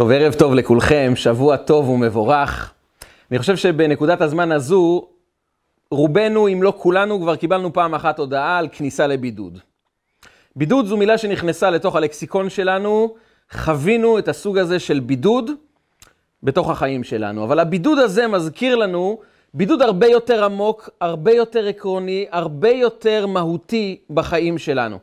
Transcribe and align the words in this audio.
טוב, 0.00 0.10
ערב 0.10 0.34
טוב 0.34 0.54
לכולכם, 0.54 1.12
שבוע 1.16 1.56
טוב 1.56 1.88
ומבורך. 1.88 2.72
אני 3.30 3.38
חושב 3.38 3.56
שבנקודת 3.56 4.20
הזמן 4.20 4.52
הזו, 4.52 5.08
רובנו, 5.90 6.48
אם 6.48 6.62
לא 6.62 6.74
כולנו, 6.76 7.20
כבר 7.20 7.36
קיבלנו 7.36 7.72
פעם 7.72 7.94
אחת 7.94 8.18
הודעה 8.18 8.58
על 8.58 8.68
כניסה 8.72 9.06
לבידוד. 9.06 9.58
בידוד 10.56 10.86
זו 10.86 10.96
מילה 10.96 11.18
שנכנסה 11.18 11.70
לתוך 11.70 11.96
הלקסיקון 11.96 12.50
שלנו, 12.50 13.14
חווינו 13.52 14.18
את 14.18 14.28
הסוג 14.28 14.58
הזה 14.58 14.78
של 14.78 15.00
בידוד 15.00 15.50
בתוך 16.42 16.70
החיים 16.70 17.04
שלנו. 17.04 17.44
אבל 17.44 17.58
הבידוד 17.58 17.98
הזה 17.98 18.26
מזכיר 18.26 18.76
לנו 18.76 19.18
בידוד 19.54 19.82
הרבה 19.82 20.06
יותר 20.06 20.44
עמוק, 20.44 20.90
הרבה 21.00 21.32
יותר 21.32 21.66
עקרוני, 21.66 22.26
הרבה 22.30 22.70
יותר 22.70 23.26
מהותי 23.26 24.00
בחיים 24.10 24.58
שלנו. 24.58 24.98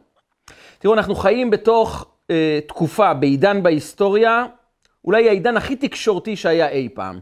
תראו, 0.80 0.94
אנחנו 0.94 1.16
חיים 1.16 1.50
בתוך 1.50 2.06
אה, 2.30 2.60
תקופה, 2.68 3.14
בעידן 3.14 3.64
בהיסטוריה, 3.64 4.46
אולי 5.08 5.30
העידן 5.30 5.58
הכי 5.58 5.76
תקשורתי 5.76 6.36
שהיה 6.36 6.70
אי 6.70 6.90
פעם. 6.94 7.20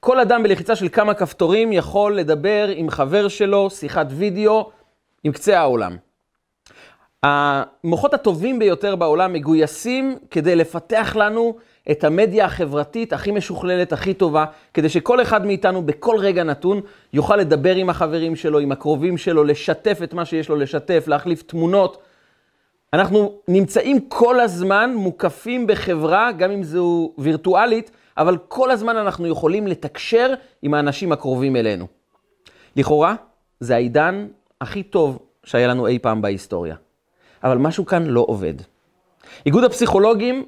כל 0.00 0.20
אדם 0.20 0.42
בלחיצה 0.42 0.76
של 0.76 0.88
כמה 0.88 1.14
כפתורים 1.14 1.72
יכול 1.72 2.16
לדבר 2.16 2.68
עם 2.74 2.90
חבר 2.90 3.28
שלו, 3.28 3.70
שיחת 3.70 4.06
וידאו, 4.10 4.70
עם 5.24 5.32
קצה 5.32 5.58
העולם. 5.58 5.96
המוחות 7.22 8.14
הטובים 8.14 8.58
ביותר 8.58 8.96
בעולם 8.96 9.32
מגויסים 9.32 10.18
כדי 10.30 10.56
לפתח 10.56 11.16
לנו 11.16 11.56
את 11.90 12.04
המדיה 12.04 12.44
החברתית 12.44 13.12
הכי 13.12 13.30
משוכללת, 13.30 13.92
הכי 13.92 14.14
טובה, 14.14 14.44
כדי 14.74 14.88
שכל 14.88 15.22
אחד 15.22 15.46
מאיתנו 15.46 15.82
בכל 15.82 16.16
רגע 16.18 16.42
נתון 16.42 16.80
יוכל 17.12 17.36
לדבר 17.36 17.74
עם 17.74 17.90
החברים 17.90 18.36
שלו, 18.36 18.58
עם 18.58 18.72
הקרובים 18.72 19.18
שלו, 19.18 19.44
לשתף 19.44 20.00
את 20.04 20.14
מה 20.14 20.24
שיש 20.24 20.48
לו 20.48 20.56
לשתף, 20.56 21.04
להחליף 21.06 21.42
תמונות. 21.42 22.02
אנחנו 22.92 23.40
נמצאים 23.48 24.00
כל 24.08 24.40
הזמן 24.40 24.94
מוקפים 24.96 25.66
בחברה, 25.66 26.32
גם 26.32 26.50
אם 26.50 26.62
זו 26.62 27.12
וירטואלית, 27.18 27.90
אבל 28.16 28.38
כל 28.48 28.70
הזמן 28.70 28.96
אנחנו 28.96 29.26
יכולים 29.26 29.66
לתקשר 29.66 30.34
עם 30.62 30.74
האנשים 30.74 31.12
הקרובים 31.12 31.56
אלינו. 31.56 31.86
לכאורה, 32.76 33.14
זה 33.60 33.74
העידן 33.74 34.26
הכי 34.60 34.82
טוב 34.82 35.18
שהיה 35.44 35.68
לנו 35.68 35.86
אי 35.86 35.98
פעם 35.98 36.22
בהיסטוריה. 36.22 36.76
אבל 37.44 37.58
משהו 37.58 37.86
כאן 37.86 38.06
לא 38.06 38.24
עובד. 38.28 38.54
איגוד 39.46 39.64
הפסיכולוגים 39.64 40.44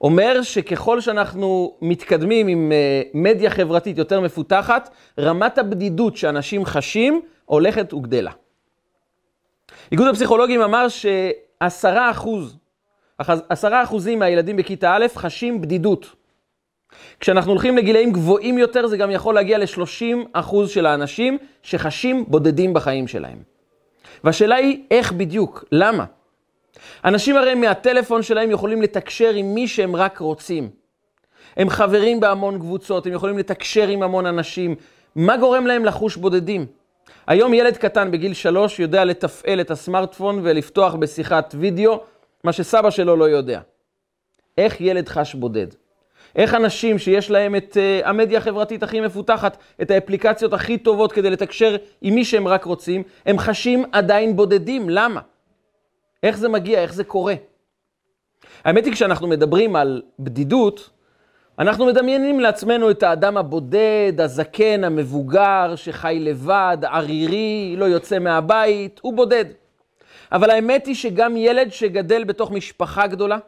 אומר 0.00 0.42
שככל 0.42 1.00
שאנחנו 1.00 1.76
מתקדמים 1.82 2.48
עם 2.48 2.72
אה, 2.72 3.02
מדיה 3.14 3.50
חברתית 3.50 3.98
יותר 3.98 4.20
מפותחת, 4.20 4.90
רמת 5.18 5.58
הבדידות 5.58 6.16
שאנשים 6.16 6.64
חשים 6.64 7.20
הולכת 7.44 7.92
וגדלה. 7.92 8.30
איגוד 9.92 10.08
הפסיכולוגים 10.08 10.62
אמר 10.62 10.88
שעשרה 11.62 12.10
אחוז, 12.10 12.56
עשרה 13.48 13.82
אחוזים 13.82 14.18
מהילדים 14.18 14.56
בכיתה 14.56 14.94
א' 14.96 15.06
חשים 15.14 15.60
בדידות. 15.60 16.06
כשאנחנו 17.20 17.50
הולכים 17.50 17.76
לגילאים 17.76 18.12
גבוהים 18.12 18.58
יותר, 18.58 18.86
זה 18.86 18.96
גם 18.96 19.10
יכול 19.10 19.34
להגיע 19.34 19.58
ל-30 19.58 20.16
אחוז 20.32 20.70
של 20.70 20.86
האנשים 20.86 21.38
שחשים 21.62 22.24
בודדים 22.28 22.74
בחיים 22.74 23.08
שלהם. 23.08 23.42
והשאלה 24.24 24.56
היא, 24.56 24.82
איך 24.90 25.12
בדיוק? 25.12 25.64
למה? 25.72 26.04
אנשים 27.04 27.36
הרי 27.36 27.54
מהטלפון 27.54 28.22
שלהם 28.22 28.50
יכולים 28.50 28.82
לתקשר 28.82 29.30
עם 29.34 29.54
מי 29.54 29.68
שהם 29.68 29.96
רק 29.96 30.18
רוצים. 30.18 30.70
הם 31.56 31.70
חברים 31.70 32.20
בהמון 32.20 32.58
קבוצות, 32.58 33.06
הם 33.06 33.12
יכולים 33.12 33.38
לתקשר 33.38 33.88
עם 33.88 34.02
המון 34.02 34.26
אנשים. 34.26 34.74
מה 35.16 35.36
גורם 35.36 35.66
להם 35.66 35.84
לחוש 35.84 36.16
בודדים? 36.16 36.66
היום 37.26 37.54
ילד 37.54 37.76
קטן 37.76 38.10
בגיל 38.10 38.34
שלוש 38.34 38.80
יודע 38.80 39.04
לתפעל 39.04 39.60
את 39.60 39.70
הסמארטפון 39.70 40.40
ולפתוח 40.42 40.94
בשיחת 40.94 41.54
וידאו, 41.58 42.00
מה 42.44 42.52
שסבא 42.52 42.90
שלו 42.90 43.16
לא 43.16 43.24
יודע. 43.24 43.60
איך 44.58 44.80
ילד 44.80 45.08
חש 45.08 45.34
בודד? 45.34 45.66
איך 46.36 46.54
אנשים 46.54 46.98
שיש 46.98 47.30
להם 47.30 47.56
את 47.56 47.76
uh, 47.76 48.06
המדיה 48.06 48.38
החברתית 48.38 48.82
הכי 48.82 49.00
מפותחת, 49.00 49.56
את 49.82 49.90
האפליקציות 49.90 50.52
הכי 50.52 50.78
טובות 50.78 51.12
כדי 51.12 51.30
לתקשר 51.30 51.76
עם 52.02 52.14
מי 52.14 52.24
שהם 52.24 52.48
רק 52.48 52.64
רוצים, 52.64 53.02
הם 53.26 53.38
חשים 53.38 53.84
עדיין 53.92 54.36
בודדים. 54.36 54.88
למה? 54.88 55.20
איך 56.22 56.36
זה 56.36 56.48
מגיע? 56.48 56.82
איך 56.82 56.94
זה 56.94 57.04
קורה? 57.04 57.34
האמת 58.64 58.84
היא, 58.84 58.92
כשאנחנו 58.92 59.28
מדברים 59.28 59.76
על 59.76 60.02
בדידות, 60.18 60.90
אנחנו 61.58 61.86
מדמיינים 61.86 62.40
לעצמנו 62.40 62.90
את 62.90 63.02
האדם 63.02 63.36
הבודד, 63.36 64.12
הזקן, 64.18 64.84
המבוגר, 64.84 65.72
שחי 65.76 66.18
לבד, 66.20 66.78
ערירי, 66.82 67.74
לא 67.78 67.84
יוצא 67.84 68.18
מהבית, 68.18 69.00
הוא 69.02 69.14
בודד. 69.14 69.44
אבל 70.32 70.50
האמת 70.50 70.86
היא 70.86 70.94
שגם 70.94 71.36
ילד 71.36 71.72
שגדל 71.72 72.24
בתוך 72.24 72.50
משפחה 72.50 73.06
גדולה, 73.06 73.38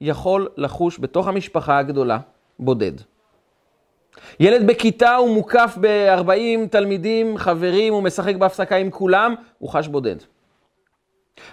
יכול 0.00 0.48
לחוש 0.56 0.98
בתוך 1.00 1.28
המשפחה 1.28 1.78
הגדולה 1.78 2.18
בודד. 2.58 2.92
ילד 4.40 4.66
בכיתה 4.66 5.16
הוא 5.16 5.34
מוקף 5.34 5.78
ב-40 5.80 6.68
תלמידים, 6.70 7.38
חברים, 7.38 7.92
הוא 7.92 8.02
משחק 8.02 8.36
בהפסקה 8.36 8.76
עם 8.76 8.90
כולם, 8.90 9.34
הוא 9.58 9.70
חש 9.70 9.88
בודד. 9.88 10.16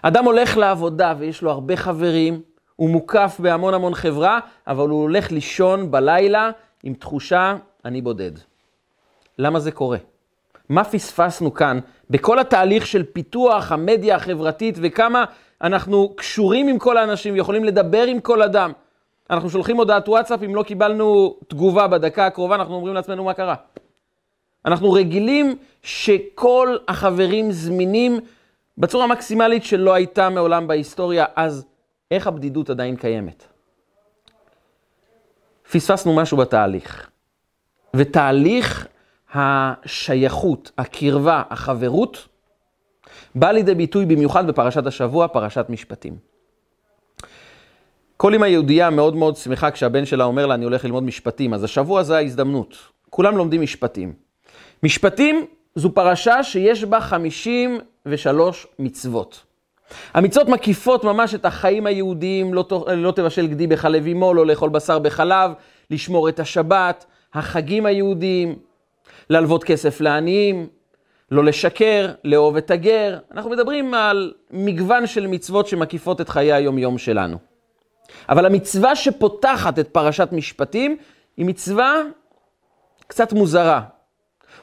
אדם 0.02 0.26
הולך 0.26 0.58
לעבודה 0.58 1.14
ויש 1.18 1.42
לו 1.42 1.52
הרבה 1.52 1.76
חברים, 1.76 2.42
הוא 2.76 2.90
מוקף 2.90 3.36
בהמון 3.40 3.74
המון 3.74 3.96
חברה, 3.96 4.40
אבל 4.68 4.90
הוא 4.90 5.02
הולך 5.02 5.32
לישון 5.32 5.92
בלילה 5.92 6.52
עם 6.84 6.94
תחושה, 6.94 7.56
אני 7.86 8.02
בודד. 8.02 8.32
למה 9.40 9.60
זה 9.60 9.72
קורה? 9.72 9.98
מה 10.70 10.84
פספסנו 10.84 11.54
כאן 11.54 11.80
בכל 12.10 12.40
התהליך 12.40 12.88
של 12.88 13.04
פיתוח 13.04 13.72
המדיה 13.72 14.16
החברתית 14.16 14.76
וכמה 14.82 15.26
אנחנו 15.62 16.14
קשורים 16.16 16.68
עם 16.68 16.80
כל 16.80 16.98
האנשים 16.98 17.34
ויכולים 17.34 17.64
לדבר 17.64 18.04
עם 18.04 18.20
כל 18.20 18.42
אדם. 18.42 18.72
אנחנו 19.30 19.50
שולחים 19.50 19.78
הודעת 19.78 20.10
וואטסאפ, 20.10 20.44
אם 20.46 20.56
לא 20.56 20.64
קיבלנו 20.64 21.36
תגובה 21.48 21.88
בדקה 21.88 22.26
הקרובה, 22.26 22.56
אנחנו 22.56 22.76
אומרים 22.76 22.94
לעצמנו 22.94 23.24
מה 23.24 23.34
קרה. 23.34 23.56
אנחנו 24.66 24.92
רגילים 24.92 25.56
שכל 25.84 26.78
החברים 26.88 27.52
זמינים 27.52 28.20
בצורה 28.78 29.08
מקסימלית 29.08 29.64
שלא 29.64 29.94
הייתה 29.94 30.30
מעולם 30.30 30.68
בהיסטוריה, 30.68 31.26
אז 31.36 31.66
איך 32.12 32.28
הבדידות 32.28 32.70
עדיין 32.70 32.96
קיימת? 32.96 33.48
פספסנו 35.72 36.16
משהו 36.16 36.38
בתהליך. 36.38 37.10
ותהליך 37.96 38.88
השייכות, 39.34 40.72
הקרבה, 40.78 41.44
החברות, 41.50 42.28
בא 43.36 43.52
לידי 43.52 43.76
ביטוי 43.76 44.06
במיוחד 44.06 44.48
בפרשת 44.48 44.86
השבוע, 44.86 45.28
פרשת 45.28 45.66
משפטים. 45.70 46.18
כל 48.18 48.36
אמא 48.36 48.46
יהודייה 48.46 48.90
מאוד 48.90 49.16
מאוד 49.16 49.36
שמחה 49.36 49.72
כשהבן 49.72 50.06
שלה 50.06 50.24
אומר 50.24 50.46
לה, 50.46 50.54
אני 50.54 50.66
הולך 50.66 50.86
ללמוד 50.86 51.04
משפטים, 51.04 51.54
אז 51.54 51.64
השבוע 51.64 52.04
זה 52.04 52.18
ההזדמנות. 52.18 52.78
כולם 53.10 53.38
לומדים 53.38 53.62
משפטים. 53.62 54.14
משפטים 54.84 55.46
זו 55.76 55.94
פרשה 55.94 56.44
שיש 56.44 56.84
בה 56.84 57.02
53 57.02 58.68
מצוות. 58.80 59.45
המצוות 60.14 60.50
מקיפות 60.50 61.04
ממש 61.04 61.36
את 61.36 61.46
החיים 61.46 61.86
היהודיים, 61.86 62.54
לא, 62.54 62.66
לא 62.96 63.12
תבשל 63.12 63.48
גדי 63.48 63.68
בחלב 63.68 64.08
אמו, 64.08 64.34
לא 64.34 64.46
לאכול 64.46 64.70
בשר 64.70 65.00
בחלב, 65.00 65.52
לשמור 65.92 66.30
את 66.30 66.40
השבת, 66.40 67.06
החגים 67.34 67.86
היהודיים, 67.86 68.56
להלוות 69.30 69.64
כסף 69.64 70.02
לעניים, 70.02 70.68
לא 71.32 71.44
לשקר, 71.44 72.12
לאהוב 72.24 72.58
את 72.58 72.72
הגר. 72.72 73.18
אנחנו 73.32 73.50
מדברים 73.50 73.94
על 73.94 74.34
מגוון 74.52 75.08
של 75.08 75.28
מצוות 75.28 75.68
שמקיפות 75.68 76.22
את 76.22 76.30
חיי 76.30 76.54
היום-יום 76.54 76.98
שלנו. 76.98 77.38
אבל 78.30 78.46
המצווה 78.46 78.96
שפותחת 78.96 79.80
את 79.80 79.88
פרשת 79.88 80.30
משפטים 80.32 80.98
היא 81.38 81.46
מצווה 81.46 82.02
קצת 83.08 83.34
מוזרה, 83.34 83.82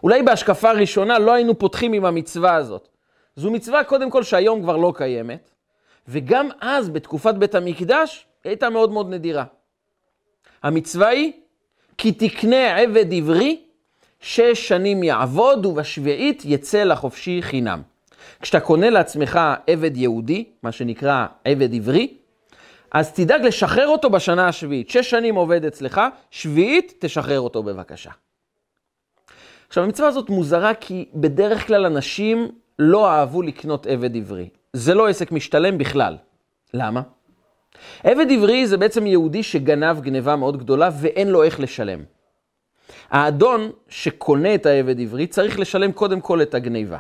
אולי 0.03 0.23
בהשקפה 0.23 0.73
ראשונה 0.73 1.19
לא 1.19 1.33
היינו 1.33 1.59
פותחים 1.59 1.93
עם 1.93 2.05
המצווה 2.05 2.55
הזאת. 2.55 2.89
זו 3.37 3.51
מצווה 3.51 3.85
קודם 3.85 4.11
כל 4.11 4.23
שהיום 4.23 4.63
כבר 4.63 4.77
לא 4.77 4.93
קיימת, 4.97 5.51
וגם 6.09 6.49
אז, 6.61 6.91
בתקופת 6.91 7.35
בית 7.35 7.55
המקדש, 7.55 8.27
היא 8.45 8.51
הייתה 8.51 8.71
מאוד 8.71 8.93
מאוד 8.93 9.11
נדירה. 9.11 9.45
המצווה 10.63 11.09
היא, 11.09 11.33
כי 11.99 12.13
תקנה 12.13 12.77
עבד 12.77 13.13
עברי, 13.15 13.61
שש 14.21 14.69
שנים 14.69 15.03
יעבוד 15.03 15.67
ובשביעית 15.67 16.43
יצא 16.45 16.85
לחופשי 16.85 17.39
חינם. 17.43 17.83
כשאתה 18.41 18.61
קונה 18.61 18.91
לעצמך 18.91 19.41
עבד 19.67 19.97
יהודי, 19.97 20.45
מה 20.63 20.73
שנקרא 20.73 21.27
עבד 21.45 21.75
עברי, 21.75 22.15
אז 22.91 23.13
תדאג 23.13 23.43
לשחרר 23.43 23.89
אותו 23.89 24.11
בשנה 24.11 24.49
השביעית. 24.49 24.91
שש 24.91 25.11
שנים 25.11 25.35
עובד 25.35 25.65
אצלך, 25.65 26.01
שביעית 26.31 26.95
תשחרר 26.99 27.41
אותו 27.41 27.63
בבקשה. 27.63 28.11
עכשיו, 29.69 29.85
המצווה 29.85 30.09
הזאת 30.09 30.31
מוזרה 30.31 30.75
כי 30.75 31.09
בדרך 31.15 31.67
כלל 31.67 31.87
אנשים 31.87 32.49
לא 32.79 33.11
אהבו 33.11 33.43
לקנות 33.43 33.87
עבד 33.87 34.17
עברי. 34.17 34.49
זה 34.73 34.95
לא 34.95 35.09
עסק 35.09 35.33
משתלם 35.33 35.79
בכלל. 35.79 36.17
למה? 36.75 37.03
עבד 38.05 38.27
עברי 38.33 38.67
זה 38.67 38.77
בעצם 38.77 39.07
יהודי 39.07 39.43
שגנב 39.43 40.01
גניבה 40.01 40.37
מאוד 40.37 40.57
גדולה 40.57 40.91
ואין 41.01 41.29
לו 41.29 41.43
איך 41.43 41.61
לשלם. 41.61 42.05
האדון 43.11 43.71
שקונה 43.89 44.55
את 44.55 44.67
העבד 44.67 45.01
עברי 45.01 45.27
צריך 45.27 45.59
לשלם 45.59 45.93
קודם 45.93 46.21
כל 46.21 46.43
את 46.43 46.55
הגניבה. 46.55 46.99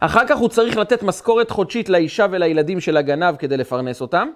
אחר 0.00 0.26
כך 0.26 0.38
הוא 0.38 0.48
צריך 0.48 0.76
לתת 0.76 1.02
משכורת 1.02 1.50
חודשית 1.50 1.88
לאישה 1.88 2.26
ולילדים 2.30 2.80
של 2.80 2.96
הגנב 2.96 3.36
כדי 3.36 3.56
לפרנס 3.56 4.00
אותם, 4.00 4.28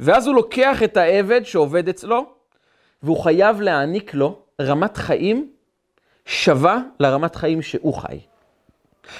ואז 0.00 0.26
הוא 0.26 0.34
לוקח 0.34 0.82
את 0.82 0.96
העבד 0.96 1.44
שעובד 1.44 1.88
אצלו, 1.88 2.26
והוא 3.02 3.22
חייב 3.22 3.60
להעניק 3.60 4.14
לו 4.14 4.38
רמת 4.60 4.96
חיים 4.96 5.50
שווה 6.26 6.78
לרמת 7.00 7.36
חיים 7.36 7.62
שהוא 7.62 7.94
חי. 7.94 8.20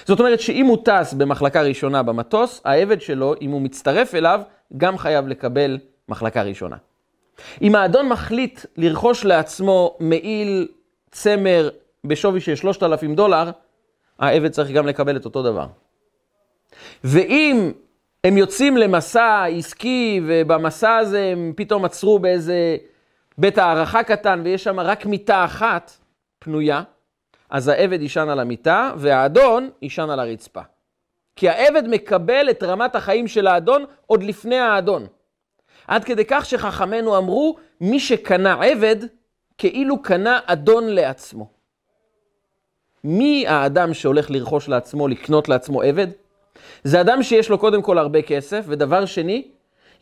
זאת 0.04 0.20
אומרת 0.20 0.40
שאם 0.40 0.66
הוא 0.66 0.78
טס 0.84 1.12
במחלקה 1.12 1.62
ראשונה 1.62 2.02
במטוס, 2.02 2.60
העבד 2.64 3.00
שלו, 3.00 3.34
אם 3.40 3.50
הוא 3.50 3.62
מצטרף 3.62 4.14
אליו, 4.14 4.40
גם 4.76 4.98
חייב 4.98 5.28
לקבל 5.28 5.78
מחלקה 6.08 6.42
ראשונה. 6.42 6.76
אם 7.62 7.74
האדון 7.74 8.08
מחליט 8.08 8.60
לרכוש 8.76 9.24
לעצמו 9.24 9.96
מעיל 10.00 10.68
צמר 11.10 11.70
בשווי 12.04 12.40
של 12.40 12.54
3,000 12.54 13.14
דולר, 13.14 13.50
העבד 14.18 14.48
צריך 14.48 14.70
גם 14.70 14.86
לקבל 14.86 15.16
את 15.16 15.24
אותו 15.24 15.42
דבר. 15.42 15.66
ואם 17.04 17.72
הם 18.24 18.38
יוצאים 18.38 18.76
למסע 18.76 19.44
עסקי, 19.44 20.20
ובמסע 20.26 20.96
הזה 20.96 21.24
הם 21.32 21.52
פתאום 21.56 21.84
עצרו 21.84 22.18
באיזה 22.18 22.76
בית 23.38 23.58
הערכה 23.58 24.02
קטן, 24.02 24.40
ויש 24.44 24.64
שם 24.64 24.80
רק 24.80 25.06
מיטה 25.06 25.44
אחת 25.44 25.92
פנויה, 26.38 26.82
אז 27.54 27.68
העבד 27.68 28.02
יישן 28.02 28.28
על 28.28 28.40
המיטה, 28.40 28.92
והאדון 28.96 29.70
יישן 29.82 30.10
על 30.10 30.20
הרצפה. 30.20 30.60
כי 31.36 31.48
העבד 31.48 31.88
מקבל 31.88 32.50
את 32.50 32.62
רמת 32.62 32.94
החיים 32.94 33.28
של 33.28 33.46
האדון 33.46 33.84
עוד 34.06 34.22
לפני 34.22 34.58
האדון. 34.58 35.06
עד 35.86 36.04
כדי 36.04 36.24
כך 36.28 36.46
שחכמינו 36.46 37.18
אמרו, 37.18 37.56
מי 37.80 38.00
שקנה 38.00 38.64
עבד, 38.64 38.96
כאילו 39.58 40.02
קנה 40.02 40.40
אדון 40.46 40.88
לעצמו. 40.88 41.50
מי 43.04 43.46
האדם 43.48 43.94
שהולך 43.94 44.30
לרכוש 44.30 44.68
לעצמו, 44.68 45.08
לקנות 45.08 45.48
לעצמו 45.48 45.82
עבד? 45.82 46.08
זה 46.84 47.00
אדם 47.00 47.22
שיש 47.22 47.50
לו 47.50 47.58
קודם 47.58 47.82
כל 47.82 47.98
הרבה 47.98 48.22
כסף, 48.22 48.64
ודבר 48.68 49.06
שני, 49.06 49.48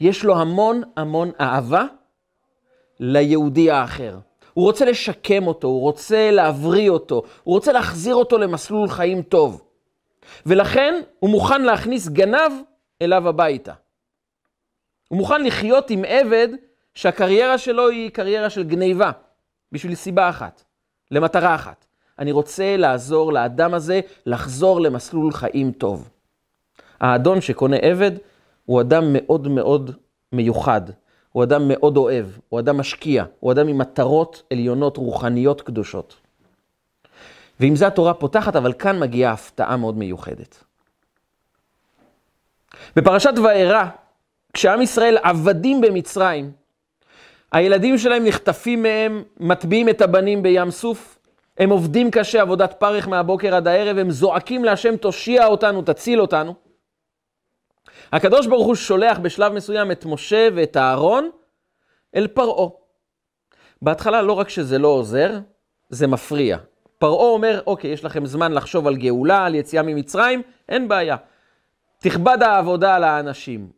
יש 0.00 0.24
לו 0.24 0.40
המון 0.40 0.82
המון 0.96 1.30
אהבה 1.40 1.84
ליהודי 3.00 3.70
האחר. 3.70 4.18
הוא 4.54 4.64
רוצה 4.64 4.84
לשקם 4.84 5.46
אותו, 5.46 5.68
הוא 5.68 5.80
רוצה 5.80 6.30
להבריא 6.30 6.90
אותו, 6.90 7.22
הוא 7.42 7.54
רוצה 7.54 7.72
להחזיר 7.72 8.14
אותו 8.14 8.38
למסלול 8.38 8.88
חיים 8.88 9.22
טוב. 9.22 9.62
ולכן 10.46 11.00
הוא 11.18 11.30
מוכן 11.30 11.62
להכניס 11.62 12.08
גנב 12.08 12.52
אליו 13.02 13.28
הביתה. 13.28 13.72
הוא 15.08 15.18
מוכן 15.18 15.44
לחיות 15.44 15.90
עם 15.90 16.04
עבד 16.06 16.48
שהקריירה 16.94 17.58
שלו 17.58 17.88
היא 17.88 18.10
קריירה 18.10 18.50
של 18.50 18.62
גניבה, 18.62 19.10
בשביל 19.72 19.94
סיבה 19.94 20.28
אחת, 20.28 20.62
למטרה 21.10 21.54
אחת. 21.54 21.86
אני 22.18 22.32
רוצה 22.32 22.76
לעזור 22.76 23.32
לאדם 23.32 23.74
הזה 23.74 24.00
לחזור 24.26 24.80
למסלול 24.80 25.32
חיים 25.32 25.72
טוב. 25.72 26.08
האדון 27.00 27.40
שקונה 27.40 27.76
עבד 27.76 28.10
הוא 28.64 28.80
אדם 28.80 29.04
מאוד 29.12 29.48
מאוד 29.48 29.90
מיוחד, 30.32 30.80
הוא 31.32 31.44
אדם 31.44 31.68
מאוד 31.68 31.96
אוהב, 31.96 32.26
הוא 32.48 32.60
אדם 32.60 32.76
משקיע, 32.76 33.24
הוא 33.40 33.52
אדם 33.52 33.68
עם 33.68 33.78
מטרות 33.78 34.42
עליונות 34.52 34.96
רוחניות 34.96 35.60
קדושות. 35.60 36.16
ועם 37.60 37.76
זה 37.76 37.86
התורה 37.86 38.14
פותחת, 38.14 38.56
אבל 38.56 38.72
כאן 38.72 39.00
מגיעה 39.00 39.32
הפתעה 39.32 39.76
מאוד 39.76 39.98
מיוחדת. 39.98 40.64
בפרשת 42.96 43.32
וארא, 43.44 43.84
כשעם 44.52 44.82
ישראל 44.82 45.18
עבדים 45.22 45.80
במצרים, 45.80 46.52
הילדים 47.52 47.98
שלהם 47.98 48.24
נחטפים 48.24 48.82
מהם, 48.82 49.22
מטביעים 49.40 49.88
את 49.88 50.00
הבנים 50.00 50.42
בים 50.42 50.70
סוף, 50.70 51.18
הם 51.58 51.70
עובדים 51.70 52.10
קשה, 52.10 52.40
עבודת 52.42 52.74
פרך 52.78 53.08
מהבוקר 53.08 53.54
עד 53.54 53.68
הערב, 53.68 53.98
הם 53.98 54.10
זועקים 54.10 54.64
להשם, 54.64 54.96
תושיע 54.96 55.46
אותנו, 55.46 55.82
תציל 55.82 56.20
אותנו. 56.20 56.54
הקדוש 58.12 58.46
ברוך 58.46 58.66
הוא 58.66 58.74
שולח 58.74 59.18
בשלב 59.18 59.52
מסוים 59.52 59.90
את 59.90 60.04
משה 60.04 60.48
ואת 60.54 60.76
אהרון 60.76 61.30
אל 62.14 62.26
פרעה. 62.26 62.68
בהתחלה 63.82 64.22
לא 64.22 64.32
רק 64.32 64.48
שזה 64.48 64.78
לא 64.78 64.88
עוזר, 64.88 65.38
זה 65.88 66.06
מפריע. 66.06 66.58
פרעה 66.98 67.28
אומר, 67.28 67.60
אוקיי, 67.66 67.90
יש 67.90 68.04
לכם 68.04 68.26
זמן 68.26 68.52
לחשוב 68.52 68.86
על 68.86 68.96
גאולה, 68.96 69.46
על 69.46 69.54
יציאה 69.54 69.82
ממצרים, 69.82 70.42
אין 70.68 70.88
בעיה. 70.88 71.16
תכבד 71.98 72.38
העבודה 72.42 72.94
על 72.94 73.04
האנשים. 73.04 73.70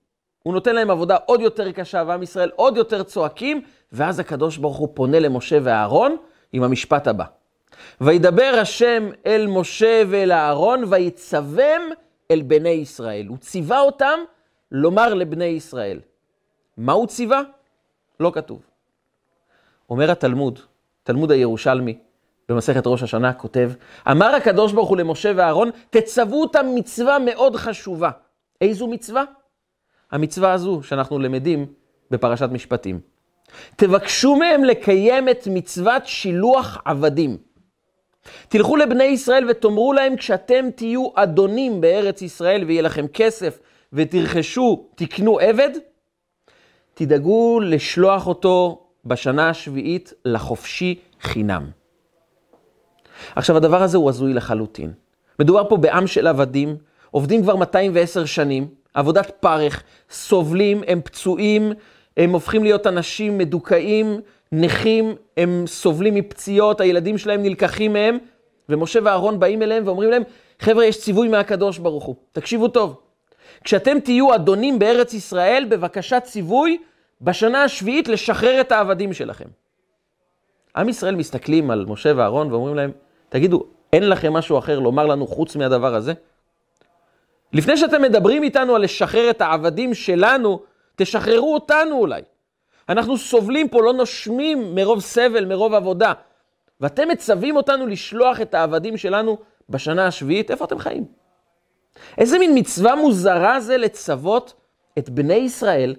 הוא 0.42 0.54
נותן 0.54 0.74
להם 0.74 0.90
עבודה 0.90 1.16
עוד 1.26 1.40
יותר 1.40 1.72
קשה, 1.72 2.02
ועם 2.06 2.22
ישראל 2.22 2.50
עוד 2.56 2.76
יותר 2.76 3.02
צועקים, 3.02 3.62
ואז 3.92 4.18
הקדוש 4.18 4.56
ברוך 4.56 4.76
הוא 4.76 4.88
פונה 4.94 5.20
למשה 5.20 5.58
ואהרון 5.62 6.16
עם 6.52 6.62
המשפט 6.62 7.06
הבא. 7.06 7.24
וידבר 8.00 8.54
השם 8.60 9.10
אל 9.26 9.46
משה 9.46 10.02
ואל 10.08 10.32
אהרון, 10.32 10.84
ויצוום 10.88 11.92
אל 12.30 12.42
בני 12.42 12.68
ישראל. 12.68 13.26
הוא 13.26 13.38
ציווה 13.38 13.80
אותם 13.80 14.18
לומר 14.72 15.14
לבני 15.14 15.44
ישראל. 15.44 16.00
מה 16.76 16.92
הוא 16.92 17.06
ציווה? 17.06 17.42
לא 18.20 18.30
כתוב. 18.34 18.62
אומר 19.90 20.10
התלמוד, 20.10 20.58
תלמוד 21.02 21.30
הירושלמי, 21.30 21.98
במסכת 22.48 22.86
ראש 22.86 23.02
השנה, 23.02 23.32
כותב, 23.32 23.70
אמר 24.10 24.34
הקדוש 24.34 24.72
ברוך 24.72 24.88
הוא 24.88 24.96
למשה 24.96 25.32
ואהרון, 25.36 25.70
תצוו 25.90 26.40
אותם 26.40 26.66
מצווה 26.74 27.18
מאוד 27.18 27.56
חשובה. 27.56 28.10
איזו 28.60 28.88
מצווה? 28.88 29.24
המצווה 30.10 30.52
הזו 30.52 30.82
שאנחנו 30.82 31.18
למדים 31.18 31.66
בפרשת 32.10 32.48
משפטים. 32.52 33.00
תבקשו 33.76 34.36
מהם 34.36 34.64
לקיים 34.64 35.28
את 35.28 35.48
מצוות 35.50 36.06
שילוח 36.06 36.82
עבדים. 36.84 37.36
תלכו 38.48 38.76
לבני 38.76 39.04
ישראל 39.04 39.50
ותאמרו 39.50 39.92
להם, 39.92 40.16
כשאתם 40.16 40.68
תהיו 40.74 41.08
אדונים 41.14 41.80
בארץ 41.80 42.22
ישראל 42.22 42.64
ויהיה 42.64 42.82
לכם 42.82 43.06
כסף 43.06 43.58
ותרכשו, 43.92 44.86
תקנו 44.94 45.38
עבד, 45.38 45.70
תדאגו 46.94 47.60
לשלוח 47.60 48.26
אותו 48.26 48.86
בשנה 49.04 49.50
השביעית 49.50 50.12
לחופשי 50.24 50.94
חינם. 51.20 51.70
עכשיו, 53.36 53.56
הדבר 53.56 53.82
הזה 53.82 53.98
הוא 53.98 54.08
הזוי 54.08 54.34
לחלוטין. 54.34 54.92
מדובר 55.38 55.68
פה 55.68 55.76
בעם 55.76 56.06
של 56.06 56.26
עבדים, 56.26 56.76
עובדים 57.10 57.42
כבר 57.42 57.56
210 57.56 58.24
שנים, 58.24 58.68
עבודת 58.94 59.30
פרך, 59.40 59.82
סובלים, 60.10 60.82
הם 60.86 61.00
פצועים, 61.04 61.72
הם 62.16 62.32
הופכים 62.32 62.64
להיות 62.64 62.86
אנשים 62.86 63.38
מדוכאים, 63.38 64.20
נכים, 64.60 65.14
הם 65.36 65.64
סובלים 65.66 66.14
מפציעות, 66.14 66.80
הילדים 66.80 67.18
שלהם 67.18 67.42
נלקחים 67.42 67.92
מהם, 67.92 68.18
ומשה 68.68 68.98
ואהרון 69.02 69.40
באים 69.40 69.62
אליהם 69.62 69.82
ואומרים 69.86 70.10
להם, 70.10 70.22
חבר'ה, 70.60 70.84
יש 70.84 71.00
ציווי 71.00 71.28
מהקדוש 71.28 71.78
ברוך 71.78 72.04
הוא, 72.04 72.14
תקשיבו 72.32 72.68
טוב. 72.68 73.00
כשאתם 73.64 74.00
תהיו 74.00 74.34
אדונים 74.34 74.78
בארץ 74.78 75.14
ישראל, 75.14 75.66
בבקשה 75.70 76.20
ציווי 76.20 76.78
בשנה 77.20 77.64
השביעית 77.64 78.08
לשחרר 78.08 78.60
את 78.60 78.72
העבדים 78.72 79.12
שלכם. 79.12 79.48
עם 80.76 80.88
ישראל 80.88 81.14
מסתכלים 81.14 81.70
על 81.70 81.84
משה 81.88 82.12
ואהרון 82.16 82.52
ואומרים 82.52 82.74
להם, 82.74 82.90
תגידו, 83.28 83.66
אין 83.92 84.08
לכם 84.08 84.32
משהו 84.32 84.58
אחר 84.58 84.78
לומר 84.78 85.06
לנו 85.06 85.26
חוץ 85.26 85.56
מהדבר 85.56 85.94
הזה? 85.94 86.12
לפני 87.52 87.76
שאתם 87.76 88.02
מדברים 88.02 88.42
איתנו 88.42 88.74
על 88.74 88.82
לשחרר 88.82 89.30
את 89.30 89.40
העבדים 89.40 89.94
שלנו, 89.94 90.60
תשחררו 90.96 91.54
אותנו 91.54 91.98
אולי. 91.98 92.22
אנחנו 92.88 93.16
סובלים 93.18 93.68
פה, 93.68 93.82
לא 93.82 93.92
נושמים 93.92 94.74
מרוב 94.74 95.00
סבל, 95.00 95.44
מרוב 95.44 95.74
עבודה. 95.74 96.12
ואתם 96.80 97.08
מצווים 97.08 97.56
אותנו 97.56 97.86
לשלוח 97.86 98.40
את 98.40 98.54
העבדים 98.54 98.96
שלנו 98.96 99.38
בשנה 99.68 100.06
השביעית, 100.06 100.50
איפה 100.50 100.64
אתם 100.64 100.78
חיים? 100.78 101.04
איזה 102.18 102.38
מין 102.38 102.58
מצווה 102.58 102.96
מוזרה 102.96 103.60
זה 103.60 103.76
לצוות 103.76 104.54
את 104.98 105.10
בני 105.10 105.34
ישראל 105.34 105.94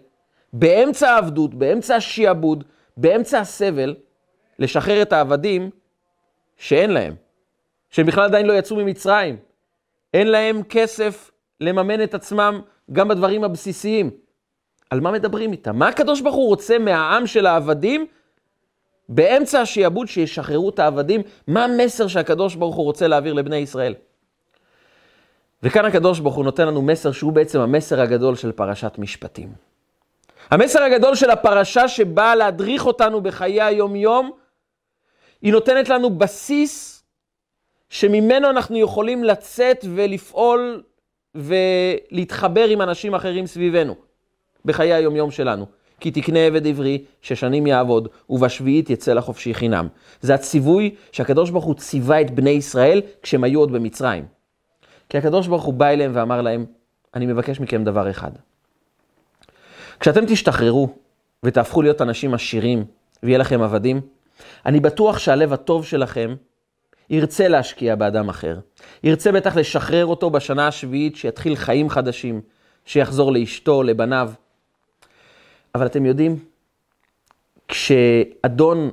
באמצע 0.53 1.09
העבדות, 1.09 1.55
באמצע 1.55 1.95
השיעבוד, 1.95 2.63
באמצע 2.97 3.39
הסבל, 3.39 3.95
לשחרר 4.59 5.01
את 5.01 5.13
העבדים 5.13 5.69
שאין 6.57 6.91
להם, 6.91 7.15
שהם 7.89 8.05
בכלל 8.05 8.23
עדיין 8.23 8.45
לא 8.45 8.53
יצאו 8.53 8.75
ממצרים. 8.75 9.37
אין 10.13 10.27
להם 10.27 10.63
כסף 10.63 11.31
לממן 11.61 12.03
את 12.03 12.13
עצמם 12.13 12.61
גם 12.91 13.07
בדברים 13.07 13.43
הבסיסיים. 13.43 14.11
על 14.89 14.99
מה 14.99 15.11
מדברים 15.11 15.51
איתם? 15.51 15.75
מה 15.75 15.87
הקדוש 15.87 16.21
ברוך 16.21 16.35
הוא 16.35 16.47
רוצה 16.47 16.79
מהעם 16.79 17.27
של 17.27 17.45
העבדים 17.45 18.05
באמצע 19.09 19.61
השיעבוד 19.61 20.07
שישחררו 20.07 20.69
את 20.69 20.79
העבדים? 20.79 21.21
מה 21.47 21.63
המסר 21.63 22.07
שהקדוש 22.07 22.55
ברוך 22.55 22.75
הוא 22.75 22.85
רוצה 22.85 23.07
להעביר 23.07 23.33
לבני 23.33 23.55
ישראל? 23.55 23.93
וכאן 25.63 25.85
הקדוש 25.85 26.19
ברוך 26.19 26.35
הוא 26.35 26.45
נותן 26.45 26.67
לנו 26.67 26.81
מסר 26.81 27.11
שהוא 27.11 27.33
בעצם 27.33 27.59
המסר 27.59 28.01
הגדול 28.01 28.35
של 28.35 28.51
פרשת 28.51 28.95
משפטים. 28.97 29.49
המסר 30.51 30.83
הגדול 30.83 31.15
של 31.15 31.29
הפרשה 31.29 31.87
שבאה 31.87 32.35
להדריך 32.35 32.85
אותנו 32.85 33.21
בחיי 33.21 33.61
היום-יום, 33.61 34.31
היא 35.41 35.51
נותנת 35.51 35.89
לנו 35.89 36.09
בסיס 36.09 37.03
שממנו 37.89 38.49
אנחנו 38.49 38.77
יכולים 38.77 39.23
לצאת 39.23 39.85
ולפעול 39.95 40.83
ולהתחבר 41.35 42.65
עם 42.67 42.81
אנשים 42.81 43.15
אחרים 43.15 43.47
סביבנו. 43.47 44.04
בחיי 44.65 44.93
היומיום 44.93 45.31
שלנו. 45.31 45.65
כי 45.99 46.11
תקנה 46.11 46.39
עבד 46.39 46.67
עברי 46.67 47.03
ששנים 47.21 47.67
יעבוד, 47.67 48.07
ובשביעית 48.29 48.89
יצא 48.89 49.13
לחופשי 49.13 49.53
חינם. 49.53 49.87
זה 50.21 50.33
הציווי 50.33 50.95
שהקדוש 51.11 51.49
ברוך 51.49 51.65
הוא 51.65 51.75
ציווה 51.75 52.21
את 52.21 52.31
בני 52.31 52.49
ישראל 52.49 53.01
כשהם 53.21 53.43
היו 53.43 53.59
עוד 53.59 53.71
במצרים. 53.71 54.25
כי 55.09 55.17
הקדוש 55.17 55.47
ברוך 55.47 55.63
הוא 55.63 55.73
בא 55.73 55.87
אליהם 55.87 56.11
ואמר 56.15 56.41
להם, 56.41 56.65
אני 57.13 57.25
מבקש 57.25 57.59
מכם 57.59 57.83
דבר 57.83 58.09
אחד. 58.09 58.31
כשאתם 59.99 60.25
תשתחררו 60.25 60.89
ותהפכו 61.43 61.81
להיות 61.81 62.01
אנשים 62.01 62.33
עשירים 62.33 62.85
ויהיה 63.23 63.37
לכם 63.37 63.61
עבדים, 63.61 64.01
אני 64.65 64.79
בטוח 64.79 65.17
שהלב 65.17 65.53
הטוב 65.53 65.85
שלכם 65.85 66.35
ירצה 67.09 67.47
להשקיע 67.47 67.95
באדם 67.95 68.29
אחר. 68.29 68.59
ירצה 69.03 69.31
בטח 69.31 69.55
לשחרר 69.55 70.05
אותו 70.05 70.29
בשנה 70.29 70.67
השביעית, 70.67 71.15
שיתחיל 71.15 71.55
חיים 71.55 71.89
חדשים, 71.89 72.41
שיחזור 72.85 73.31
לאשתו, 73.31 73.83
לבניו. 73.83 74.31
אבל 75.75 75.85
אתם 75.85 76.05
יודעים, 76.05 76.39
כשאדון 77.67 78.91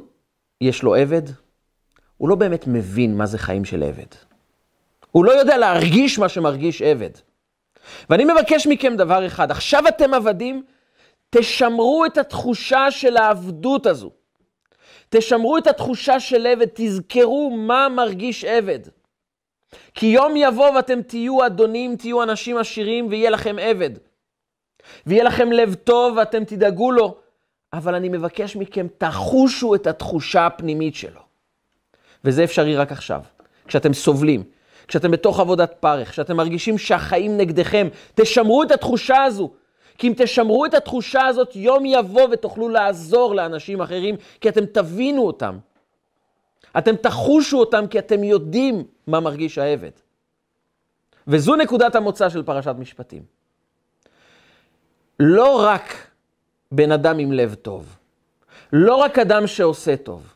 יש 0.60 0.82
לו 0.82 0.94
עבד, 0.94 1.22
הוא 2.18 2.28
לא 2.28 2.34
באמת 2.34 2.66
מבין 2.66 3.16
מה 3.16 3.26
זה 3.26 3.38
חיים 3.38 3.64
של 3.64 3.82
עבד. 3.82 4.06
הוא 5.10 5.24
לא 5.24 5.32
יודע 5.32 5.56
להרגיש 5.58 6.18
מה 6.18 6.28
שמרגיש 6.28 6.82
עבד. 6.82 7.10
ואני 8.10 8.24
מבקש 8.24 8.66
מכם 8.66 8.96
דבר 8.96 9.26
אחד, 9.26 9.50
עכשיו 9.50 9.88
אתם 9.88 10.14
עבדים, 10.14 10.62
תשמרו 11.30 12.04
את 12.06 12.18
התחושה 12.18 12.90
של 12.90 13.16
העבדות 13.16 13.86
הזו. 13.86 14.10
תשמרו 15.08 15.58
את 15.58 15.66
התחושה 15.66 16.20
של 16.20 16.46
עבד, 16.46 16.66
תזכרו 16.74 17.50
מה 17.50 17.88
מרגיש 17.88 18.44
עבד. 18.44 18.80
כי 19.94 20.06
יום 20.06 20.36
יבוא 20.36 20.70
ואתם 20.70 21.02
תהיו 21.02 21.46
אדונים, 21.46 21.96
תהיו 21.96 22.22
אנשים 22.22 22.56
עשירים 22.56 23.06
ויהיה 23.10 23.30
לכם 23.30 23.56
עבד. 23.60 23.90
ויהיה 25.06 25.24
לכם 25.24 25.52
לב 25.52 25.74
טוב 25.74 26.16
ואתם 26.16 26.44
תדאגו 26.44 26.90
לו, 26.92 27.16
אבל 27.72 27.94
אני 27.94 28.08
מבקש 28.08 28.56
מכם, 28.56 28.86
תחושו 28.98 29.74
את 29.74 29.86
התחושה 29.86 30.46
הפנימית 30.46 30.94
שלו. 30.94 31.20
וזה 32.24 32.44
אפשרי 32.44 32.76
רק 32.76 32.92
עכשיו, 32.92 33.20
כשאתם 33.66 33.92
סובלים, 33.92 34.44
כשאתם 34.88 35.10
בתוך 35.10 35.40
עבודת 35.40 35.74
פרך, 35.80 36.10
כשאתם 36.10 36.36
מרגישים 36.36 36.78
שהחיים 36.78 37.36
נגדכם, 37.36 37.88
תשמרו 38.14 38.62
את 38.62 38.70
התחושה 38.70 39.22
הזו. 39.22 39.50
כי 39.98 40.08
אם 40.08 40.12
תשמרו 40.16 40.66
את 40.66 40.74
התחושה 40.74 41.26
הזאת, 41.26 41.56
יום 41.56 41.86
יבוא 41.86 42.28
ותוכלו 42.32 42.68
לעזור 42.68 43.34
לאנשים 43.34 43.80
אחרים, 43.80 44.16
כי 44.40 44.48
אתם 44.48 44.66
תבינו 44.66 45.26
אותם. 45.26 45.58
אתם 46.78 46.96
תחושו 46.96 47.58
אותם 47.58 47.86
כי 47.86 47.98
אתם 47.98 48.24
יודעים 48.24 48.84
מה 49.06 49.20
מרגיש 49.20 49.58
העבד. 49.58 49.90
וזו 51.26 51.56
נקודת 51.56 51.94
המוצא 51.94 52.28
של 52.28 52.42
פרשת 52.42 52.74
משפטים. 52.78 53.41
לא 55.21 55.64
רק 55.64 56.07
בן 56.73 56.92
אדם 56.92 57.19
עם 57.19 57.33
לב 57.33 57.54
טוב, 57.54 57.97
לא 58.73 58.97
רק 58.97 59.19
אדם 59.19 59.47
שעושה 59.47 59.97
טוב, 59.97 60.35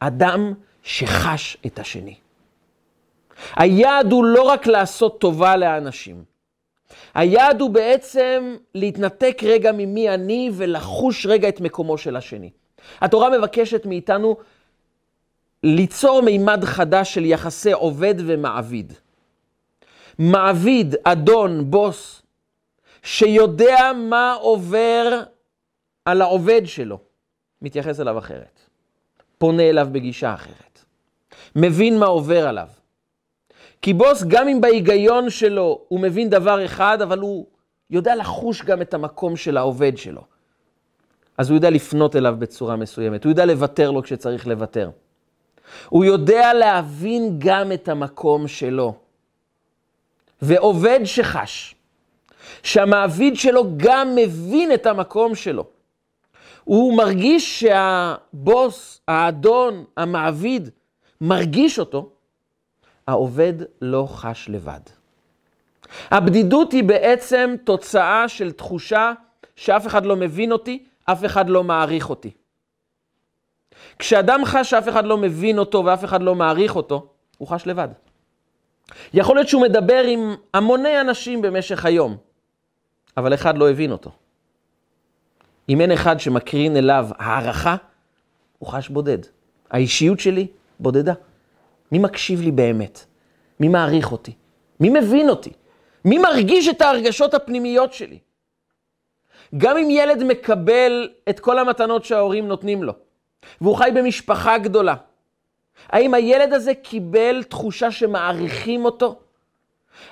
אדם 0.00 0.52
שחש 0.82 1.56
את 1.66 1.78
השני. 1.78 2.14
היעד 3.56 4.12
הוא 4.12 4.24
לא 4.24 4.42
רק 4.42 4.66
לעשות 4.66 5.20
טובה 5.20 5.56
לאנשים, 5.56 6.24
היעד 7.14 7.60
הוא 7.60 7.70
בעצם 7.70 8.56
להתנתק 8.74 9.38
רגע 9.42 9.72
ממי 9.72 10.14
אני 10.14 10.50
ולחוש 10.54 11.26
רגע 11.26 11.48
את 11.48 11.60
מקומו 11.60 11.98
של 11.98 12.16
השני. 12.16 12.50
התורה 13.00 13.38
מבקשת 13.38 13.86
מאיתנו 13.86 14.36
ליצור 15.62 16.20
מימד 16.20 16.64
חדש 16.64 17.14
של 17.14 17.24
יחסי 17.24 17.72
עובד 17.72 18.14
ומעביד. 18.18 18.92
מעביד, 20.18 20.94
אדון, 21.04 21.70
בוס, 21.70 22.22
שיודע 23.06 23.92
מה 23.96 24.32
עובר 24.32 25.22
על 26.04 26.22
העובד 26.22 26.62
שלו, 26.64 26.98
מתייחס 27.62 28.00
אליו 28.00 28.18
אחרת. 28.18 28.60
פונה 29.38 29.62
אליו 29.62 29.88
בגישה 29.92 30.34
אחרת. 30.34 30.84
מבין 31.56 31.98
מה 31.98 32.06
עובר 32.06 32.48
עליו. 32.48 32.68
כי 33.82 33.92
בוס, 33.92 34.24
גם 34.28 34.48
אם 34.48 34.60
בהיגיון 34.60 35.30
שלו 35.30 35.80
הוא 35.88 36.00
מבין 36.00 36.30
דבר 36.30 36.64
אחד, 36.64 37.02
אבל 37.02 37.18
הוא 37.18 37.46
יודע 37.90 38.16
לחוש 38.16 38.62
גם 38.62 38.82
את 38.82 38.94
המקום 38.94 39.36
של 39.36 39.56
העובד 39.56 39.96
שלו. 39.96 40.22
אז 41.38 41.50
הוא 41.50 41.56
יודע 41.56 41.70
לפנות 41.70 42.16
אליו 42.16 42.36
בצורה 42.38 42.76
מסוימת, 42.76 43.24
הוא 43.24 43.30
יודע 43.30 43.46
לוותר 43.46 43.90
לו 43.90 44.02
כשצריך 44.02 44.46
לוותר. 44.46 44.90
הוא 45.88 46.04
יודע 46.04 46.54
להבין 46.54 47.34
גם 47.38 47.72
את 47.72 47.88
המקום 47.88 48.48
שלו. 48.48 48.94
ועובד 50.42 51.00
שחש, 51.04 51.75
שהמעביד 52.62 53.36
שלו 53.36 53.64
גם 53.76 54.14
מבין 54.16 54.72
את 54.72 54.86
המקום 54.86 55.34
שלו. 55.34 55.64
הוא 56.64 56.96
מרגיש 56.96 57.60
שהבוס, 57.60 59.00
האדון, 59.08 59.84
המעביד, 59.96 60.70
מרגיש 61.20 61.78
אותו, 61.78 62.10
העובד 63.06 63.52
לא 63.82 64.06
חש 64.10 64.48
לבד. 64.48 64.80
הבדידות 66.10 66.72
היא 66.72 66.84
בעצם 66.84 67.54
תוצאה 67.64 68.28
של 68.28 68.52
תחושה 68.52 69.12
שאף 69.56 69.86
אחד 69.86 70.06
לא 70.06 70.16
מבין 70.16 70.52
אותי, 70.52 70.84
אף 71.04 71.24
אחד 71.24 71.48
לא 71.48 71.64
מעריך 71.64 72.10
אותי. 72.10 72.30
כשאדם 73.98 74.44
חש 74.44 74.70
שאף 74.70 74.88
אחד 74.88 75.04
לא 75.04 75.16
מבין 75.16 75.58
אותו 75.58 75.84
ואף 75.84 76.04
אחד 76.04 76.22
לא 76.22 76.34
מעריך 76.34 76.76
אותו, 76.76 77.06
הוא 77.38 77.48
חש 77.48 77.66
לבד. 77.66 77.88
יכול 79.14 79.36
להיות 79.36 79.48
שהוא 79.48 79.62
מדבר 79.62 80.02
עם 80.02 80.34
המוני 80.54 81.00
אנשים 81.00 81.42
במשך 81.42 81.84
היום, 81.84 82.16
אבל 83.16 83.34
אחד 83.34 83.58
לא 83.58 83.70
הבין 83.70 83.92
אותו. 83.92 84.10
אם 85.68 85.80
אין 85.80 85.92
אחד 85.92 86.20
שמקרין 86.20 86.76
אליו 86.76 87.08
הערכה, 87.18 87.76
הוא 88.58 88.68
חש 88.68 88.88
בודד. 88.88 89.18
האישיות 89.70 90.20
שלי 90.20 90.46
בודדה. 90.80 91.14
מי 91.92 91.98
מקשיב 91.98 92.40
לי 92.40 92.50
באמת? 92.50 93.04
מי 93.60 93.68
מעריך 93.68 94.12
אותי? 94.12 94.32
מי 94.80 94.90
מבין 94.90 95.28
אותי? 95.28 95.52
מי 96.04 96.18
מרגיש 96.18 96.68
את 96.68 96.80
ההרגשות 96.80 97.34
הפנימיות 97.34 97.92
שלי? 97.92 98.18
גם 99.56 99.76
אם 99.78 99.90
ילד 99.90 100.24
מקבל 100.24 101.08
את 101.28 101.40
כל 101.40 101.58
המתנות 101.58 102.04
שההורים 102.04 102.48
נותנים 102.48 102.82
לו, 102.82 102.92
והוא 103.60 103.76
חי 103.76 103.90
במשפחה 103.94 104.58
גדולה, 104.58 104.94
האם 105.88 106.14
הילד 106.14 106.52
הזה 106.52 106.74
קיבל 106.74 107.42
תחושה 107.42 107.90
שמעריכים 107.90 108.84
אותו? 108.84 109.20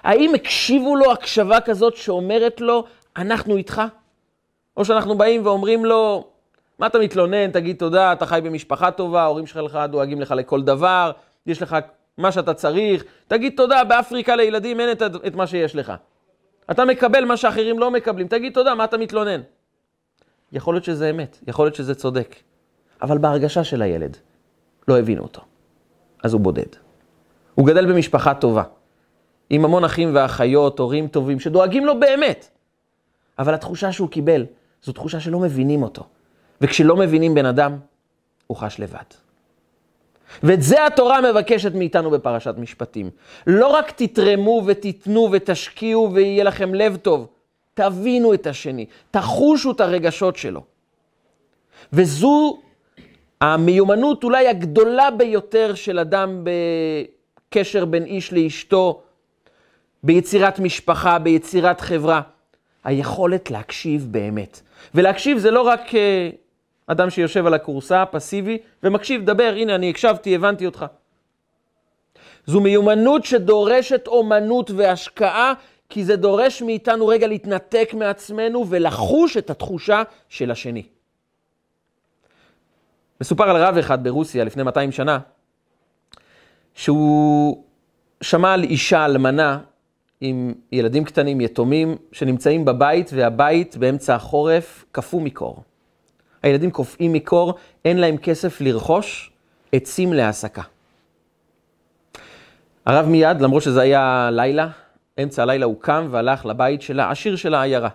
האם 0.02 0.34
הקשיבו 0.34 0.96
לו 0.96 1.12
הקשבה 1.12 1.60
כזאת 1.60 1.96
שאומרת 1.96 2.60
לו, 2.60 2.84
אנחנו 3.16 3.56
איתך? 3.56 3.82
או 4.76 4.84
שאנחנו 4.84 5.18
באים 5.18 5.46
ואומרים 5.46 5.84
לו, 5.84 6.28
מה 6.78 6.86
אתה 6.86 6.98
מתלונן, 6.98 7.50
תגיד 7.50 7.76
תודה, 7.76 8.12
אתה 8.12 8.26
חי 8.26 8.40
במשפחה 8.44 8.90
טובה, 8.90 9.22
ההורים 9.22 9.46
שלך 9.46 9.78
דואגים 9.88 10.20
לך 10.20 10.30
לכל 10.30 10.62
דבר, 10.62 11.12
יש 11.46 11.62
לך 11.62 11.76
מה 12.18 12.32
שאתה 12.32 12.54
צריך, 12.54 13.04
תגיד 13.28 13.52
תודה, 13.56 13.84
באפריקה 13.84 14.36
לילדים 14.36 14.80
אין 14.80 14.92
את, 14.92 15.02
את 15.26 15.34
מה 15.34 15.46
שיש 15.46 15.76
לך. 15.76 15.92
אתה 16.70 16.84
מקבל 16.84 17.24
מה 17.24 17.36
שאחרים 17.36 17.78
לא 17.78 17.90
מקבלים, 17.90 18.28
תגיד 18.28 18.52
תודה, 18.52 18.74
מה 18.74 18.84
אתה 18.84 18.96
מתלונן? 18.96 19.40
יכול 20.52 20.74
להיות 20.74 20.84
שזה 20.84 21.10
אמת, 21.10 21.38
יכול 21.46 21.66
להיות 21.66 21.74
שזה 21.74 21.94
צודק, 21.94 22.36
אבל 23.02 23.18
בהרגשה 23.18 23.64
של 23.64 23.82
הילד, 23.82 24.16
לא 24.88 24.98
הבינו 24.98 25.22
אותו. 25.22 25.40
אז 26.24 26.32
הוא 26.32 26.40
בודד. 26.40 26.66
הוא 27.54 27.66
גדל 27.66 27.92
במשפחה 27.92 28.34
טובה, 28.34 28.62
עם 29.50 29.64
המון 29.64 29.84
אחים 29.84 30.10
ואחיות, 30.14 30.78
הורים 30.78 31.08
טובים, 31.08 31.40
שדואגים 31.40 31.86
לו 31.86 32.00
באמת. 32.00 32.48
אבל 33.38 33.54
התחושה 33.54 33.92
שהוא 33.92 34.08
קיבל, 34.08 34.46
זו 34.82 34.92
תחושה 34.92 35.20
שלא 35.20 35.38
מבינים 35.38 35.82
אותו. 35.82 36.02
וכשלא 36.60 36.96
מבינים 36.96 37.34
בן 37.34 37.46
אדם, 37.46 37.78
הוא 38.46 38.56
חש 38.56 38.80
לבד. 38.80 38.98
ואת 40.42 40.62
זה 40.62 40.86
התורה 40.86 41.20
מבקשת 41.20 41.74
מאיתנו 41.74 42.10
בפרשת 42.10 42.54
משפטים. 42.58 43.10
לא 43.46 43.66
רק 43.66 43.90
תתרמו 43.90 44.62
ותיתנו 44.66 45.28
ותשקיעו 45.32 46.10
ויהיה 46.14 46.44
לכם 46.44 46.74
לב 46.74 46.96
טוב, 46.96 47.26
תבינו 47.74 48.34
את 48.34 48.46
השני, 48.46 48.86
תחושו 49.10 49.70
את 49.70 49.80
הרגשות 49.80 50.36
שלו. 50.36 50.60
וזו 51.92 52.58
המיומנות 53.40 54.24
אולי 54.24 54.48
הגדולה 54.48 55.10
ביותר 55.10 55.74
של 55.74 55.98
אדם 55.98 56.44
בקשר 57.50 57.84
בין 57.84 58.04
איש 58.04 58.32
לאשתו, 58.32 59.02
ביצירת 60.04 60.58
משפחה, 60.58 61.18
ביצירת 61.18 61.80
חברה. 61.80 62.20
היכולת 62.84 63.50
להקשיב 63.50 64.06
באמת. 64.10 64.60
ולהקשיב 64.94 65.38
זה 65.38 65.50
לא 65.50 65.62
רק 65.62 65.94
אה, 65.94 66.30
אדם 66.86 67.10
שיושב 67.10 67.46
על 67.46 67.54
הכורסה, 67.54 68.04
פסיבי, 68.06 68.58
ומקשיב, 68.82 69.24
דבר, 69.24 69.52
הנה, 69.56 69.74
אני 69.74 69.90
הקשבתי, 69.90 70.34
הבנתי 70.34 70.66
אותך. 70.66 70.84
זו 72.46 72.60
מיומנות 72.60 73.24
שדורשת 73.24 74.06
אומנות 74.06 74.70
והשקעה, 74.70 75.52
כי 75.88 76.04
זה 76.04 76.16
דורש 76.16 76.62
מאיתנו 76.62 77.06
רגע 77.06 77.26
להתנתק 77.26 77.90
מעצמנו 77.94 78.66
ולחוש 78.68 79.36
את 79.36 79.50
התחושה 79.50 80.02
של 80.28 80.50
השני. 80.50 80.82
מסופר 83.20 83.50
על 83.50 83.56
רב 83.56 83.76
אחד 83.76 84.04
ברוסיה 84.04 84.44
לפני 84.44 84.62
200 84.62 84.92
שנה, 84.92 85.18
שהוא 86.74 87.64
שמע 88.20 88.52
על 88.52 88.62
אישה 88.62 89.04
אלמנה 89.04 89.58
עם 90.26 90.54
ילדים 90.72 91.04
קטנים, 91.04 91.40
יתומים, 91.40 91.96
שנמצאים 92.12 92.64
בבית, 92.64 93.10
והבית 93.14 93.76
באמצע 93.76 94.14
החורף 94.14 94.84
קפוא 94.92 95.20
מקור. 95.20 95.62
הילדים 96.42 96.70
קופאים 96.70 97.12
מקור, 97.12 97.54
אין 97.84 97.98
להם 97.98 98.16
כסף 98.16 98.60
לרכוש 98.60 99.30
עצים 99.72 100.12
להעסקה. 100.12 100.62
הרב 102.86 103.06
מיד, 103.06 103.40
למרות 103.40 103.62
שזה 103.62 103.80
היה 103.80 104.28
לילה, 104.32 104.68
אמצע 105.22 105.42
הלילה 105.42 105.66
הוא 105.66 105.76
קם 105.80 106.08
והלך 106.10 106.46
לבית 106.46 106.82
של 106.82 107.00
העשיר 107.00 107.36
של 107.36 107.54
העיירה. 107.54 107.88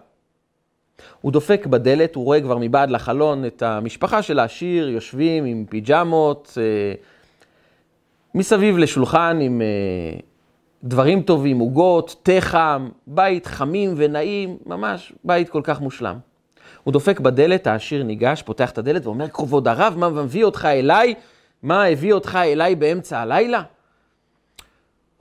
הוא 1.21 1.31
דופק 1.31 1.65
בדלת, 1.65 2.15
הוא 2.15 2.25
רואה 2.25 2.41
כבר 2.41 2.57
מבעד 2.57 2.91
לחלון 2.91 3.45
את 3.45 3.61
המשפחה 3.61 4.21
של 4.21 4.39
העשיר, 4.39 4.89
יושבים 4.89 5.45
עם 5.45 5.65
פיג'מות, 5.69 6.57
אה, 6.57 6.93
מסביב 8.35 8.77
לשולחן 8.77 9.39
עם 9.41 9.61
אה, 9.61 10.19
דברים 10.83 11.21
טובים, 11.21 11.59
עוגות, 11.59 12.15
תה 12.23 12.31
חם, 12.39 12.89
בית 13.07 13.45
חמים 13.45 13.93
ונעים, 13.97 14.57
ממש 14.65 15.13
בית 15.23 15.49
כל 15.49 15.61
כך 15.63 15.81
מושלם. 15.81 16.17
הוא 16.83 16.91
דופק 16.91 17.19
בדלת, 17.19 17.67
העשיר 17.67 18.03
ניגש, 18.03 18.41
פותח 18.41 18.71
את 18.71 18.77
הדלת 18.77 19.05
ואומר, 19.05 19.27
כבוד 19.27 19.67
הרב, 19.67 19.93
מה 19.97 20.09
מביא 20.09 20.43
אותך 20.43 20.65
אליי? 20.65 21.13
מה 21.63 21.83
הביא 21.83 22.13
אותך 22.13 22.39
אליי 22.43 22.75
באמצע 22.75 23.19
הלילה? 23.19 23.61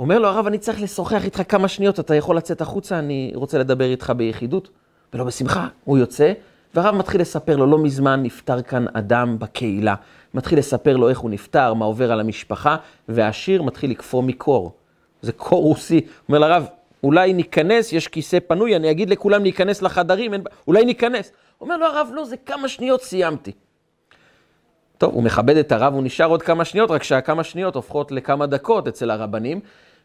אומר 0.00 0.18
לו 0.18 0.28
הרב, 0.28 0.46
אני 0.46 0.58
צריך 0.58 0.82
לשוחח 0.82 1.24
איתך 1.24 1.42
כמה 1.48 1.68
שניות, 1.68 2.00
אתה 2.00 2.14
יכול 2.14 2.36
לצאת 2.36 2.60
החוצה, 2.60 2.98
אני 2.98 3.32
רוצה 3.34 3.58
לדבר 3.58 3.84
איתך 3.84 4.12
ביחידות. 4.16 4.68
ולא 5.14 5.24
בשמחה, 5.24 5.68
הוא 5.84 5.98
יוצא, 5.98 6.32
והרב 6.74 6.94
מתחיל 6.94 7.20
לספר 7.20 7.56
לו, 7.56 7.66
לא 7.66 7.78
מזמן 7.78 8.22
נפטר 8.22 8.62
כאן 8.62 8.86
אדם 8.92 9.38
בקהילה. 9.38 9.94
מתחיל 10.34 10.58
לספר 10.58 10.96
לו 10.96 11.08
איך 11.08 11.18
הוא 11.18 11.30
נפטר, 11.30 11.74
מה 11.74 11.84
עובר 11.84 12.12
על 12.12 12.20
המשפחה, 12.20 12.76
והשיר 13.08 13.62
מתחיל 13.62 13.90
לקפוא 13.90 14.22
מקור. 14.22 14.72
זה 15.22 15.32
קור 15.32 15.62
רוסי. 15.62 16.00
אומר 16.28 16.38
לרב, 16.38 16.66
אולי 17.02 17.32
ניכנס, 17.32 17.92
יש 17.92 18.08
כיסא 18.08 18.38
פנוי, 18.46 18.76
אני 18.76 18.90
אגיד 18.90 19.10
לכולם 19.10 19.42
להיכנס 19.42 19.82
לחדרים, 19.82 20.32
אין... 20.32 20.42
אולי 20.66 20.84
ניכנס. 20.84 21.32
אומר 21.60 21.76
לו 21.76 21.86
הרב, 21.86 22.08
לא, 22.12 22.24
זה 22.24 22.36
כמה 22.36 22.68
שניות 22.68 23.02
סיימתי. 23.02 23.52
טוב, 24.98 25.14
הוא 25.14 25.22
מכבד 25.22 25.56
את 25.56 25.72
הרב, 25.72 25.94
הוא 25.94 26.02
נשאר 26.02 26.26
עוד 26.26 26.42
כמה 26.42 26.64
שניות, 26.64 26.90
רק 26.90 27.02
שהכמה 27.02 27.44
שניות 27.44 27.74
הופכות 27.74 28.12
לכמה 28.12 28.46
דקות 28.46 28.88
אצל 28.88 29.10
הרבנים, 29.10 29.60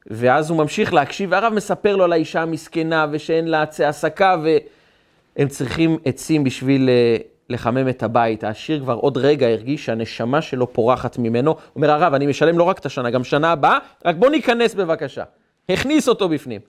ואז 0.08 0.50
הוא 0.50 0.58
ממשיך 0.58 0.94
להקשיב, 0.94 1.32
והרב 1.32 1.54
מספר 1.54 1.96
לו 1.96 2.04
על 2.04 2.14
האישה 2.14 2.42
המסכנה, 2.42 3.06
ושאין 3.12 3.48
לה 3.48 3.62
עצי 3.62 3.86
הסקה, 3.86 4.36
והם 4.44 5.48
צריכים 5.48 5.98
עצים 6.06 6.44
בשביל 6.44 6.90
אה, 6.90 7.18
לחמם 7.50 7.90
את 7.90 8.04
הבית. 8.04 8.44
העשיר 8.44 8.80
כבר 8.80 8.94
עוד 8.94 9.18
רגע 9.18 9.48
הרגיש 9.48 9.86
שהנשמה 9.86 10.42
שלו 10.42 10.74
פורחת 10.74 11.18
ממנו. 11.18 11.56
אומר, 11.76 11.92
הרב, 11.92 12.14
אני 12.14 12.28
משלם 12.28 12.58
לא 12.58 12.64
רק 12.64 12.80
את 12.80 12.86
השנה, 12.86 13.10
גם 13.10 13.24
שנה 13.24 13.52
הבאה, 13.52 13.78
רק 14.06 14.16
בוא 14.16 14.30
ניכנס 14.30 14.76
בבקשה. 14.76 15.24
הכניס 15.70 16.10
אותו 16.10 16.30
בפנים. 16.30 16.62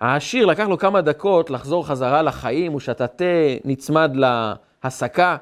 העשיר 0.00 0.46
לקח 0.46 0.68
לו 0.68 0.78
כמה 0.78 1.00
דקות 1.00 1.50
לחזור 1.50 1.86
חזרה 1.86 2.22
לחיים, 2.22 2.72
הוא 2.72 2.80
שתה 2.80 3.06
תה, 3.06 3.24
נצמד 3.64 4.12
להסקה. 4.84 5.36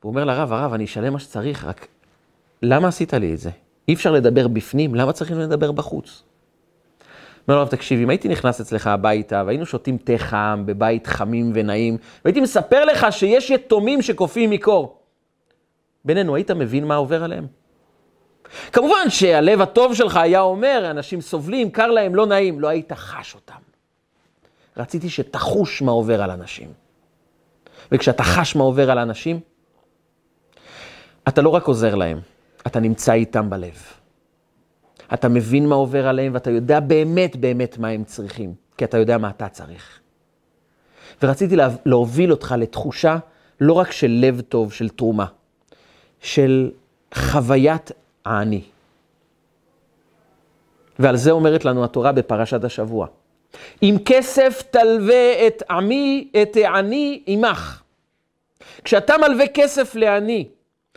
הוא 0.00 0.10
אומר 0.10 0.24
לרב, 0.24 0.52
הרב, 0.52 0.72
אני 0.72 0.84
אשלם 0.84 1.12
מה 1.12 1.18
שצריך, 1.18 1.64
רק 1.64 1.86
למה 2.62 2.88
עשית 2.88 3.14
לי 3.14 3.34
את 3.34 3.38
זה? 3.38 3.50
אי 3.88 3.94
אפשר 3.94 4.12
לדבר 4.12 4.48
בפנים, 4.48 4.94
למה 4.94 5.12
צריכים 5.12 5.38
לדבר 5.38 5.72
בחוץ? 5.72 6.22
אומר 7.48 7.60
לו, 7.60 7.66
תקשיב, 7.66 8.00
אם 8.00 8.10
הייתי 8.10 8.28
נכנס 8.28 8.60
אצלך 8.60 8.86
הביתה 8.86 9.42
והיינו 9.46 9.66
שותים 9.66 9.98
תה 9.98 10.12
חם 10.16 10.62
בבית 10.66 11.06
חמים 11.06 11.52
ונעים, 11.54 11.96
והייתי 12.24 12.40
מספר 12.40 12.84
לך 12.84 13.06
שיש 13.10 13.50
יתומים 13.50 14.02
שקופאים 14.02 14.50
מקור, 14.50 14.98
בינינו, 16.04 16.34
היית 16.34 16.50
מבין 16.50 16.84
מה 16.84 16.94
עובר 16.94 17.24
עליהם? 17.24 17.46
כמובן 18.72 19.10
שהלב 19.10 19.60
הטוב 19.60 19.94
שלך 19.94 20.16
היה 20.16 20.40
אומר, 20.40 20.86
אנשים 20.90 21.20
סובלים, 21.20 21.70
קר 21.70 21.86
להם, 21.86 22.14
לא 22.14 22.26
נעים, 22.26 22.60
לא 22.60 22.68
היית 22.68 22.92
חש 22.92 23.34
אותם. 23.34 23.54
רציתי 24.76 25.10
שתחוש 25.10 25.82
מה 25.82 25.92
עובר 25.92 26.22
על 26.22 26.30
אנשים. 26.30 26.72
וכשאתה 27.92 28.22
חש 28.22 28.56
מה 28.56 28.64
עובר 28.64 28.90
על 28.90 28.98
אנשים, 28.98 29.40
אתה 31.28 31.42
לא 31.42 31.48
רק 31.48 31.64
עוזר 31.64 31.94
להם, 31.94 32.20
אתה 32.66 32.80
נמצא 32.80 33.12
איתם 33.12 33.50
בלב. 33.50 34.03
אתה 35.14 35.28
מבין 35.28 35.68
מה 35.68 35.74
עובר 35.74 36.08
עליהם 36.08 36.34
ואתה 36.34 36.50
יודע 36.50 36.80
באמת 36.80 37.36
באמת 37.36 37.78
מה 37.78 37.88
הם 37.88 38.04
צריכים, 38.04 38.54
כי 38.78 38.84
אתה 38.84 38.98
יודע 38.98 39.18
מה 39.18 39.30
אתה 39.30 39.48
צריך. 39.48 40.00
ורציתי 41.22 41.56
לה, 41.56 41.68
להוביל 41.86 42.30
אותך 42.30 42.54
לתחושה 42.58 43.18
לא 43.60 43.72
רק 43.72 43.92
של 43.92 44.10
לב 44.10 44.40
טוב, 44.40 44.72
של 44.72 44.88
תרומה, 44.88 45.26
של 46.20 46.70
חוויית 47.14 47.90
העני. 48.24 48.62
ועל 50.98 51.16
זה 51.16 51.30
אומרת 51.30 51.64
לנו 51.64 51.84
התורה 51.84 52.12
בפרשת 52.12 52.64
השבוע. 52.64 53.06
אם 53.82 53.96
כסף 54.04 54.62
תלווה 54.70 55.46
את 55.46 55.62
עמי, 55.70 56.28
את 56.42 56.56
עני 56.56 57.22
עמך. 57.26 57.82
כשאתה 58.84 59.14
מלווה 59.18 59.46
כסף 59.54 59.94
לעני, 59.94 60.48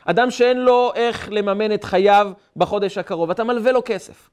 אדם 0.10 0.32
שאין 0.32 0.58
לו 0.58 0.92
איך 0.96 1.30
לממן 1.32 1.74
את 1.74 1.84
חייו 1.84 2.32
בחודש 2.56 2.98
הקרוב, 2.98 3.32
אתה 3.32 3.44
מלווה 3.44 3.72
לו 3.72 3.82
כסף. 3.86 4.30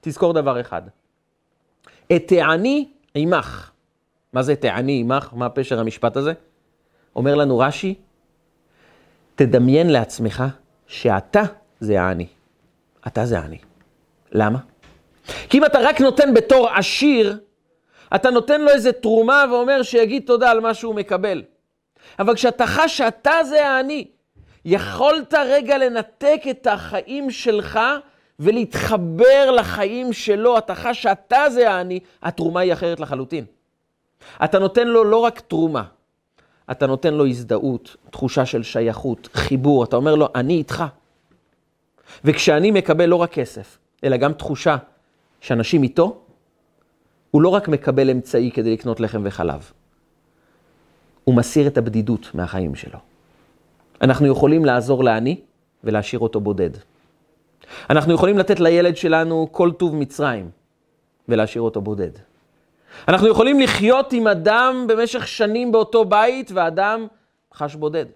תזכור 0.00 0.32
דבר 0.32 0.60
אחד, 0.60 0.82
את 2.12 2.22
תעני 2.26 2.88
עמך. 3.14 3.70
מה 4.32 4.42
זה 4.42 4.56
תעני 4.56 5.00
עמך? 5.00 5.28
מה 5.32 5.48
פשר 5.48 5.80
המשפט 5.80 6.16
הזה? 6.16 6.32
אומר 7.16 7.34
לנו 7.34 7.58
רש"י, 7.58 7.94
תדמיין 9.34 9.90
לעצמך 9.90 10.44
שאתה 10.86 11.42
זה 11.80 12.02
העני. 12.02 12.26
אתה 13.06 13.26
זה 13.26 13.38
העני. 13.38 13.58
למה? 14.32 14.58
כי 15.48 15.58
אם 15.58 15.64
אתה 15.64 15.78
רק 15.82 16.00
נותן 16.00 16.34
בתור 16.34 16.68
עשיר, 16.68 17.40
אתה 18.14 18.30
נותן 18.30 18.60
לו 18.60 18.68
איזה 18.68 18.92
תרומה 18.92 19.44
ואומר 19.50 19.82
שיגיד 19.82 20.22
תודה 20.26 20.50
על 20.50 20.60
מה 20.60 20.74
שהוא 20.74 20.94
מקבל. 20.94 21.42
אבל 22.18 22.34
כשאתה 22.34 22.66
חש 22.66 22.98
שאתה 22.98 23.44
זה 23.44 23.68
העני, 23.68 24.06
יכולת 24.64 25.34
רגע 25.34 25.78
לנתק 25.78 26.42
את 26.50 26.66
החיים 26.66 27.30
שלך 27.30 27.80
ולהתחבר 28.40 29.50
לחיים 29.50 30.12
שלו, 30.12 30.58
אתה 30.58 30.74
חש 30.74 31.02
שאתה 31.02 31.50
זה 31.50 31.70
העני, 31.70 32.00
התרומה 32.22 32.60
היא 32.60 32.72
אחרת 32.72 33.00
לחלוטין. 33.00 33.44
אתה 34.44 34.58
נותן 34.58 34.88
לו 34.88 35.04
לא 35.04 35.16
רק 35.16 35.40
תרומה, 35.40 35.84
אתה 36.70 36.86
נותן 36.86 37.14
לו 37.14 37.26
הזדהות, 37.26 37.96
תחושה 38.10 38.46
של 38.46 38.62
שייכות, 38.62 39.28
חיבור, 39.32 39.84
אתה 39.84 39.96
אומר 39.96 40.14
לו, 40.14 40.28
אני 40.34 40.54
איתך. 40.54 40.84
וכשאני 42.24 42.70
מקבל 42.70 43.06
לא 43.06 43.16
רק 43.16 43.32
כסף, 43.32 43.78
אלא 44.04 44.16
גם 44.16 44.32
תחושה 44.32 44.76
שאנשים 45.40 45.82
איתו, 45.82 46.20
הוא 47.30 47.42
לא 47.42 47.48
רק 47.48 47.68
מקבל 47.68 48.10
אמצעי 48.10 48.50
כדי 48.54 48.72
לקנות 48.72 49.00
לחם 49.00 49.22
וחלב, 49.24 49.72
הוא 51.24 51.34
מסיר 51.34 51.66
את 51.66 51.78
הבדידות 51.78 52.34
מהחיים 52.34 52.74
שלו. 52.74 53.09
אנחנו 54.02 54.26
יכולים 54.26 54.64
לעזור 54.64 55.04
לעני 55.04 55.40
ולהשאיר 55.84 56.20
אותו 56.20 56.40
בודד. 56.40 56.70
אנחנו 57.90 58.14
יכולים 58.14 58.38
לתת 58.38 58.60
לילד 58.60 58.96
שלנו 58.96 59.48
כל 59.52 59.72
טוב 59.72 59.94
מצרים 59.94 60.50
ולהשאיר 61.28 61.62
אותו 61.62 61.80
בודד. 61.80 62.10
אנחנו 63.08 63.28
יכולים 63.28 63.60
לחיות 63.60 64.12
עם 64.12 64.26
אדם 64.26 64.86
במשך 64.88 65.28
שנים 65.28 65.72
באותו 65.72 66.04
בית 66.04 66.50
ואדם 66.54 67.06
חש 67.54 67.74
בודד. 67.74 68.06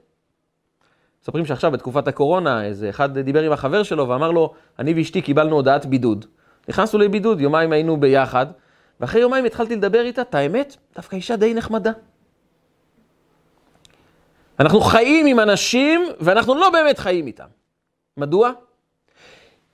מספרים 1.22 1.46
שעכשיו 1.46 1.70
בתקופת 1.70 2.08
הקורונה, 2.08 2.64
איזה 2.64 2.88
אחד 2.90 3.18
דיבר 3.18 3.42
עם 3.42 3.52
החבר 3.52 3.82
שלו 3.82 4.08
ואמר 4.08 4.30
לו, 4.30 4.54
אני 4.78 4.94
ואשתי 4.94 5.22
קיבלנו 5.22 5.56
הודעת 5.56 5.86
בידוד. 5.86 6.24
נכנסנו 6.68 6.98
לבידוד, 6.98 7.40
יומיים 7.40 7.72
היינו 7.72 7.96
ביחד, 7.96 8.46
ואחרי 9.00 9.20
יומיים 9.20 9.44
התחלתי 9.44 9.76
לדבר 9.76 10.00
איתה, 10.00 10.22
את 10.22 10.34
האמת, 10.34 10.76
דווקא 10.96 11.16
אישה 11.16 11.36
די 11.36 11.54
נחמדה. 11.54 11.92
אנחנו 14.60 14.80
חיים 14.80 15.26
עם 15.26 15.40
אנשים, 15.40 16.04
ואנחנו 16.20 16.54
לא 16.54 16.70
באמת 16.70 16.98
חיים 16.98 17.26
איתם. 17.26 17.46
מדוע? 18.16 18.52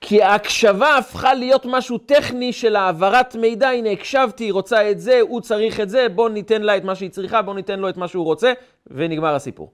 כי 0.00 0.22
ההקשבה 0.22 0.96
הפכה 0.96 1.34
להיות 1.34 1.66
משהו 1.66 1.98
טכני 1.98 2.52
של 2.52 2.76
העברת 2.76 3.36
מידע, 3.36 3.68
הנה 3.68 3.90
הקשבתי, 3.90 4.44
היא 4.44 4.52
רוצה 4.52 4.90
את 4.90 5.00
זה, 5.00 5.20
הוא 5.20 5.40
צריך 5.40 5.80
את 5.80 5.90
זה, 5.90 6.08
בוא 6.08 6.28
ניתן 6.28 6.62
לה 6.62 6.76
את 6.76 6.84
מה 6.84 6.94
שהיא 6.94 7.10
צריכה, 7.10 7.42
בוא 7.42 7.54
ניתן 7.54 7.78
לו 7.78 7.88
את 7.88 7.96
מה 7.96 8.08
שהוא 8.08 8.24
רוצה, 8.24 8.52
ונגמר 8.86 9.34
הסיפור. 9.34 9.72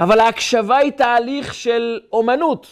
אבל 0.00 0.20
ההקשבה 0.20 0.76
היא 0.76 0.92
תהליך 0.92 1.54
של 1.54 2.00
אומנות. 2.12 2.66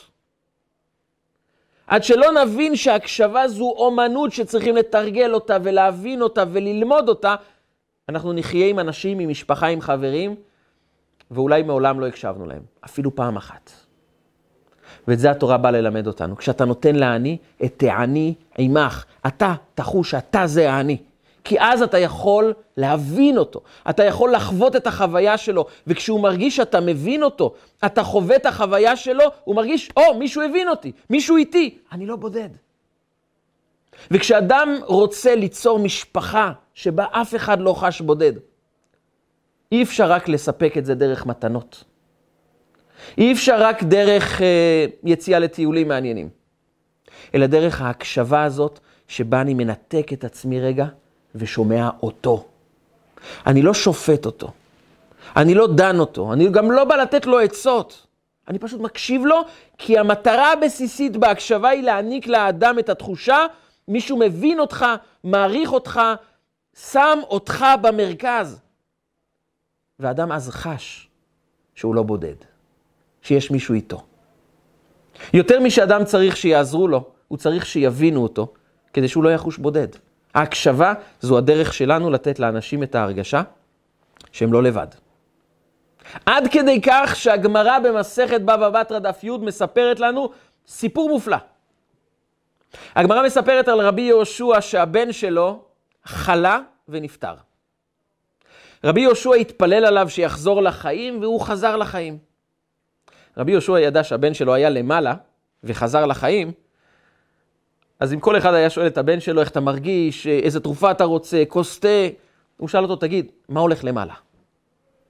עד 1.87 2.05
שלא 2.05 2.33
נבין 2.33 2.77
שהקשבה 2.77 3.49
זו 3.49 3.75
אומנות 3.77 4.33
שצריכים 4.33 4.77
לתרגל 4.77 5.35
אותה 5.35 5.57
ולהבין 5.63 6.23
אותה 6.23 6.45
וללמוד 6.53 7.09
אותה, 7.09 7.35
אנחנו 8.09 8.33
נחיה 8.33 8.67
עם 8.67 8.79
אנשים, 8.79 9.19
עם 9.19 9.29
משפחה, 9.29 9.67
עם 9.67 9.81
חברים, 9.81 10.37
ואולי 11.31 11.63
מעולם 11.63 12.01
לא 12.01 12.07
הקשבנו 12.07 12.47
להם, 12.47 12.63
אפילו 12.85 13.15
פעם 13.15 13.37
אחת. 13.37 13.71
ואת 15.09 15.19
זה 15.19 15.31
התורה 15.31 15.57
באה 15.57 15.71
ללמד 15.71 16.07
אותנו. 16.07 16.37
כשאתה 16.37 16.65
נותן 16.65 16.95
לעני, 16.97 17.39
את 17.65 17.75
תעני 17.77 18.35
עמך. 18.59 19.05
אתה 19.27 19.55
תחוש 19.75 20.11
שאתה 20.11 20.47
זה 20.47 20.73
העני. 20.73 20.99
כי 21.45 21.61
אז 21.61 21.83
אתה 21.83 21.99
יכול 21.99 22.53
להבין 22.77 23.39
אותו, 23.39 23.61
אתה 23.91 24.05
יכול 24.05 24.33
לחוות 24.33 24.77
את 24.77 24.87
החוויה 24.87 25.39
שלו, 25.39 25.67
וכשהוא 25.87 26.21
מרגיש 26.21 26.57
שאתה 26.57 26.81
מבין 26.81 27.23
אותו, 27.23 27.55
אתה 27.85 28.03
חווה 28.03 28.37
את 28.37 28.47
החוויה 28.47 28.97
שלו, 28.97 29.25
הוא 29.45 29.57
מרגיש, 29.57 29.91
או, 29.97 30.03
oh, 30.03 30.15
מישהו 30.15 30.43
הבין 30.43 30.69
אותי, 30.69 30.93
מישהו 31.11 31.37
איתי, 31.37 31.79
אני 31.93 32.07
לא 32.07 32.17
בודד. 32.17 32.49
וכשאדם 34.11 34.79
רוצה 34.87 35.35
ליצור 35.35 35.79
משפחה 35.79 36.53
שבה 36.75 37.05
אף 37.11 37.35
אחד 37.35 37.61
לא 37.61 37.75
חש 37.75 38.01
בודד, 38.01 38.33
אי 39.75 39.83
אפשר 39.83 40.11
רק 40.11 40.29
לספק 40.29 40.75
את 40.79 40.85
זה 40.85 40.95
דרך 40.95 41.27
מתנות. 41.27 41.85
אי 43.19 43.33
אפשר 43.33 43.57
רק 43.59 43.83
דרך 43.83 44.43
אה, 44.43 44.87
יציאה 45.05 45.39
לטיולים 45.39 45.89
מעניינים, 45.89 46.29
אלא 47.35 47.47
דרך 47.47 47.81
ההקשבה 47.81 48.45
הזאת, 48.45 48.81
שבה 49.09 49.41
אני 49.41 49.55
מנתק 49.55 50.07
את 50.13 50.25
עצמי 50.25 50.61
רגע 50.61 50.87
ושומע 51.35 51.91
אותו. 52.03 52.47
אני 53.47 53.63
לא 53.63 53.75
שופט 53.75 54.27
אותו. 54.27 54.51
אני 55.37 55.55
לא 55.55 55.67
דן 55.67 55.99
אותו. 55.99 56.33
אני 56.33 56.49
גם 56.51 56.71
לא 56.71 56.85
בא 56.85 56.97
לתת 56.97 57.27
לו 57.27 57.39
עצות. 57.39 58.07
אני 58.49 58.59
פשוט 58.59 58.81
מקשיב 58.81 59.27
לו, 59.27 59.41
כי 59.79 59.99
המטרה 59.99 60.53
הבסיסית 60.53 61.17
בהקשבה 61.17 61.69
היא 61.69 61.83
להעניק 61.83 62.27
לאדם 62.27 62.79
את 62.79 62.89
התחושה, 62.89 63.39
מישהו 63.89 64.17
מבין 64.19 64.61
אותך, 64.61 64.87
מעריך 65.25 65.73
אותך, 65.73 66.01
שם 66.91 67.19
אותך 67.29 67.67
במרכז. 67.83 68.64
ואדם 70.01 70.33
אז 70.33 70.51
חש 70.51 71.09
שהוא 71.75 71.95
לא 71.95 72.03
בודד, 72.03 72.35
שיש 73.23 73.51
מישהו 73.51 73.75
איתו. 73.75 74.03
יותר 75.33 75.61
משאדם 75.61 76.05
צריך 76.05 76.37
שיעזרו 76.37 76.89
לו, 76.89 77.05
הוא 77.29 77.39
צריך 77.39 77.67
שיבינו 77.67 78.23
אותו, 78.23 78.53
כדי 78.93 79.09
שהוא 79.09 79.25
לא 79.25 79.31
יחוש 79.31 79.59
בודד. 79.59 79.89
ההקשבה 80.35 80.95
זו 81.21 81.39
הדרך 81.39 81.75
שלנו 81.75 82.11
לתת 82.11 82.39
לאנשים 82.39 82.83
את 82.83 82.95
ההרגשה 82.95 83.43
שהם 84.33 84.53
לא 84.53 84.63
לבד. 84.63 84.87
עד 86.27 86.49
כדי 86.53 86.81
כך 86.83 87.17
שהגמרא 87.17 87.79
במסכת 87.79 88.41
בבא 88.41 88.71
בתרא 88.71 88.99
דף 88.99 89.25
י' 89.25 89.31
מספרת 89.31 90.01
לנו 90.01 90.31
סיפור 90.67 91.09
מופלא. 91.09 91.37
הגמרא 92.95 93.27
מספרת 93.27 93.69
על 93.69 93.81
רבי 93.81 94.03
יהושע 94.03 94.61
שהבן 94.61 95.13
שלו 95.13 95.63
חלה 96.05 96.61
ונפטר. 96.89 97.35
רבי 98.85 99.01
יהושע 99.01 99.35
התפלל 99.35 99.85
עליו 99.85 100.09
שיחזור 100.09 100.63
לחיים, 100.63 101.23
והוא 101.23 101.41
חזר 101.41 101.77
לחיים. 101.77 102.19
רבי 103.37 103.53
יהושע 103.53 103.81
ידע 103.81 104.05
שהבן 104.05 104.35
שלו 104.35 104.55
היה 104.55 104.71
למעלה 104.71 105.15
וחזר 105.65 106.07
לחיים, 106.07 106.53
אז 108.01 108.13
אם 108.13 108.21
כל 108.21 108.39
אחד 108.39 108.55
היה 108.55 108.71
שואל 108.71 108.87
את 108.87 108.99
הבן 108.99 109.21
שלו 109.21 109.41
איך 109.41 109.51
אתה 109.51 109.61
מרגיש, 109.61 110.27
איזה 110.27 110.61
תרופה 110.61 110.91
אתה 110.91 111.05
רוצה, 111.05 111.43
כוס 111.49 111.81
תה, 111.81 111.89
הוא 112.57 112.69
שאל 112.69 112.83
אותו, 112.83 112.97
תגיד, 112.97 113.33
מה 113.49 113.61
הולך 113.61 113.85
למעלה? 113.85 114.15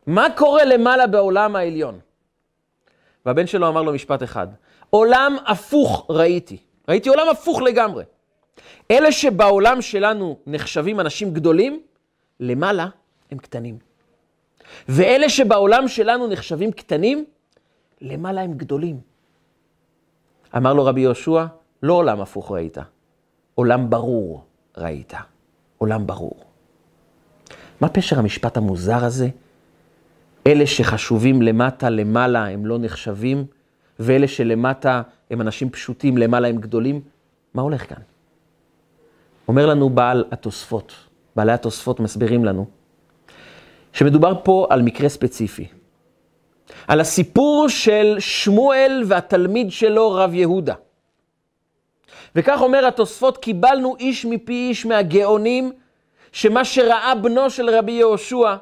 מה 0.06 0.26
קורה 0.36 0.64
למעלה 0.64 1.06
בעולם 1.06 1.56
העליון? 1.56 1.98
והבן 3.26 3.46
שלו 3.46 3.68
אמר 3.68 3.82
לו 3.82 3.92
משפט 3.92 4.22
אחד, 4.22 4.46
עולם 4.90 5.36
הפוך 5.46 6.06
ראיתי. 6.10 6.56
ראיתי 6.88 7.08
עולם 7.08 7.28
הפוך 7.28 7.62
לגמרי. 7.62 8.04
אלה 8.90 9.12
שבעולם 9.12 9.82
שלנו 9.82 10.38
נחשבים 10.46 11.00
אנשים 11.00 11.34
גדולים, 11.34 11.82
למעלה 12.40 12.88
הם 13.34 13.38
קטנים. 13.38 13.78
ואלה 14.88 15.28
שבעולם 15.28 15.88
שלנו 15.88 16.26
נחשבים 16.26 16.72
קטנים, 16.72 17.24
למעלה 18.00 18.40
הם 18.40 18.54
גדולים. 18.54 19.00
אמר 20.56 20.74
לו 20.74 20.84
רבי 20.84 21.00
יהושע, 21.00 21.44
לא 21.82 21.92
עולם 21.92 22.20
הפוך 22.20 22.52
ראית, 22.52 22.78
עולם 23.54 23.90
ברור 23.90 24.44
ראית. 24.76 25.12
עולם 25.78 26.06
ברור. 26.06 26.44
מה 27.80 27.88
פשר 27.88 28.18
המשפט 28.18 28.56
המוזר 28.56 29.04
הזה? 29.04 29.28
אלה 30.46 30.66
שחשובים 30.66 31.42
למטה, 31.42 31.90
למעלה, 31.90 32.46
הם 32.46 32.66
לא 32.66 32.78
נחשבים, 32.78 33.46
ואלה 33.98 34.28
שלמטה 34.28 35.02
הם 35.30 35.40
אנשים 35.40 35.70
פשוטים, 35.70 36.18
למעלה 36.18 36.48
הם 36.48 36.56
גדולים. 36.56 37.00
מה 37.54 37.62
הולך 37.62 37.88
כאן? 37.88 38.02
אומר 39.48 39.66
לנו 39.66 39.90
בעל 39.90 40.24
התוספות, 40.30 40.94
בעלי 41.36 41.52
התוספות 41.52 42.00
מסבירים 42.00 42.44
לנו, 42.44 42.66
שמדובר 43.94 44.32
פה 44.42 44.66
על 44.70 44.82
מקרה 44.82 45.08
ספציפי. 45.08 45.66
על 46.88 47.00
הסיפור 47.00 47.68
של 47.68 48.16
שמואל 48.18 49.02
והתלמיד 49.06 49.72
שלו, 49.72 50.10
רב 50.10 50.34
יהודה. 50.34 50.74
וכך 52.36 52.60
אומר 52.60 52.86
התוספות, 52.86 53.38
קיבלנו 53.38 53.96
איש 53.96 54.24
מפי 54.24 54.52
איש 54.52 54.86
מהגאונים, 54.86 55.72
שמה 56.32 56.64
שראה 56.64 57.14
בנו 57.14 57.50
של 57.50 57.70
רבי 57.70 57.92
יהושע, 57.92 58.56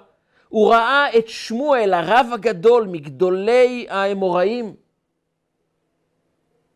הוא 0.49 0.71
ראה 0.71 1.07
את 1.19 1.29
שמואל, 1.29 1.95
הרב 1.95 2.27
הגדול, 2.33 2.87
מגדולי 2.87 3.87
האמוראים, 3.91 4.75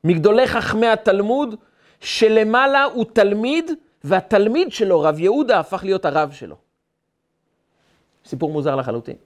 מגדולי 0.05 0.47
חכמי 0.47 0.87
התלמוד, 0.87 1.55
שלמעלה 2.01 2.85
הוא 2.85 3.05
תלמיד, 3.13 3.71
והתלמיד 4.05 4.73
שלו, 4.73 5.01
רב 5.01 5.21
יהודה, 5.21 5.59
הפך 5.59 5.85
להיות 5.85 6.05
הרב 6.05 6.33
שלו. 6.33 6.66
סיפור 8.27 8.53
מוזר 8.53 8.77
לחלוטין. 8.77 9.17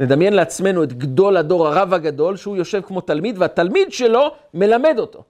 נדמיין 0.00 0.32
לעצמנו 0.32 0.84
את 0.84 0.92
גדול 0.92 1.36
הדור, 1.36 1.68
הרב 1.68 1.94
הגדול, 1.94 2.36
שהוא 2.36 2.56
יושב 2.56 2.80
כמו 2.80 3.00
תלמיד, 3.00 3.38
והתלמיד 3.38 3.92
שלו 3.92 4.34
מלמד 4.54 4.98
אותו. 4.98 5.24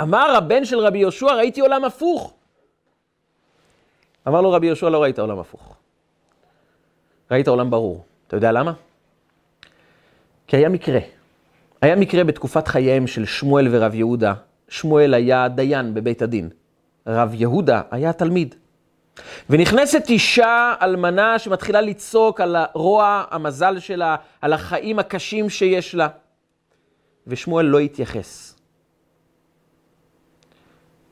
אמר 0.00 0.36
הבן 0.36 0.64
של 0.64 0.78
רבי 0.78 0.98
יהושע, 0.98 1.26
ראיתי 1.26 1.60
עולם 1.60 1.84
הפוך. 1.84 2.34
אמר 4.28 4.40
לו 4.40 4.52
רבי 4.52 4.66
יהושע, 4.66 4.88
לא 4.88 5.02
ראית 5.02 5.18
עולם 5.18 5.38
הפוך. 5.38 5.76
ראית 7.30 7.48
עולם 7.48 7.70
ברור. 7.70 8.04
אתה 8.26 8.36
יודע 8.36 8.52
למה? 8.52 8.72
כי 10.46 10.56
היה 10.56 10.68
מקרה. 10.68 11.00
היה 11.80 11.96
מקרה 11.96 12.24
בתקופת 12.24 12.68
חייהם 12.68 13.06
של 13.06 13.24
שמואל 13.24 13.68
ורב 13.70 13.94
יהודה. 13.94 14.34
שמואל 14.68 15.14
היה 15.14 15.48
דיין 15.48 15.94
בבית 15.94 16.22
הדין. 16.22 16.50
רב 17.06 17.34
יהודה 17.34 17.82
היה 17.90 18.12
תלמיד. 18.12 18.54
ונכנסת 19.50 20.08
אישה 20.08 20.74
אלמנה 20.82 21.38
שמתחילה 21.38 21.80
לצעוק 21.80 22.40
על 22.40 22.56
הרוע 22.56 23.24
המזל 23.30 23.78
שלה, 23.78 24.16
על 24.40 24.52
החיים 24.52 24.98
הקשים 24.98 25.50
שיש 25.50 25.94
לה. 25.94 26.08
ושמואל 27.26 27.66
לא 27.66 27.78
התייחס. 27.78 28.56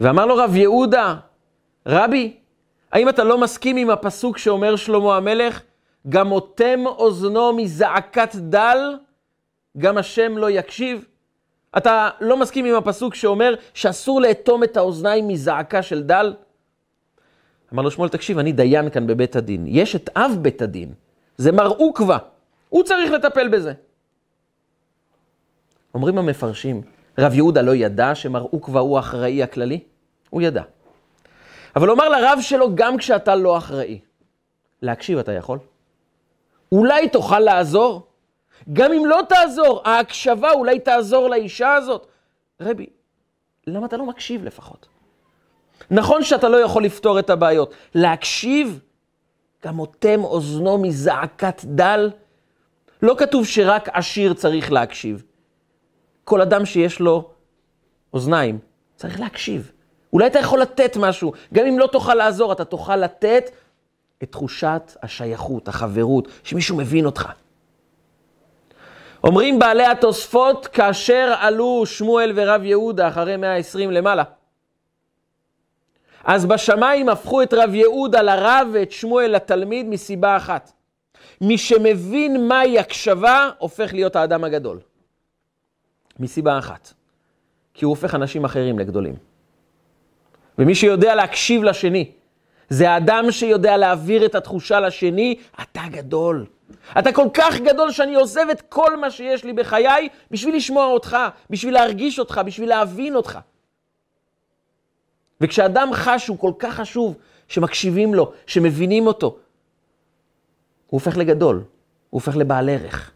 ואמר 0.01 0.27
לו 0.27 0.37
רב 0.37 0.57
יהודה, 0.57 1.17
רבי, 1.87 2.37
האם 2.93 3.09
אתה 3.09 3.25
לא 3.25 3.39
מסכים 3.39 3.77
עם 3.77 3.91
הפסוק 3.91 4.39
שאומר 4.39 4.77
שלמה 4.77 5.17
המלך, 5.17 5.63
גם 6.09 6.33
אוטם 6.33 6.87
אוזנו 6.87 7.53
מזעקת 7.53 8.35
דל, 8.35 8.97
גם 9.79 9.99
השם 9.99 10.39
לא 10.39 10.51
יקשיב? 10.51 11.05
אתה 11.77 12.09
לא 12.21 12.37
מסכים 12.37 12.65
עם 12.65 12.75
הפסוק 12.75 13.15
שאומר 13.15 13.55
שאסור 13.75 14.21
לאטום 14.21 14.65
את 14.65 14.77
האוזניים 14.77 15.29
מזעקה 15.29 15.83
של 15.83 16.03
דל? 16.03 16.35
אמר 17.73 17.83
לו 17.83 17.91
שמואל, 17.91 18.09
תקשיב, 18.09 18.39
אני 18.39 18.53
דיין 18.53 18.91
כאן 18.91 19.07
בבית 19.07 19.37
הדין. 19.37 19.65
יש 19.69 19.97
את 19.97 20.11
אב 20.17 20.33
בית 20.41 20.63
הדין, 20.63 20.95
זה 21.37 21.53
מר 21.53 21.67
עוקווה, 21.67 22.19
הוא 22.69 22.83
צריך 22.83 23.13
לטפל 23.13 23.49
בזה. 23.49 23.73
אומרים 25.95 26.19
המפרשים, 26.19 26.83
רב 27.19 27.35
יהודה 27.35 27.63
לא 27.63 27.75
ידע 27.75 28.15
שמר 28.15 28.43
עוקווה 28.43 28.81
הוא 28.81 28.97
האחראי 28.97 29.43
הכללי? 29.43 29.81
הוא 30.31 30.43
ידע. 30.43 30.63
אבל 31.77 31.91
אומר 31.91 32.09
לרב 32.09 32.39
שלו, 32.41 32.75
גם 32.75 32.97
כשאתה 32.97 33.35
לא 33.37 33.59
אחראי, 33.59 34.01
להקשיב 34.83 35.19
אתה 35.19 35.33
יכול? 35.33 35.59
אולי 36.73 37.09
תוכל 37.09 37.39
לעזור? 37.39 38.07
גם 38.73 38.93
אם 38.93 39.07
לא 39.07 39.21
תעזור, 39.29 39.83
ההקשבה 39.85 40.53
אולי 40.53 40.81
תעזור 40.81 41.29
לאישה 41.29 41.75
הזאת. 41.75 42.07
רבי, 42.61 42.87
למה 43.67 43.87
אתה 43.87 43.97
לא 43.97 44.07
מקשיב 44.07 44.45
לפחות? 44.45 44.89
נכון 45.91 46.25
שאתה 46.25 46.49
לא 46.49 46.57
יכול 46.57 46.85
לפתור 46.85 47.19
את 47.19 47.31
הבעיות. 47.31 47.75
להקשיב, 47.95 48.81
גם 49.65 49.79
אוטם 49.79 50.25
אוזנו 50.25 50.79
מזעקת 50.79 51.65
דל. 51.65 52.11
לא 53.03 53.15
כתוב 53.19 53.47
שרק 53.47 53.89
עשיר 53.93 54.35
צריך 54.35 54.73
להקשיב. 54.73 55.23
כל 56.25 56.41
אדם 56.41 56.67
שיש 56.67 57.01
לו 57.01 57.31
אוזניים 58.15 58.59
צריך 58.97 59.21
להקשיב. 59.21 59.73
אולי 60.13 60.27
אתה 60.27 60.39
יכול 60.39 60.61
לתת 60.61 60.97
משהו, 60.97 61.33
גם 61.55 61.67
אם 61.67 61.79
לא 61.79 61.87
תוכל 61.87 62.15
לעזור, 62.15 62.53
אתה 62.53 62.65
תוכל 62.65 62.97
לתת 62.97 63.51
את 64.23 64.33
תחושת 64.33 64.97
השייכות, 65.03 65.69
החברות, 65.69 66.29
שמישהו 66.45 66.77
מבין 66.77 67.07
אותך. 67.07 67.29
אומרים 69.25 69.59
בעלי 69.59 69.87
התוספות, 69.87 70.67
כאשר 70.67 71.35
עלו 71.39 71.87
שמואל 71.87 72.33
ורב 72.35 72.65
יהודה 72.65 73.09
אחרי 73.09 73.37
120 73.37 73.91
למעלה, 73.91 74.23
אז 76.25 76.47
בשמיים 76.47 77.09
הפכו 77.09 77.43
את 77.43 77.55
רב 77.55 77.75
יהודה 77.75 78.23
לרב 78.23 78.69
ואת 78.73 78.93
שמואל 78.93 79.31
לתלמיד 79.31 79.87
מסיבה 79.87 80.37
אחת. 80.37 80.73
מי 81.41 81.59
שמבין 81.59 82.49
מהי 82.49 82.79
הקשבה, 82.79 83.51
הופך 83.59 83.93
להיות 83.93 84.17
האדם 84.17 84.45
הגדול. 84.45 84.79
מסיבה 86.19 86.59
אחת. 86.59 86.93
כי 87.75 87.85
הוא 87.85 87.91
הופך 87.91 88.15
אנשים 88.15 88.45
אחרים 88.45 88.79
לגדולים. 88.79 89.15
ומי 90.59 90.75
שיודע 90.75 91.15
להקשיב 91.15 91.63
לשני, 91.63 92.11
זה 92.69 92.91
האדם 92.91 93.31
שיודע 93.31 93.77
להעביר 93.77 94.27
את 94.27 94.35
התחושה 94.35 94.81
לשני, 94.81 95.35
אתה 95.63 95.81
גדול. 95.91 96.47
אתה 96.99 97.13
כל 97.13 97.27
כך 97.35 97.61
גדול 97.61 97.91
שאני 97.91 98.15
עוזב 98.15 98.47
את 98.53 98.61
כל 98.69 98.97
מה 98.97 99.11
שיש 99.11 99.45
לי 99.45 99.53
בחיי 99.53 100.09
בשביל 100.31 100.57
לשמוע 100.57 100.87
אותך, 100.87 101.17
בשביל 101.51 101.75
להרגיש 101.75 102.19
אותך, 102.19 102.41
בשביל 102.47 102.69
להבין 102.69 103.17
אותך. 103.17 103.39
וכשאדם 105.41 105.91
חש 105.93 106.25
שהוא 106.25 106.39
כל 106.39 106.53
כך 106.59 106.75
חשוב, 106.75 107.17
שמקשיבים 107.49 108.15
לו, 108.15 108.33
שמבינים 108.47 109.07
אותו, 109.07 109.27
הוא 109.27 109.39
הופך 111.01 111.17
לגדול, 111.17 111.57
הוא 111.57 111.65
הופך 112.11 112.37
לבעל 112.37 112.69
ערך. 112.69 113.13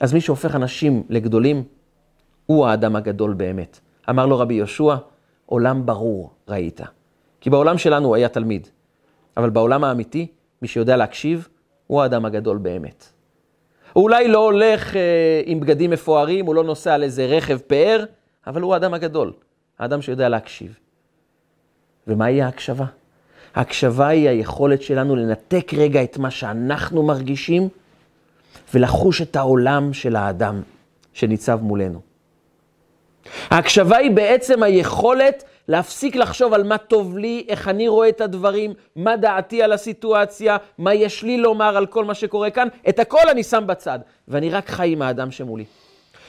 אז 0.00 0.12
מי 0.12 0.20
שהופך 0.20 0.54
אנשים 0.54 1.02
לגדולים, 1.08 1.64
הוא 2.46 2.66
האדם 2.66 2.96
הגדול 2.96 3.34
באמת. 3.34 3.80
אמר 4.10 4.26
לו 4.26 4.38
רבי 4.38 4.54
יהושע, 4.54 4.96
עולם 5.46 5.86
ברור 5.86 6.30
ראית. 6.48 6.80
כי 7.40 7.50
בעולם 7.50 7.78
שלנו 7.78 8.08
הוא 8.08 8.16
היה 8.16 8.28
תלמיד, 8.28 8.68
אבל 9.36 9.50
בעולם 9.50 9.84
האמיתי, 9.84 10.26
מי 10.62 10.68
שיודע 10.68 10.96
להקשיב, 10.96 11.48
הוא 11.86 12.02
האדם 12.02 12.24
הגדול 12.24 12.58
באמת. 12.58 13.12
הוא 13.92 14.02
אולי 14.02 14.28
לא 14.28 14.38
הולך 14.38 14.96
אה, 14.96 15.42
עם 15.44 15.60
בגדים 15.60 15.90
מפוארים, 15.90 16.46
הוא 16.46 16.54
לא 16.54 16.64
נוסע 16.64 16.94
על 16.94 17.02
איזה 17.02 17.26
רכב 17.26 17.58
פאר, 17.58 18.04
אבל 18.46 18.62
הוא 18.62 18.74
האדם 18.74 18.94
הגדול, 18.94 19.32
האדם 19.78 20.02
שיודע 20.02 20.28
להקשיב. 20.28 20.78
ומהי 22.06 22.42
ההקשבה? 22.42 22.84
ההקשבה 23.54 24.08
היא 24.08 24.28
היכולת 24.28 24.82
שלנו 24.82 25.16
לנתק 25.16 25.74
רגע 25.74 26.02
את 26.02 26.18
מה 26.18 26.30
שאנחנו 26.30 27.02
מרגישים 27.02 27.68
ולחוש 28.74 29.22
את 29.22 29.36
העולם 29.36 29.92
של 29.92 30.16
האדם 30.16 30.62
שניצב 31.12 31.58
מולנו. 31.62 32.00
ההקשבה 33.50 33.96
היא 33.96 34.10
בעצם 34.10 34.62
היכולת 34.62 35.44
להפסיק 35.68 36.16
לחשוב 36.16 36.54
על 36.54 36.62
מה 36.62 36.78
טוב 36.78 37.18
לי, 37.18 37.44
איך 37.48 37.68
אני 37.68 37.88
רואה 37.88 38.08
את 38.08 38.20
הדברים, 38.20 38.72
מה 38.96 39.16
דעתי 39.16 39.62
על 39.62 39.72
הסיטואציה, 39.72 40.56
מה 40.78 40.94
יש 40.94 41.22
לי 41.22 41.38
לומר 41.38 41.76
על 41.76 41.86
כל 41.86 42.04
מה 42.04 42.14
שקורה 42.14 42.50
כאן, 42.50 42.68
את 42.88 42.98
הכל 42.98 43.28
אני 43.30 43.42
שם 43.42 43.64
בצד, 43.66 43.98
ואני 44.28 44.50
רק 44.50 44.70
חי 44.70 44.92
עם 44.92 45.02
האדם 45.02 45.30
שמולי. 45.30 45.64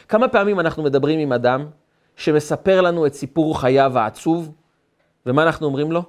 כמה 0.08 0.28
פעמים 0.28 0.60
אנחנו 0.60 0.84
מדברים 0.84 1.20
עם 1.20 1.34
אדם 1.34 1.66
שמספר 2.16 2.82
לנו 2.82 3.06
את 3.06 3.14
סיפור 3.14 3.62
חייו 3.62 4.00
העצוב, 4.00 4.52
ומה 5.26 5.44
אנחנו 5.44 5.66
אומרים 5.68 5.92
לו? 5.92 6.04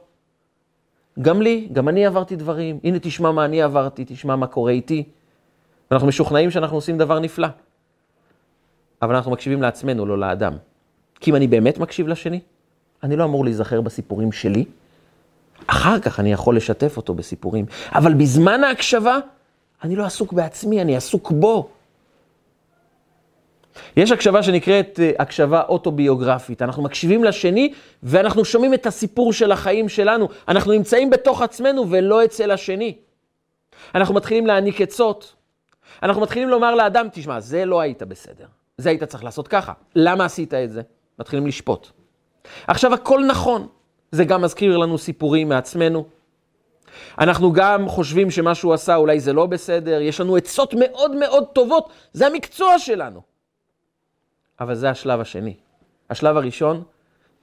גם 1.23 1.43
לי, 1.43 1.69
גם 1.73 1.89
אני 1.89 2.07
עברתי 2.07 2.37
דברים, 2.37 2.79
הנה 2.85 2.99
תשמע 2.99 3.33
מה 3.33 3.45
אני 3.45 3.63
עברתי, 3.63 4.05
תשמע 4.07 4.37
מה 4.37 4.47
קורה 4.47 4.73
איתי. 4.73 5.05
ואנחנו 5.91 6.09
משוכנעים 6.09 6.51
שאנחנו 6.51 6.77
עושים 6.77 6.99
דבר 6.99 7.19
נפלא. 7.19 7.49
אבל 9.03 9.15
אנחנו 9.15 9.31
מקשיבים 9.31 9.63
לעצמנו, 9.63 10.07
לא 10.07 10.19
לאדם. 10.19 10.57
כי 11.21 11.31
אם 11.31 11.37
אני 11.37 11.47
באמת 11.47 11.79
מקשיב 11.79 12.09
לשני, 12.09 12.41
אני 13.03 13.17
לא 13.17 13.25
אמור 13.25 13.45
להיזכר 13.45 13.81
בסיפורים 13.81 14.33
שלי. 14.33 14.65
אחר 15.67 16.01
כך 16.01 16.21
אני 16.21 16.33
יכול 16.33 16.57
לשתף 16.57 16.97
אותו 16.97 17.15
בסיפורים. 17.15 17.67
אבל 17.93 18.15
בזמן 18.15 18.65
ההקשבה, 18.65 19.19
אני 19.85 19.97
לא 19.97 20.05
עסוק 20.05 20.33
בעצמי, 20.33 20.83
אני 20.83 20.97
עסוק 20.97 21.31
בו. 21.31 21.69
יש 23.97 24.13
הקשבה 24.13 24.43
שנקראת 24.43 25.01
אה, 25.03 25.11
הקשבה 25.19 25.63
אוטוביוגרפית. 25.63 26.63
אנחנו 26.63 26.83
מקשיבים 26.83 27.25
לשני 27.25 27.73
ואנחנו 28.03 28.45
שומעים 28.45 28.75
את 28.75 28.87
הסיפור 28.87 29.33
של 29.33 29.53
החיים 29.53 29.89
שלנו. 29.89 30.29
אנחנו 30.49 30.73
נמצאים 30.73 31.11
בתוך 31.11 31.43
עצמנו 31.43 31.91
ולא 31.91 32.25
אצל 32.25 32.51
השני. 32.51 32.97
אנחנו 33.95 34.15
מתחילים 34.15 34.47
להעניק 34.47 34.81
עצות. 34.81 35.35
אנחנו 36.03 36.23
מתחילים 36.23 36.49
לומר 36.49 36.75
לאדם, 36.75 37.09
תשמע, 37.13 37.41
זה 37.41 37.65
לא 37.65 37.81
היית 37.81 38.03
בסדר. 38.03 38.47
זה 38.79 38.89
היית 38.89 39.05
צריך 39.05 39.25
לעשות 39.25 39.49
ככה. 39.49 39.73
למה 39.97 40.25
עשית 40.25 40.55
את 40.55 40.71
זה? 40.71 40.83
מתחילים 41.19 41.47
לשפוט. 41.47 41.89
עכשיו, 42.67 42.95
הכל 42.95 43.25
נכון. 43.25 43.67
זה 44.13 44.25
גם 44.25 44.43
מזכיר 44.43 44.77
לנו 44.77 44.99
סיפורים 44.99 45.49
מעצמנו. 45.49 46.05
אנחנו 47.19 47.53
גם 47.53 47.89
חושבים 47.89 48.31
שמה 48.31 48.55
שהוא 48.55 48.75
עשה 48.75 48.97
אולי 48.97 49.21
זה 49.21 49.33
לא 49.33 49.47
בסדר, 49.47 50.01
יש 50.01 50.21
לנו 50.21 50.37
עצות 50.37 50.75
מאוד 50.75 51.15
מאוד 51.17 51.45
טובות, 51.53 51.91
זה 52.13 52.27
המקצוע 52.27 52.79
שלנו. 52.79 53.36
אבל 54.61 54.75
זה 54.75 54.91
השלב 54.91 55.21
השני. 55.21 55.55
השלב 56.11 56.37
הראשון, 56.37 56.83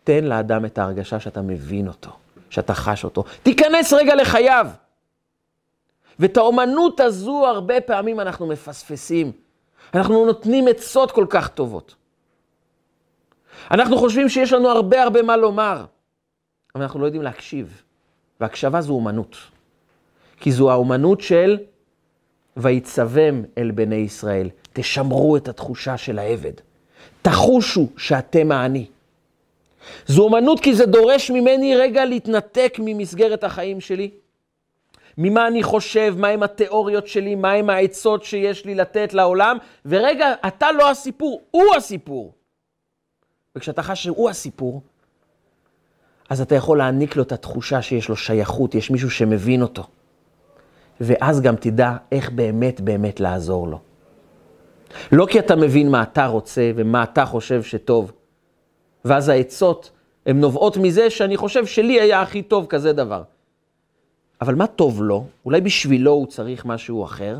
תן 0.03 0.23
לאדם 0.23 0.65
את 0.65 0.77
ההרגשה 0.77 1.19
שאתה 1.19 1.41
מבין 1.41 1.87
אותו, 1.87 2.11
שאתה 2.49 2.73
חש 2.73 3.03
אותו. 3.03 3.23
תיכנס 3.43 3.93
רגע 3.93 4.15
לחייו. 4.15 4.67
ואת 6.19 6.37
האומנות 6.37 6.99
הזו 6.99 7.45
הרבה 7.47 7.81
פעמים 7.81 8.19
אנחנו 8.19 8.47
מפספסים. 8.47 9.31
אנחנו 9.93 10.25
נותנים 10.25 10.67
עצות 10.67 11.11
כל 11.11 11.25
כך 11.29 11.47
טובות. 11.47 11.95
אנחנו 13.71 13.97
חושבים 13.97 14.29
שיש 14.29 14.53
לנו 14.53 14.69
הרבה 14.69 15.03
הרבה 15.03 15.21
מה 15.21 15.37
לומר, 15.37 15.85
אבל 16.75 16.83
אנחנו 16.83 16.99
לא 16.99 17.05
יודעים 17.05 17.23
להקשיב. 17.23 17.81
והקשבה 18.39 18.81
זו 18.81 18.93
אומנות. 18.93 19.37
כי 20.39 20.51
זו 20.51 20.71
האומנות 20.71 21.21
של 21.21 21.57
ויצבם 22.57 23.43
אל 23.57 23.71
בני 23.71 23.95
ישראל. 23.95 24.49
תשמרו 24.73 25.37
את 25.37 25.47
התחושה 25.47 25.97
של 25.97 26.19
העבד. 26.19 26.53
תחושו 27.23 27.87
שאתם 27.97 28.51
האני. 28.51 28.85
זו 30.05 30.23
אומנות 30.23 30.59
כי 30.59 30.75
זה 30.75 30.85
דורש 30.85 31.31
ממני 31.31 31.75
רגע 31.75 32.05
להתנתק 32.05 32.77
ממסגרת 32.79 33.43
החיים 33.43 33.81
שלי. 33.81 34.11
ממה 35.17 35.47
אני 35.47 35.63
חושב, 35.63 36.15
מהם 36.17 36.43
התיאוריות 36.43 37.07
שלי, 37.07 37.35
מהם 37.35 37.69
העצות 37.69 38.23
שיש 38.23 38.65
לי 38.65 38.75
לתת 38.75 39.13
לעולם, 39.13 39.57
ורגע, 39.85 40.33
אתה 40.47 40.71
לא 40.71 40.91
הסיפור, 40.91 41.41
הוא 41.51 41.75
הסיפור. 41.77 42.33
וכשאתה 43.55 43.83
חש 43.83 44.03
שהוא 44.03 44.29
הסיפור, 44.29 44.81
אז 46.29 46.41
אתה 46.41 46.55
יכול 46.55 46.77
להעניק 46.77 47.15
לו 47.15 47.23
את 47.23 47.31
התחושה 47.31 47.81
שיש 47.81 48.09
לו 48.09 48.15
שייכות, 48.15 48.75
יש 48.75 48.91
מישהו 48.91 49.11
שמבין 49.11 49.61
אותו. 49.61 49.83
ואז 51.01 51.41
גם 51.41 51.55
תדע 51.55 51.93
איך 52.11 52.29
באמת 52.29 52.81
באמת 52.81 53.19
לעזור 53.19 53.67
לו. 53.67 53.79
לא 55.11 55.25
כי 55.29 55.39
אתה 55.39 55.55
מבין 55.55 55.91
מה 55.91 56.03
אתה 56.03 56.25
רוצה 56.25 56.71
ומה 56.75 57.03
אתה 57.03 57.25
חושב 57.25 57.63
שטוב. 57.63 58.11
ואז 59.05 59.29
העצות 59.29 59.91
הן 60.25 60.39
נובעות 60.39 60.77
מזה 60.77 61.09
שאני 61.09 61.37
חושב 61.37 61.65
שלי 61.65 62.01
היה 62.01 62.21
הכי 62.21 62.41
טוב 62.41 62.65
כזה 62.69 62.93
דבר. 62.93 63.23
אבל 64.41 64.55
מה 64.55 64.67
טוב 64.67 65.03
לו? 65.03 65.27
אולי 65.45 65.61
בשבילו 65.61 66.11
הוא 66.11 66.27
צריך 66.27 66.65
משהו 66.65 67.05
אחר? 67.05 67.39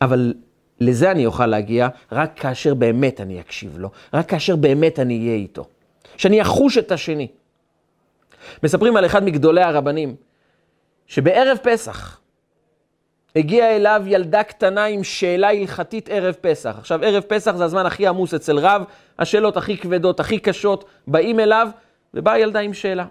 אבל 0.00 0.34
לזה 0.80 1.10
אני 1.10 1.26
אוכל 1.26 1.46
להגיע 1.46 1.88
רק 2.12 2.32
כאשר 2.36 2.74
באמת 2.74 3.20
אני 3.20 3.40
אקשיב 3.40 3.78
לו, 3.78 3.90
רק 4.14 4.28
כאשר 4.28 4.56
באמת 4.56 4.98
אני 4.98 5.18
אהיה 5.18 5.34
איתו. 5.34 5.64
שאני 6.16 6.42
אחוש 6.42 6.78
את 6.78 6.92
השני. 6.92 7.28
מספרים 8.62 8.96
על 8.96 9.06
אחד 9.06 9.24
מגדולי 9.24 9.62
הרבנים, 9.62 10.16
שבערב 11.06 11.58
פסח 11.62 12.20
הגיעה 13.36 13.76
אליו 13.76 14.02
ילדה 14.06 14.42
קטנה 14.42 14.84
עם 14.84 15.04
שאלה 15.04 15.50
הלכתית 15.50 16.08
ערב 16.08 16.34
פסח. 16.40 16.74
עכשיו, 16.78 17.00
ערב 17.02 17.22
פסח 17.22 17.56
זה 17.56 17.64
הזמן 17.64 17.86
הכי 17.86 18.06
עמוס 18.06 18.34
אצל 18.34 18.58
רב, 18.58 18.82
השאלות 19.18 19.56
הכי 19.56 19.76
כבדות, 19.76 20.20
הכי 20.20 20.38
קשות, 20.38 20.84
באים 21.06 21.40
אליו, 21.40 21.68
ובאה 22.14 22.38
ילדה 22.38 22.60
עם 22.60 22.74
שאלה. 22.74 23.06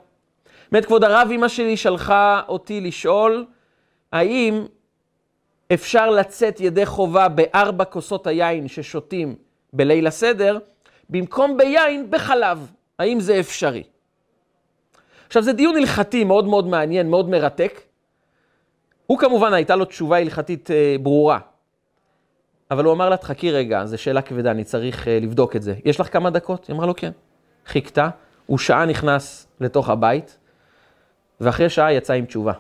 באמת, 0.72 0.86
כבוד 0.86 1.04
הרב, 1.04 1.30
אמא 1.32 1.48
שלי 1.48 1.78
שלחה 1.78 2.42
אותי 2.48 2.82
לשאול, 2.82 3.46
האם 4.12 4.66
אפשר 5.74 6.10
לצאת 6.10 6.60
ידי 6.60 6.86
חובה 6.86 7.28
בארבע 7.28 7.86
כוסות 7.86 8.28
היין 8.28 8.68
ששותים 8.68 9.36
בליל 9.74 10.08
הסדר, 10.08 10.58
במקום 11.10 11.58
ביין 11.58 12.08
בחלב. 12.10 12.72
האם 13.00 13.20
זה 13.20 13.40
אפשרי? 13.40 13.84
עכשיו, 15.28 15.44
זה 15.44 15.54
דיון 15.54 15.78
הלכתי 15.78 16.24
מאוד 16.24 16.46
מאוד 16.46 16.68
מעניין, 16.68 17.10
מאוד 17.10 17.30
מרתק. 17.30 17.82
הוא 19.12 19.18
כמובן, 19.20 19.54
הייתה 19.54 19.76
לו 19.76 19.86
תשובה 19.86 20.18
הלכתית 20.18 20.72
אה, 20.72 20.96
ברורה. 21.04 21.40
אבל 22.72 22.86
הוא 22.86 22.94
אמר 22.94 23.10
לה, 23.10 23.18
תחכי 23.18 23.52
רגע, 23.52 23.86
זו 23.86 23.98
שאלה 23.98 24.22
כבדה, 24.22 24.52
אני 24.52 24.64
צריך 24.64 25.08
אה, 25.08 25.20
לבדוק 25.22 25.56
את 25.56 25.62
זה. 25.62 25.76
יש 25.86 26.00
לך 26.00 26.14
כמה 26.14 26.30
דקות? 26.30 26.68
היא 26.68 26.76
אמרה 26.76 26.86
לו, 26.86 26.96
כן. 26.96 27.12
חיכתה, 27.66 28.10
הוא 28.46 28.58
שעה 28.58 28.86
נכנס 28.86 29.48
לתוך 29.62 29.90
הבית, 29.90 30.38
ואחרי 31.42 31.70
שעה 31.70 31.94
יצא 31.94 32.14
עם 32.14 32.26
תשובה. 32.26 32.54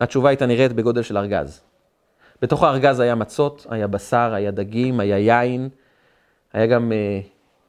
התשובה 0.00 0.28
הייתה 0.28 0.46
נראית 0.46 0.72
בגודל 0.72 1.02
של 1.02 1.16
ארגז. 1.16 1.62
בתוך 2.42 2.62
הארגז 2.62 3.00
היה 3.00 3.14
מצות, 3.14 3.66
היה 3.70 3.86
בשר, 3.86 4.34
היה 4.34 4.50
דגים, 4.50 5.00
היה 5.00 5.18
יין, 5.18 5.68
היה 6.52 6.66
גם 6.66 6.92
אה, 6.92 7.20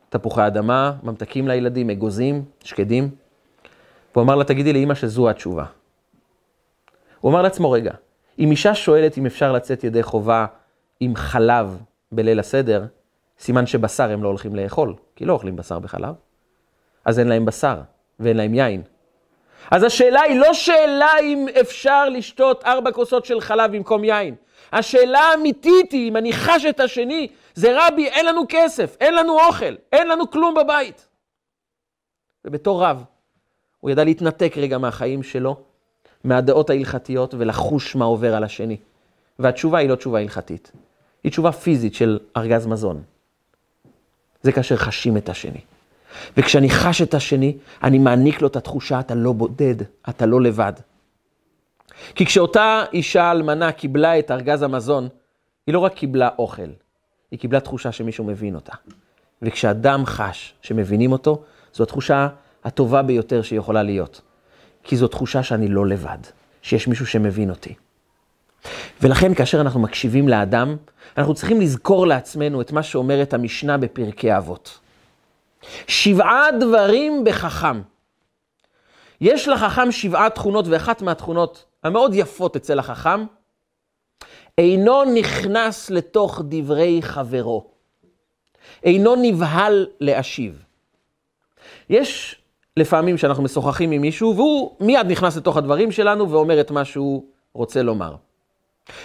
תפוחי 0.09 0.47
אדמה, 0.47 0.93
ממתקים 1.03 1.47
לילדים, 1.47 1.89
אגוזים, 1.89 2.45
שקדים. 2.63 3.09
והוא 4.15 4.23
אמר 4.23 4.35
לה, 4.35 4.43
תגידי 4.43 4.73
לאמא 4.73 4.95
שזו 4.95 5.29
התשובה. 5.29 5.65
הוא 7.21 7.31
אמר 7.31 7.41
לעצמו, 7.41 7.71
רגע, 7.71 7.91
אם 8.39 8.51
אישה 8.51 8.75
שואלת 8.75 9.17
אם 9.17 9.25
אפשר 9.25 9.51
לצאת 9.51 9.83
ידי 9.83 10.03
חובה 10.03 10.45
עם 10.99 11.15
חלב 11.15 11.81
בליל 12.11 12.39
הסדר, 12.39 12.85
סימן 13.39 13.65
שבשר 13.65 14.11
הם 14.11 14.23
לא 14.23 14.27
הולכים 14.27 14.55
לאכול, 14.55 14.95
כי 15.15 15.25
לא 15.25 15.33
אוכלים 15.33 15.55
בשר 15.55 15.79
בחלב. 15.79 16.15
אז 17.05 17.19
אין 17.19 17.27
להם 17.27 17.45
בשר 17.45 17.81
ואין 18.19 18.37
להם 18.37 18.53
יין. 18.53 18.81
אז 19.71 19.83
השאלה 19.83 20.21
היא 20.21 20.39
לא 20.39 20.53
שאלה 20.53 21.19
אם 21.23 21.45
אפשר 21.61 22.09
לשתות 22.09 22.63
ארבע 22.63 22.91
כוסות 22.91 23.25
של 23.25 23.41
חלב 23.41 23.71
במקום 23.71 24.03
יין. 24.03 24.35
השאלה 24.71 25.19
האמיתית 25.19 25.91
היא, 25.91 26.09
אם 26.09 26.17
אני 26.17 26.33
חש 26.33 26.65
את 26.65 26.79
השני, 26.79 27.27
זה 27.53 27.87
רבי, 27.87 28.07
אין 28.07 28.25
לנו 28.25 28.41
כסף, 28.49 28.97
אין 28.99 29.15
לנו 29.15 29.39
אוכל, 29.39 29.75
אין 29.91 30.07
לנו 30.07 30.31
כלום 30.31 30.55
בבית. 30.55 31.07
ובתור 32.45 32.83
רב, 32.83 33.03
הוא 33.79 33.91
ידע 33.91 34.03
להתנתק 34.03 34.53
רגע 34.57 34.77
מהחיים 34.77 35.23
שלו, 35.23 35.61
מהדעות 36.23 36.69
ההלכתיות, 36.69 37.33
ולחוש 37.37 37.95
מה 37.95 38.05
עובר 38.05 38.35
על 38.35 38.43
השני. 38.43 38.77
והתשובה 39.39 39.77
היא 39.77 39.89
לא 39.89 39.95
תשובה 39.95 40.19
הלכתית, 40.19 40.71
היא 41.23 41.31
תשובה 41.31 41.51
פיזית 41.51 41.93
של 41.93 42.19
ארגז 42.37 42.67
מזון. 42.67 43.01
זה 44.41 44.51
כאשר 44.51 44.75
חשים 44.75 45.17
את 45.17 45.29
השני. 45.29 45.61
וכשאני 46.37 46.69
חש 46.69 47.01
את 47.01 47.13
השני, 47.13 47.57
אני 47.83 47.99
מעניק 47.99 48.41
לו 48.41 48.47
את 48.47 48.55
התחושה, 48.55 48.99
אתה 48.99 49.15
לא 49.15 49.31
בודד, 49.31 49.75
אתה 50.09 50.25
לא 50.25 50.41
לבד. 50.41 50.73
כי 52.15 52.25
כשאותה 52.25 52.83
אישה 52.93 53.31
אלמנה 53.31 53.71
קיבלה 53.71 54.19
את 54.19 54.31
ארגז 54.31 54.61
המזון, 54.61 55.07
היא 55.67 55.73
לא 55.73 55.79
רק 55.79 55.93
קיבלה 55.93 56.29
אוכל, 56.39 56.69
היא 57.31 57.39
קיבלה 57.39 57.59
תחושה 57.59 57.91
שמישהו 57.91 58.23
מבין 58.23 58.55
אותה. 58.55 58.73
וכשאדם 59.41 60.05
חש 60.05 60.53
שמבינים 60.61 61.11
אותו, 61.11 61.43
זו 61.73 61.83
התחושה 61.83 62.27
הטובה 62.63 63.01
ביותר 63.01 63.41
שיכולה 63.41 63.83
להיות. 63.83 64.21
כי 64.83 64.97
זו 64.97 65.07
תחושה 65.07 65.43
שאני 65.43 65.67
לא 65.67 65.87
לבד. 65.87 66.17
שיש 66.61 66.87
מישהו 66.87 67.07
שמבין 67.07 67.49
אותי. 67.49 67.73
ולכן 69.01 69.33
כאשר 69.33 69.61
אנחנו 69.61 69.79
מקשיבים 69.79 70.27
לאדם, 70.27 70.77
אנחנו 71.17 71.33
צריכים 71.33 71.61
לזכור 71.61 72.07
לעצמנו 72.07 72.61
את 72.61 72.71
מה 72.71 72.83
שאומרת 72.83 73.33
המשנה 73.33 73.77
בפרקי 73.77 74.37
אבות. 74.37 74.79
שבעה 75.87 76.45
דברים 76.59 77.23
בחכם. 77.23 77.81
יש 79.21 79.47
לחכם 79.47 79.91
שבעה 79.91 80.29
תכונות, 80.29 80.67
ואחת 80.67 81.01
מהתכונות 81.01 81.65
המאוד 81.83 82.11
יפות 82.15 82.55
אצל 82.55 82.79
החכם, 82.79 83.25
אינו 84.57 85.03
נכנס 85.05 85.89
לתוך 85.89 86.41
דברי 86.49 86.99
חברו. 87.01 87.71
אינו 88.83 89.15
נבהל 89.21 89.87
להשיב. 89.99 90.63
יש 91.89 92.38
לפעמים 92.77 93.17
שאנחנו 93.17 93.43
משוחחים 93.43 93.91
עם 93.91 94.01
מישהו, 94.01 94.35
והוא 94.35 94.75
מיד 94.79 95.07
נכנס 95.07 95.37
לתוך 95.37 95.57
הדברים 95.57 95.91
שלנו 95.91 96.31
ואומר 96.31 96.61
את 96.61 96.71
מה 96.71 96.85
שהוא 96.85 97.25
רוצה 97.53 97.83
לומר. 97.83 98.15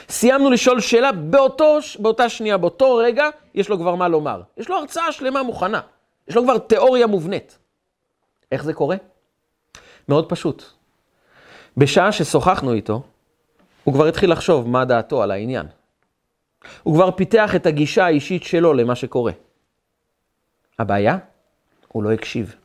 סיימנו 0.08 0.50
לשאול 0.50 0.80
שאלה, 0.80 1.12
באותו, 1.12 1.78
באותה 1.98 2.28
שנייה, 2.28 2.56
באותו 2.56 2.96
רגע, 2.96 3.28
יש 3.54 3.68
לו 3.68 3.78
כבר 3.78 3.94
מה 3.94 4.08
לומר. 4.08 4.42
יש 4.56 4.68
לו 4.68 4.76
הרצאה 4.76 5.12
שלמה 5.12 5.42
מוכנה. 5.42 5.80
יש 6.28 6.36
לו 6.36 6.42
כבר 6.42 6.58
תיאוריה 6.58 7.06
מובנית. 7.06 7.58
איך 8.52 8.64
זה 8.64 8.72
קורה? 8.72 8.96
מאוד 10.08 10.28
פשוט. 10.28 10.64
בשעה 11.76 12.12
ששוחחנו 12.12 12.72
איתו, 12.72 13.02
הוא 13.84 13.94
כבר 13.94 14.06
התחיל 14.06 14.32
לחשוב 14.32 14.68
מה 14.68 14.84
דעתו 14.84 15.22
על 15.22 15.30
העניין. 15.30 15.66
הוא 16.82 16.94
כבר 16.94 17.10
פיתח 17.10 17.56
את 17.56 17.66
הגישה 17.66 18.04
האישית 18.04 18.42
שלו 18.42 18.72
למה 18.72 18.94
שקורה. 18.94 19.32
הבעיה? 20.78 21.18
הוא 21.88 22.02
לא 22.02 22.12
הקשיב. 22.12 22.56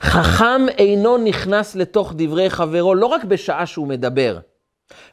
חכם 0.00 0.68
אינו 0.78 1.18
נכנס 1.18 1.74
לתוך 1.74 2.12
דברי 2.16 2.50
חברו 2.50 2.94
לא 2.94 3.06
רק 3.06 3.24
בשעה 3.24 3.66
שהוא 3.66 3.86
מדבר, 3.86 4.38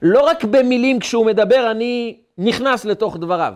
לא 0.02 0.22
רק 0.22 0.44
במילים 0.44 1.00
כשהוא 1.00 1.26
מדבר 1.26 1.72
אני 1.72 2.18
נכנס 2.38 2.86
לתוך 2.86 3.18
דבריו. 3.18 3.54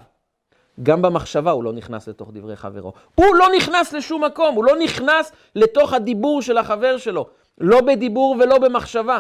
גם 0.84 1.02
במחשבה 1.02 1.52
הוא 1.52 1.63
לא 1.63 1.74
נכנס 1.74 2.08
לתוך 2.08 2.30
דברי 2.34 2.56
חברו. 2.56 2.93
הוא 3.15 3.36
לא 3.36 3.48
נכנס 3.58 3.93
לשום 3.93 4.24
מקום, 4.24 4.56
הוא 4.56 4.65
לא 4.65 4.76
נכנס 4.80 5.32
לתוך 5.56 5.93
הדיבור 5.93 6.41
של 6.41 6.58
החבר 6.58 6.98
שלו. 6.98 7.28
לא 7.58 7.82
בדיבור 7.82 8.36
ולא 8.39 8.58
במחשבה. 8.58 9.20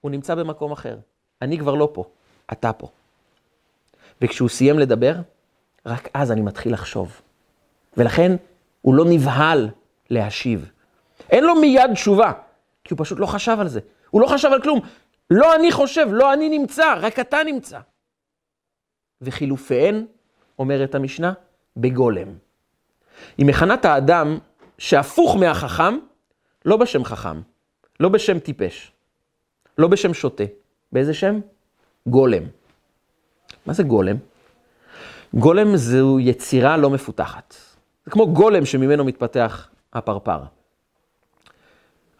הוא 0.00 0.10
נמצא 0.10 0.34
במקום 0.34 0.72
אחר. 0.72 0.96
אני 1.42 1.58
כבר 1.58 1.74
לא 1.74 1.88
פה, 1.92 2.04
אתה 2.52 2.72
פה. 2.72 2.88
וכשהוא 4.22 4.48
סיים 4.48 4.78
לדבר, 4.78 5.14
רק 5.86 6.08
אז 6.14 6.32
אני 6.32 6.40
מתחיל 6.40 6.72
לחשוב. 6.72 7.20
ולכן 7.96 8.36
הוא 8.82 8.94
לא 8.94 9.04
נבהל 9.08 9.68
להשיב. 10.10 10.70
אין 11.30 11.44
לו 11.44 11.54
מיד 11.54 11.92
תשובה, 11.94 12.32
כי 12.84 12.94
הוא 12.94 13.04
פשוט 13.04 13.18
לא 13.18 13.26
חשב 13.26 13.56
על 13.60 13.68
זה. 13.68 13.80
הוא 14.10 14.22
לא 14.22 14.26
חשב 14.26 14.48
על 14.52 14.62
כלום. 14.62 14.80
לא 15.30 15.54
אני 15.54 15.72
חושב, 15.72 16.06
לא 16.10 16.32
אני 16.32 16.48
נמצא, 16.48 16.94
רק 17.00 17.18
אתה 17.18 17.38
נמצא. 17.46 17.78
וחילופיהן, 19.22 20.06
אומרת 20.58 20.94
המשנה, 20.94 21.32
בגולם. 21.76 22.28
היא 23.38 23.46
מכנה 23.46 23.74
את 23.74 23.84
האדם 23.84 24.38
שהפוך 24.78 25.36
מהחכם, 25.36 25.98
לא 26.64 26.76
בשם 26.76 27.04
חכם, 27.04 27.40
לא 28.00 28.08
בשם 28.08 28.38
טיפש, 28.38 28.92
לא 29.78 29.88
בשם 29.88 30.14
שוטה. 30.14 30.44
באיזה 30.92 31.14
שם? 31.14 31.40
גולם. 32.06 32.42
מה 33.66 33.72
זה 33.72 33.82
גולם? 33.82 34.16
גולם 35.34 35.76
זו 35.76 36.20
יצירה 36.20 36.76
לא 36.76 36.90
מפותחת. 36.90 37.54
זה 38.04 38.10
כמו 38.10 38.32
גולם 38.32 38.64
שממנו 38.64 39.04
מתפתח 39.04 39.68
הפרפר. 39.92 40.38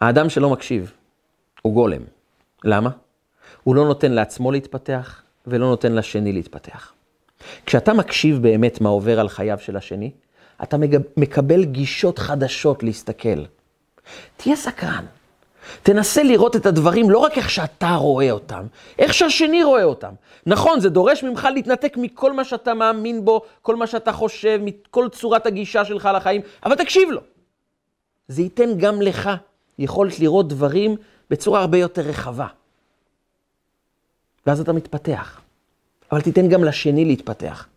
האדם 0.01 0.29
שלא 0.29 0.49
מקשיב 0.49 0.91
הוא 1.61 1.73
גולם. 1.73 2.01
למה? 2.63 2.89
הוא 3.63 3.75
לא 3.75 3.85
נותן 3.85 4.11
לעצמו 4.11 4.51
להתפתח 4.51 5.21
ולא 5.47 5.67
נותן 5.67 5.91
לשני 5.91 6.33
להתפתח. 6.33 6.93
כשאתה 7.65 7.93
מקשיב 7.93 8.41
באמת 8.41 8.81
מה 8.81 8.89
עובר 8.89 9.19
על 9.19 9.29
חייו 9.29 9.59
של 9.59 9.77
השני, 9.77 10.11
אתה 10.63 10.77
מקבל 11.17 11.63
גישות 11.63 12.19
חדשות 12.19 12.83
להסתכל. 12.83 13.43
תהיה 14.37 14.55
סקרן. 14.55 15.05
תנסה 15.83 16.23
לראות 16.23 16.55
את 16.55 16.65
הדברים 16.65 17.09
לא 17.09 17.17
רק 17.17 17.37
איך 17.37 17.49
שאתה 17.49 17.95
רואה 17.95 18.31
אותם, 18.31 18.65
איך 18.99 19.13
שהשני 19.13 19.63
רואה 19.63 19.83
אותם. 19.83 20.13
נכון, 20.45 20.79
זה 20.79 20.89
דורש 20.89 21.23
ממך 21.23 21.47
להתנתק 21.53 21.97
מכל 21.97 22.33
מה 22.33 22.43
שאתה 22.43 22.73
מאמין 22.73 23.25
בו, 23.25 23.41
כל 23.61 23.75
מה 23.75 23.87
שאתה 23.87 24.11
חושב, 24.11 24.59
מכל 24.63 25.09
צורת 25.11 25.45
הגישה 25.45 25.85
שלך 25.85 26.09
לחיים, 26.15 26.41
אבל 26.65 26.75
תקשיב 26.75 27.09
לו. 27.09 27.21
זה 28.27 28.41
ייתן 28.41 28.77
גם 28.77 29.01
לך 29.01 29.29
יכולת 29.79 30.19
לראות 30.19 30.47
דברים 30.47 30.95
בצורה 31.29 31.59
הרבה 31.59 31.77
יותר 31.77 32.01
רחבה. 32.01 32.47
ואז 34.45 34.59
אתה 34.59 34.73
מתפתח. 34.73 35.41
אבל 36.11 36.21
תיתן 36.21 36.49
גם 36.49 36.63
לשני 36.63 37.05
להתפתח. 37.05 37.67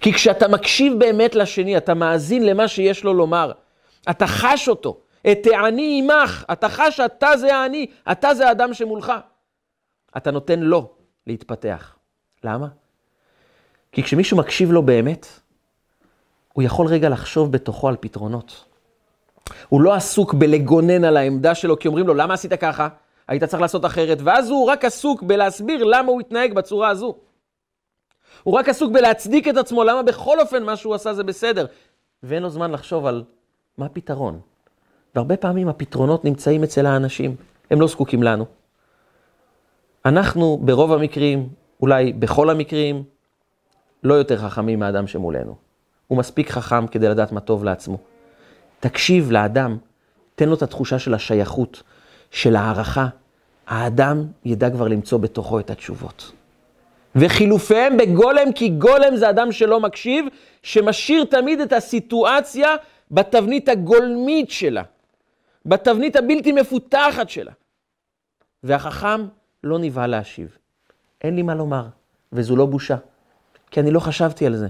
כי 0.00 0.12
כשאתה 0.12 0.48
מקשיב 0.48 0.92
באמת 0.98 1.34
לשני, 1.34 1.76
אתה 1.76 1.94
מאזין 1.94 2.46
למה 2.46 2.68
שיש 2.68 3.04
לו 3.04 3.14
לומר, 3.14 3.52
אתה 4.10 4.26
חש 4.26 4.68
אותו, 4.68 5.00
את 5.32 5.38
העני 5.52 6.02
עמך, 6.02 6.44
אתה 6.52 6.68
חש 6.68 6.96
שאתה 6.96 7.36
זה 7.36 7.56
העני, 7.56 7.86
אתה 8.12 8.34
זה 8.34 8.48
האדם 8.48 8.74
שמולך. 8.74 9.12
אתה 10.16 10.30
נותן 10.30 10.60
לו 10.60 10.90
להתפתח. 11.26 11.96
למה? 12.44 12.68
כי 13.92 14.02
כשמישהו 14.02 14.36
מקשיב 14.36 14.72
לו 14.72 14.82
באמת, 14.82 15.26
הוא 16.52 16.62
יכול 16.62 16.86
רגע 16.86 17.08
לחשוב 17.08 17.52
בתוכו 17.52 17.88
על 17.88 17.96
פתרונות. 18.00 18.64
הוא 19.68 19.80
לא 19.80 19.94
עסוק 19.94 20.34
בלגונן 20.34 21.04
על 21.04 21.16
העמדה 21.16 21.54
שלו, 21.54 21.78
כי 21.78 21.88
אומרים 21.88 22.06
לו, 22.06 22.14
למה 22.14 22.34
עשית 22.34 22.52
ככה? 22.52 22.88
היית 23.28 23.44
צריך 23.44 23.62
לעשות 23.62 23.84
אחרת. 23.84 24.18
ואז 24.24 24.50
הוא 24.50 24.66
רק 24.66 24.84
עסוק 24.84 25.22
בלהסביר 25.22 25.84
למה 25.84 26.12
הוא 26.12 26.20
התנהג 26.20 26.54
בצורה 26.54 26.88
הזו. 26.88 27.14
הוא 28.42 28.54
רק 28.54 28.68
עסוק 28.68 28.92
בלהצדיק 28.92 29.48
את 29.48 29.56
עצמו, 29.56 29.84
למה 29.84 30.02
בכל 30.02 30.40
אופן 30.40 30.62
מה 30.62 30.76
שהוא 30.76 30.94
עשה 30.94 31.14
זה 31.14 31.24
בסדר. 31.24 31.66
ואין 32.22 32.42
לו 32.42 32.50
זמן 32.50 32.70
לחשוב 32.70 33.06
על 33.06 33.24
מה 33.78 33.86
הפתרון. 33.86 34.40
והרבה 35.14 35.36
פעמים 35.36 35.68
הפתרונות 35.68 36.24
נמצאים 36.24 36.62
אצל 36.62 36.86
האנשים, 36.86 37.36
הם 37.70 37.80
לא 37.80 37.86
זקוקים 37.86 38.22
לנו. 38.22 38.44
אנחנו 40.04 40.58
ברוב 40.62 40.92
המקרים, 40.92 41.48
אולי 41.80 42.12
בכל 42.12 42.50
המקרים, 42.50 43.04
לא 44.02 44.14
יותר 44.14 44.36
חכמים 44.36 44.78
מהאדם 44.78 45.06
שמולנו. 45.06 45.54
הוא 46.06 46.18
מספיק 46.18 46.50
חכם 46.50 46.86
כדי 46.86 47.08
לדעת 47.08 47.32
מה 47.32 47.40
טוב 47.40 47.64
לעצמו. 47.64 47.98
תקשיב 48.80 49.30
לאדם, 49.30 49.76
תן 50.34 50.48
לו 50.48 50.54
את 50.54 50.62
התחושה 50.62 50.98
של 50.98 51.14
השייכות, 51.14 51.82
של 52.30 52.56
הערכה. 52.56 53.06
האדם 53.66 54.24
ידע 54.44 54.70
כבר 54.70 54.88
למצוא 54.88 55.18
בתוכו 55.18 55.60
את 55.60 55.70
התשובות. 55.70 56.32
וחילופיהם 57.16 57.96
בגולם, 57.96 58.52
כי 58.52 58.68
גולם 58.68 59.16
זה 59.16 59.30
אדם 59.30 59.52
שלא 59.52 59.80
מקשיב, 59.80 60.26
שמשאיר 60.62 61.24
תמיד 61.24 61.60
את 61.60 61.72
הסיטואציה 61.72 62.68
בתבנית 63.10 63.68
הגולמית 63.68 64.50
שלה, 64.50 64.82
בתבנית 65.66 66.16
הבלתי 66.16 66.52
מפותחת 66.52 67.30
שלה. 67.30 67.52
והחכם 68.62 69.26
לא 69.64 69.78
נבהל 69.78 70.10
להשיב. 70.10 70.58
אין 71.24 71.36
לי 71.36 71.42
מה 71.42 71.54
לומר, 71.54 71.86
וזו 72.32 72.56
לא 72.56 72.66
בושה, 72.66 72.96
כי 73.70 73.80
אני 73.80 73.90
לא 73.90 74.00
חשבתי 74.00 74.46
על 74.46 74.56
זה, 74.56 74.68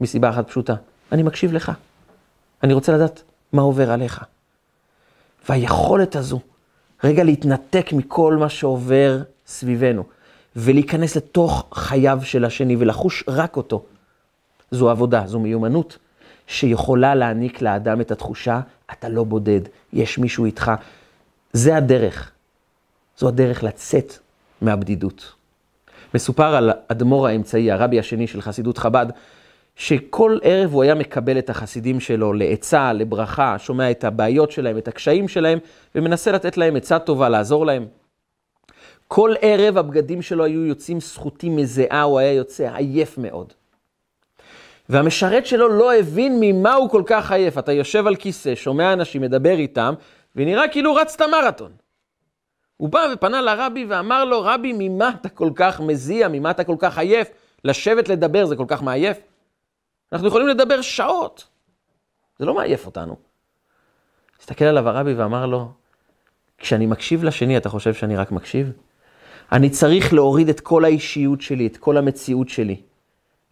מסיבה 0.00 0.30
אחת 0.30 0.48
פשוטה. 0.48 0.74
אני 1.12 1.22
מקשיב 1.22 1.52
לך. 1.52 1.72
אני 2.62 2.72
רוצה 2.72 2.92
לדעת 2.92 3.22
מה 3.52 3.62
עובר 3.62 3.90
עליך. 3.90 4.24
והיכולת 5.48 6.16
הזו, 6.16 6.40
רגע 7.04 7.24
להתנתק 7.24 7.92
מכל 7.92 8.36
מה 8.36 8.48
שעובר 8.48 9.22
סביבנו, 9.46 10.04
ולהיכנס 10.56 11.16
לתוך 11.16 11.68
חייו 11.74 12.18
של 12.22 12.44
השני 12.44 12.76
ולחוש 12.76 13.24
רק 13.28 13.56
אותו, 13.56 13.84
זו 14.70 14.90
עבודה, 14.90 15.26
זו 15.26 15.38
מיומנות 15.38 15.98
שיכולה 16.46 17.14
להעניק 17.14 17.62
לאדם 17.62 18.00
את 18.00 18.10
התחושה, 18.10 18.60
אתה 18.92 19.08
לא 19.08 19.24
בודד, 19.24 19.60
יש 19.92 20.18
מישהו 20.18 20.44
איתך. 20.44 20.72
זה 21.52 21.76
הדרך. 21.76 22.30
זו 23.18 23.28
הדרך 23.28 23.64
לצאת 23.64 24.12
מהבדידות. 24.60 25.32
מסופר 26.14 26.54
על 26.54 26.72
אדמו"ר 26.88 27.26
האמצעי, 27.26 27.72
הרבי 27.72 27.98
השני 27.98 28.26
של 28.26 28.40
חסידות 28.40 28.78
חב"ד, 28.78 29.06
שכל 29.76 30.38
ערב 30.42 30.72
הוא 30.72 30.82
היה 30.82 30.94
מקבל 30.94 31.38
את 31.38 31.50
החסידים 31.50 32.00
שלו 32.00 32.32
לעצה, 32.32 32.92
לברכה, 32.92 33.58
שומע 33.58 33.90
את 33.90 34.04
הבעיות 34.04 34.50
שלהם, 34.50 34.78
את 34.78 34.88
הקשיים 34.88 35.28
שלהם, 35.28 35.58
ומנסה 35.94 36.32
לתת 36.32 36.56
להם 36.56 36.76
עצה 36.76 36.98
טובה, 36.98 37.28
לעזור 37.28 37.66
להם. 37.66 37.86
כל 39.08 39.34
ערב 39.40 39.78
הבגדים 39.78 40.22
שלו 40.22 40.44
היו 40.44 40.66
יוצאים 40.66 41.00
סחוטים 41.00 41.56
מזיעה, 41.56 42.02
הוא 42.02 42.18
היה 42.18 42.32
יוצא 42.32 42.74
עייף 42.74 43.18
מאוד. 43.18 43.52
והמשרת 44.88 45.46
שלו 45.46 45.68
לא 45.68 45.94
הבין 45.94 46.36
ממה 46.40 46.74
הוא 46.74 46.90
כל 46.90 47.02
כך 47.06 47.32
עייף. 47.32 47.58
אתה 47.58 47.72
יושב 47.72 48.06
על 48.06 48.16
כיסא, 48.16 48.54
שומע 48.54 48.92
אנשים, 48.92 49.22
מדבר 49.22 49.58
איתם, 49.58 49.94
ונראה 50.36 50.68
כאילו 50.68 50.94
רצת 50.94 51.22
מרתון. 51.22 51.72
הוא 52.76 52.88
בא 52.88 53.06
ופנה 53.12 53.40
לרבי 53.40 53.84
ואמר 53.88 54.24
לו, 54.24 54.42
רבי, 54.42 54.72
ממה 54.78 55.10
אתה 55.20 55.28
כל 55.28 55.50
כך 55.54 55.80
מזיע, 55.80 56.28
ממה 56.28 56.50
אתה 56.50 56.64
כל 56.64 56.76
כך 56.78 56.98
עייף? 56.98 57.28
לשבת 57.64 58.08
לדבר 58.08 58.46
זה 58.46 58.56
כל 58.56 58.64
כך 58.68 58.82
מעייף? 58.82 59.18
אנחנו 60.12 60.28
יכולים 60.28 60.48
לדבר 60.48 60.80
שעות. 60.80 61.48
זה 62.38 62.44
לא 62.44 62.54
מעייף 62.54 62.86
אותנו. 62.86 63.16
הסתכל 64.40 64.64
עליו 64.64 64.88
הרבי 64.88 65.14
ואמר 65.14 65.46
לו, 65.46 65.68
כשאני 66.58 66.86
מקשיב 66.86 67.24
לשני, 67.24 67.56
אתה 67.56 67.68
חושב 67.68 67.94
שאני 67.94 68.16
רק 68.16 68.32
מקשיב? 68.32 68.72
אני 69.52 69.70
צריך 69.70 70.12
להוריד 70.12 70.48
את 70.48 70.60
כל 70.60 70.84
האישיות 70.84 71.40
שלי, 71.40 71.66
את 71.66 71.76
כל 71.76 71.96
המציאות 71.96 72.48
שלי, 72.48 72.82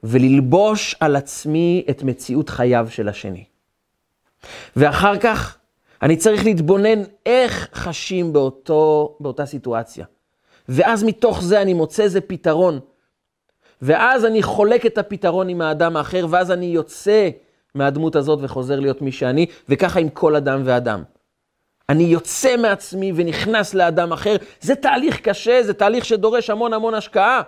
וללבוש 0.02 0.96
על 1.00 1.16
עצמי 1.16 1.84
את 1.90 2.02
מציאות 2.02 2.48
חייו 2.48 2.86
של 2.90 3.08
השני. 3.08 3.44
ואחר 4.76 5.18
כך 5.18 5.58
אני 6.02 6.16
צריך 6.16 6.44
להתבונן 6.44 7.02
איך 7.26 7.68
חשים 7.74 8.32
באותו, 8.32 9.16
באותה 9.20 9.46
סיטואציה. 9.46 10.06
ואז 10.68 11.04
מתוך 11.04 11.42
זה 11.42 11.62
אני 11.62 11.74
מוצא 11.74 12.02
איזה 12.02 12.20
פתרון. 12.20 12.80
ואז 13.82 14.24
אני 14.24 14.42
חולק 14.42 14.86
את 14.86 14.98
הפתרון 14.98 15.48
עם 15.48 15.60
האדם 15.60 15.96
האחר, 15.96 16.26
ואז 16.30 16.50
אני 16.50 16.66
יוצא 16.66 17.30
מהדמות 17.74 18.16
הזאת 18.16 18.38
וחוזר 18.42 18.80
להיות 18.80 19.02
מי 19.02 19.12
שאני, 19.12 19.46
וככה 19.68 20.00
עם 20.00 20.08
כל 20.08 20.36
אדם 20.36 20.62
ואדם. 20.64 21.02
אני 21.88 22.02
יוצא 22.02 22.56
מעצמי 22.56 23.12
ונכנס 23.16 23.74
לאדם 23.74 24.12
אחר. 24.12 24.36
זה 24.60 24.74
תהליך 24.74 25.20
קשה, 25.20 25.62
זה 25.62 25.74
תהליך 25.74 26.04
שדורש 26.04 26.50
המון 26.50 26.72
המון 26.72 26.94
השקעה. 26.94 27.42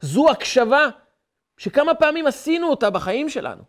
זו 0.00 0.30
הקשבה 0.30 0.88
שכמה 1.58 1.94
פעמים 1.94 2.26
עשינו 2.26 2.68
אותה 2.70 2.90
בחיים 2.90 3.28
שלנו. 3.28 3.62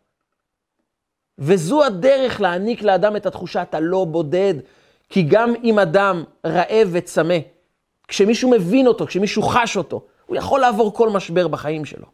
וזו 1.40 1.84
הדרך 1.84 2.42
להעניק 2.42 2.82
לאדם 2.82 3.16
את 3.16 3.26
התחושה, 3.26 3.62
אתה 3.62 3.80
לא 3.80 4.06
בודד. 4.06 4.54
כי 5.10 5.22
גם 5.22 5.54
אם 5.64 5.80
אדם 5.80 6.24
רעב 6.46 6.88
וצמא, 6.92 7.38
כשמישהו 8.08 8.52
מבין 8.52 8.88
אותו, 8.88 9.08
כשמישהו 9.08 9.44
חש 9.44 9.78
אותו, 9.78 10.06
הוא 10.28 10.36
יכול 10.36 10.60
לעבור 10.60 10.94
כל 10.94 11.10
משבר 11.10 11.48
בחיים 11.48 11.86
שלו. 11.86 12.06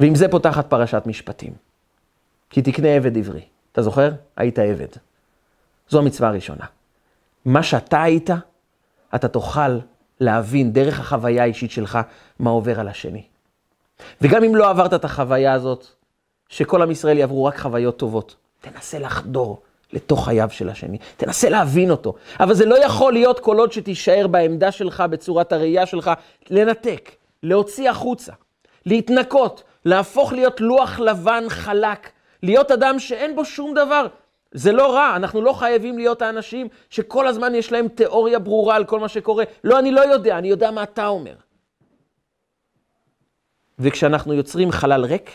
ועם 0.00 0.14
זה 0.14 0.28
פותחת 0.28 0.70
פרשת 0.70 1.02
משפטים. 1.06 1.52
כי 2.50 2.62
תקנה 2.62 2.88
עבד 2.88 3.18
עברי. 3.18 3.44
אתה 3.72 3.82
זוכר? 3.82 4.10
היית 4.36 4.58
עבד. 4.58 4.88
זו 5.88 5.98
המצווה 5.98 6.28
הראשונה. 6.28 6.64
מה 7.44 7.62
שאתה 7.62 8.02
היית, 8.02 8.30
אתה 9.14 9.28
תוכל 9.28 9.78
להבין 10.20 10.72
דרך 10.72 11.00
החוויה 11.00 11.42
האישית 11.42 11.70
שלך 11.70 11.98
מה 12.38 12.50
עובר 12.50 12.80
על 12.80 12.88
השני. 12.88 13.26
וגם 14.20 14.44
אם 14.44 14.56
לא 14.56 14.70
עברת 14.70 14.94
את 14.94 15.04
החוויה 15.04 15.52
הזאת, 15.52 15.86
שכל 16.48 16.82
עם 16.82 16.90
ישראל 16.90 17.18
יעברו 17.18 17.44
רק 17.44 17.58
חוויות 17.58 17.96
טובות, 17.98 18.36
תנסה 18.60 18.98
לחדור 18.98 19.62
לתוך 19.92 20.24
חייו 20.24 20.48
של 20.50 20.68
השני, 20.68 20.98
תנסה 21.16 21.48
להבין 21.48 21.90
אותו. 21.90 22.14
אבל 22.40 22.54
זה 22.54 22.64
לא 22.64 22.84
יכול 22.84 23.12
להיות 23.12 23.40
כל 23.40 23.58
עוד 23.58 23.72
שתישאר 23.72 24.26
בעמדה 24.26 24.72
שלך, 24.72 25.00
בצורת 25.10 25.52
הראייה 25.52 25.86
שלך, 25.86 26.10
לנתק, 26.50 27.10
להוציא 27.42 27.90
החוצה, 27.90 28.32
להתנקות, 28.86 29.62
להפוך 29.84 30.32
להיות 30.32 30.60
לוח 30.60 30.98
לבן 30.98 31.44
חלק, 31.48 32.10
להיות 32.42 32.70
אדם 32.70 32.98
שאין 32.98 33.36
בו 33.36 33.44
שום 33.44 33.74
דבר. 33.74 34.06
זה 34.52 34.72
לא 34.72 34.94
רע, 34.94 35.16
אנחנו 35.16 35.40
לא 35.40 35.52
חייבים 35.52 35.98
להיות 35.98 36.22
האנשים 36.22 36.68
שכל 36.90 37.26
הזמן 37.26 37.54
יש 37.54 37.72
להם 37.72 37.88
תיאוריה 37.88 38.38
ברורה 38.38 38.76
על 38.76 38.84
כל 38.84 39.00
מה 39.00 39.08
שקורה. 39.08 39.44
לא, 39.64 39.78
אני 39.78 39.92
לא 39.92 40.00
יודע, 40.00 40.38
אני 40.38 40.48
יודע 40.48 40.70
מה 40.70 40.82
אתה 40.82 41.06
אומר. 41.06 41.34
וכשאנחנו 43.78 44.34
יוצרים 44.34 44.70
חלל 44.70 45.04
ריק, 45.04 45.30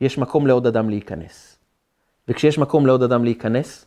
יש 0.00 0.18
מקום 0.18 0.46
לעוד 0.46 0.66
אדם 0.66 0.90
להיכנס. 0.90 1.53
וכשיש 2.28 2.58
מקום 2.58 2.86
לעוד 2.86 3.02
אדם 3.02 3.24
להיכנס, 3.24 3.86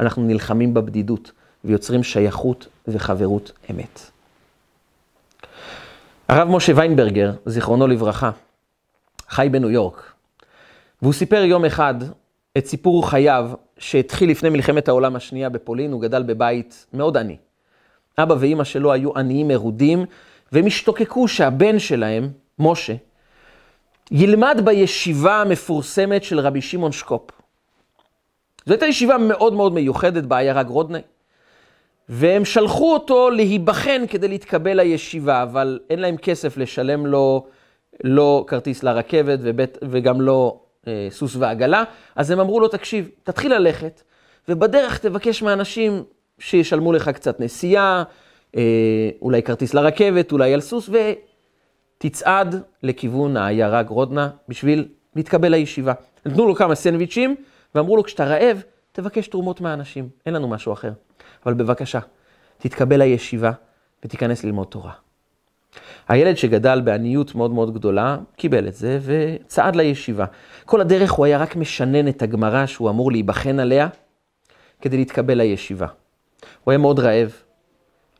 אנחנו 0.00 0.22
נלחמים 0.22 0.74
בבדידות 0.74 1.32
ויוצרים 1.64 2.02
שייכות 2.02 2.68
וחברות 2.88 3.52
אמת. 3.70 4.00
הרב 6.28 6.48
משה 6.48 6.72
ויינברגר, 6.76 7.32
זיכרונו 7.46 7.86
לברכה, 7.86 8.30
חי 9.28 9.48
בניו 9.52 9.70
יורק, 9.70 10.12
והוא 11.02 11.12
סיפר 11.12 11.36
יום 11.44 11.64
אחד 11.64 11.94
את 12.58 12.66
סיפור 12.66 13.10
חייו 13.10 13.50
שהתחיל 13.78 14.30
לפני 14.30 14.48
מלחמת 14.48 14.88
העולם 14.88 15.16
השנייה 15.16 15.48
בפולין, 15.48 15.92
הוא 15.92 16.00
גדל 16.00 16.22
בבית 16.22 16.86
מאוד 16.92 17.16
עני. 17.16 17.36
אבא 18.18 18.34
ואימא 18.38 18.64
שלו 18.64 18.92
היו 18.92 19.18
עניים 19.18 19.48
מרודים, 19.48 20.04
והם 20.52 20.66
השתוקקו 20.66 21.28
שהבן 21.28 21.78
שלהם, 21.78 22.28
משה, 22.58 22.94
ילמד 24.10 24.60
בישיבה 24.64 25.40
המפורסמת 25.40 26.24
של 26.24 26.40
רבי 26.40 26.60
שמעון 26.60 26.92
שקופ. 26.92 27.39
זו 28.66 28.72
הייתה 28.72 28.86
ישיבה 28.86 29.18
מאוד 29.18 29.52
מאוד 29.52 29.72
מיוחדת 29.72 30.24
בעיירה 30.24 30.62
גרודנה, 30.62 30.98
והם 32.08 32.44
שלחו 32.44 32.92
אותו 32.92 33.30
להיבחן 33.30 34.06
כדי 34.06 34.28
להתקבל 34.28 34.80
לישיבה, 34.80 35.42
אבל 35.42 35.78
אין 35.90 35.98
להם 35.98 36.16
כסף 36.16 36.56
לשלם 36.56 37.06
לו 37.06 37.46
לא 38.04 38.44
כרטיס 38.46 38.82
לרכבת 38.82 39.38
ובית, 39.42 39.78
וגם 39.90 40.20
לא 40.20 40.60
אה, 40.86 41.08
סוס 41.10 41.36
ועגלה, 41.36 41.84
אז 42.16 42.30
הם 42.30 42.40
אמרו 42.40 42.60
לו, 42.60 42.68
תקשיב, 42.68 43.08
תתחיל 43.22 43.54
ללכת, 43.54 44.02
ובדרך 44.48 44.98
תבקש 44.98 45.42
מאנשים 45.42 46.02
שישלמו 46.38 46.92
לך 46.92 47.08
קצת 47.08 47.40
נסיעה, 47.40 48.02
אה, 48.56 49.10
אולי 49.22 49.42
כרטיס 49.42 49.74
לרכבת, 49.74 50.32
אולי 50.32 50.54
על 50.54 50.60
סוס, 50.60 50.90
ותצעד 51.98 52.62
לכיוון 52.82 53.36
העיירה 53.36 53.82
גרודנה 53.82 54.28
בשביל 54.48 54.88
להתקבל 55.16 55.48
לישיבה. 55.48 55.92
נתנו 56.26 56.46
לו 56.46 56.54
כמה 56.54 56.74
סנדוויצ'ים, 56.74 57.36
ואמרו 57.74 57.96
לו, 57.96 58.04
כשאתה 58.04 58.24
רעב, 58.24 58.62
תבקש 58.92 59.28
תרומות 59.28 59.60
מהאנשים, 59.60 60.08
אין 60.26 60.34
לנו 60.34 60.48
משהו 60.48 60.72
אחר. 60.72 60.92
אבל 61.46 61.54
בבקשה, 61.54 61.98
תתקבל 62.58 63.02
לישיבה 63.02 63.50
ותיכנס 64.04 64.44
ללמוד 64.44 64.66
תורה. 64.66 64.92
הילד 66.08 66.36
שגדל 66.36 66.80
בעניות 66.80 67.34
מאוד 67.34 67.50
מאוד 67.50 67.74
גדולה, 67.74 68.16
קיבל 68.36 68.68
את 68.68 68.74
זה 68.74 68.98
וצעד 69.02 69.76
לישיבה. 69.76 70.24
כל 70.64 70.80
הדרך 70.80 71.12
הוא 71.12 71.26
היה 71.26 71.38
רק 71.38 71.56
משנן 71.56 72.08
את 72.08 72.22
הגמרא 72.22 72.66
שהוא 72.66 72.90
אמור 72.90 73.12
להיבחן 73.12 73.60
עליה 73.60 73.88
כדי 74.80 74.96
להתקבל 74.96 75.34
לישיבה. 75.34 75.86
הוא 76.64 76.72
היה 76.72 76.78
מאוד 76.78 76.98
רעב, 76.98 77.32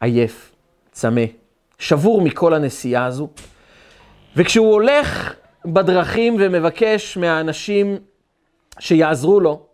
עייף, 0.01 0.53
צמא, 0.92 1.24
שבור 1.78 2.20
מכל 2.20 2.55
הנסיעה 2.55 3.05
הזו. 3.05 3.28
וכשהוא 4.36 4.72
הולך 4.72 5.34
בדרכים 5.64 6.36
ומבקש 6.40 7.16
מהאנשים 7.16 7.98
שיעזרו 8.80 9.40
לו, 9.40 9.66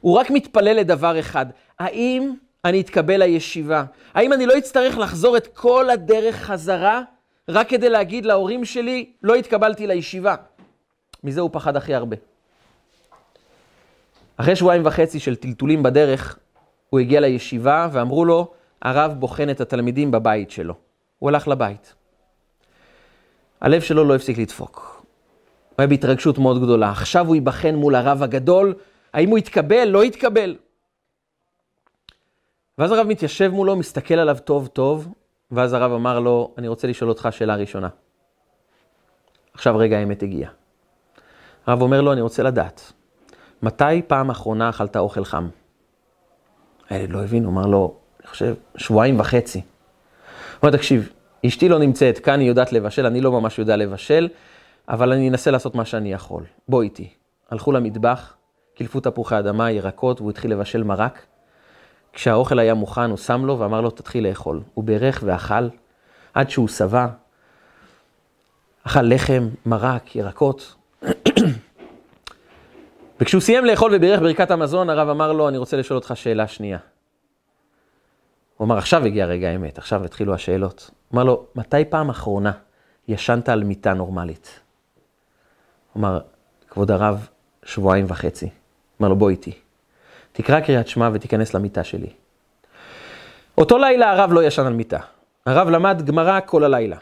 הוא 0.00 0.18
רק 0.18 0.30
מתפלל 0.30 0.76
לדבר 0.76 1.20
אחד, 1.20 1.46
האם 1.78 2.34
אני 2.64 2.80
אתקבל 2.80 3.16
לישיבה? 3.16 3.84
האם 4.14 4.32
אני 4.32 4.46
לא 4.46 4.58
אצטרך 4.58 4.98
לחזור 4.98 5.36
את 5.36 5.46
כל 5.46 5.90
הדרך 5.90 6.36
חזרה 6.36 7.02
רק 7.48 7.68
כדי 7.68 7.88
להגיד 7.88 8.26
להורים 8.26 8.64
שלי, 8.64 9.10
לא 9.22 9.34
התקבלתי 9.34 9.86
לישיבה? 9.86 10.34
מזה 11.24 11.40
הוא 11.40 11.50
פחד 11.52 11.76
הכי 11.76 11.94
הרבה. 11.94 12.16
אחרי 14.36 14.56
שבועיים 14.56 14.86
וחצי 14.86 15.20
של 15.20 15.36
טלטולים 15.36 15.82
בדרך, 15.82 16.38
הוא 16.90 17.00
הגיע 17.00 17.20
לישיבה 17.20 17.88
ואמרו 17.92 18.24
לו, 18.24 18.52
הרב 18.82 19.12
בוחן 19.18 19.50
את 19.50 19.60
התלמידים 19.60 20.10
בבית 20.10 20.50
שלו. 20.50 20.74
הוא 21.18 21.28
הלך 21.28 21.48
לבית. 21.48 21.94
הלב 23.60 23.80
שלו 23.80 24.04
לא 24.04 24.14
הפסיק 24.14 24.38
לדפוק. 24.38 24.95
הוא 25.76 25.82
היה 25.82 25.86
בהתרגשות 25.86 26.38
מאוד 26.38 26.62
גדולה. 26.62 26.90
עכשיו 26.90 27.26
הוא 27.26 27.34
ייבחן 27.34 27.74
מול 27.74 27.94
הרב 27.94 28.22
הגדול, 28.22 28.74
האם 29.12 29.28
הוא 29.28 29.38
יתקבל, 29.38 29.84
לא 29.84 30.04
יתקבל. 30.04 30.56
ואז 32.78 32.92
הרב 32.92 33.06
מתיישב 33.06 33.48
מולו, 33.48 33.76
מסתכל 33.76 34.14
עליו 34.14 34.36
טוב 34.44 34.66
טוב, 34.66 35.08
ואז 35.50 35.72
הרב 35.72 35.92
אמר 35.92 36.20
לו, 36.20 36.54
אני 36.58 36.68
רוצה 36.68 36.88
לשאול 36.88 37.10
אותך 37.10 37.28
שאלה 37.30 37.56
ראשונה. 37.56 37.88
עכשיו 39.54 39.76
רגע 39.76 39.98
האמת 39.98 40.22
הגיע. 40.22 40.48
הרב 41.66 41.82
אומר 41.82 42.00
לו, 42.00 42.12
אני 42.12 42.20
רוצה 42.20 42.42
לדעת, 42.42 42.92
מתי 43.62 44.02
פעם 44.06 44.30
אחרונה 44.30 44.68
אכלת 44.68 44.96
אוכל 44.96 45.24
חם? 45.24 45.48
הילד 46.88 47.10
לא 47.10 47.24
הבין, 47.24 47.44
הוא 47.44 47.52
אמר 47.52 47.66
לו, 47.66 47.94
אני 48.20 48.28
חושב, 48.28 48.54
שבועיים 48.76 49.20
וחצי. 49.20 49.58
הוא 49.58 49.66
אומר, 50.62 50.76
תקשיב, 50.76 51.12
אשתי 51.46 51.68
לא 51.68 51.78
נמצאת, 51.78 52.18
כאן 52.18 52.40
היא 52.40 52.48
יודעת 52.48 52.72
לבשל, 52.72 53.06
אני 53.06 53.20
לא 53.20 53.32
ממש 53.32 53.58
יודע 53.58 53.76
לבשל, 53.76 54.28
אבל 54.88 55.12
אני 55.12 55.28
אנסה 55.28 55.50
לעשות 55.50 55.74
מה 55.74 55.84
שאני 55.84 56.12
יכול. 56.12 56.42
בוא 56.68 56.82
איתי. 56.82 57.08
הלכו 57.50 57.72
למטבח, 57.72 58.34
קילפו 58.74 59.00
תפוחי 59.00 59.38
אדמה, 59.38 59.70
ירקות, 59.70 60.20
והוא 60.20 60.30
התחיל 60.30 60.50
לבשל 60.50 60.82
מרק. 60.82 61.26
כשהאוכל 62.12 62.58
היה 62.58 62.74
מוכן, 62.74 63.10
הוא 63.10 63.16
שם 63.16 63.44
לו 63.44 63.58
ואמר 63.58 63.80
לו, 63.80 63.90
תתחיל 63.90 64.28
לאכול. 64.28 64.62
הוא 64.74 64.84
בירך 64.84 65.22
ואכל, 65.26 65.68
עד 66.34 66.50
שהוא 66.50 66.68
שבע. 66.68 67.06
אכל 68.86 69.02
לחם, 69.02 69.48
מרק, 69.66 70.16
ירקות. 70.16 70.74
וכשהוא 73.20 73.40
סיים 73.40 73.64
לאכול 73.64 73.92
ובירך 73.94 74.20
ברכת 74.20 74.50
המזון, 74.50 74.90
הרב 74.90 75.08
אמר 75.08 75.32
לו, 75.32 75.48
אני 75.48 75.58
רוצה 75.58 75.76
לשאול 75.76 75.96
אותך 75.96 76.12
שאלה 76.14 76.46
שנייה. 76.46 76.78
הוא 78.56 78.66
אמר, 78.66 78.78
עכשיו 78.78 79.04
הגיע 79.04 79.26
רגע 79.26 79.48
האמת, 79.48 79.78
עכשיו 79.78 80.04
התחילו 80.04 80.34
השאלות. 80.34 80.90
אמר 81.14 81.24
לו, 81.24 81.46
מתי 81.54 81.84
פעם 81.84 82.08
אחרונה 82.08 82.52
ישנת 83.08 83.48
על 83.48 83.64
מיטה 83.64 83.94
נורמלית? 83.94 84.60
אמר, 85.96 86.20
כבוד 86.68 86.90
הרב, 86.90 87.28
שבועיים 87.64 88.04
וחצי. 88.08 88.48
אמר 89.00 89.08
לו, 89.08 89.16
בוא 89.16 89.30
איתי. 89.30 89.52
תקרא 90.32 90.60
קריאת 90.60 90.88
שמע 90.88 91.10
ותיכנס 91.12 91.54
למיטה 91.54 91.84
שלי. 91.84 92.10
אותו 93.58 93.78
לילה 93.78 94.10
הרב 94.10 94.32
לא 94.32 94.42
ישן 94.44 94.66
על 94.66 94.72
מיטה. 94.72 94.98
הרב 95.46 95.68
למד 95.68 96.02
גמרא 96.06 96.40
כל 96.46 96.64
הלילה. 96.64 96.96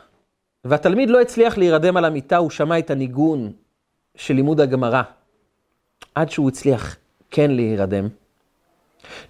והתלמיד 0.64 1.10
לא 1.10 1.20
הצליח 1.20 1.58
להירדם 1.58 1.96
על 1.96 2.04
המיטה, 2.04 2.36
הוא 2.36 2.50
שמע 2.50 2.78
את 2.78 2.90
הניגון 2.90 3.52
של 4.16 4.34
לימוד 4.34 4.60
הגמרא, 4.60 5.02
עד 6.14 6.30
שהוא 6.30 6.48
הצליח 6.48 6.96
כן 7.30 7.50
להירדם. 7.50 8.08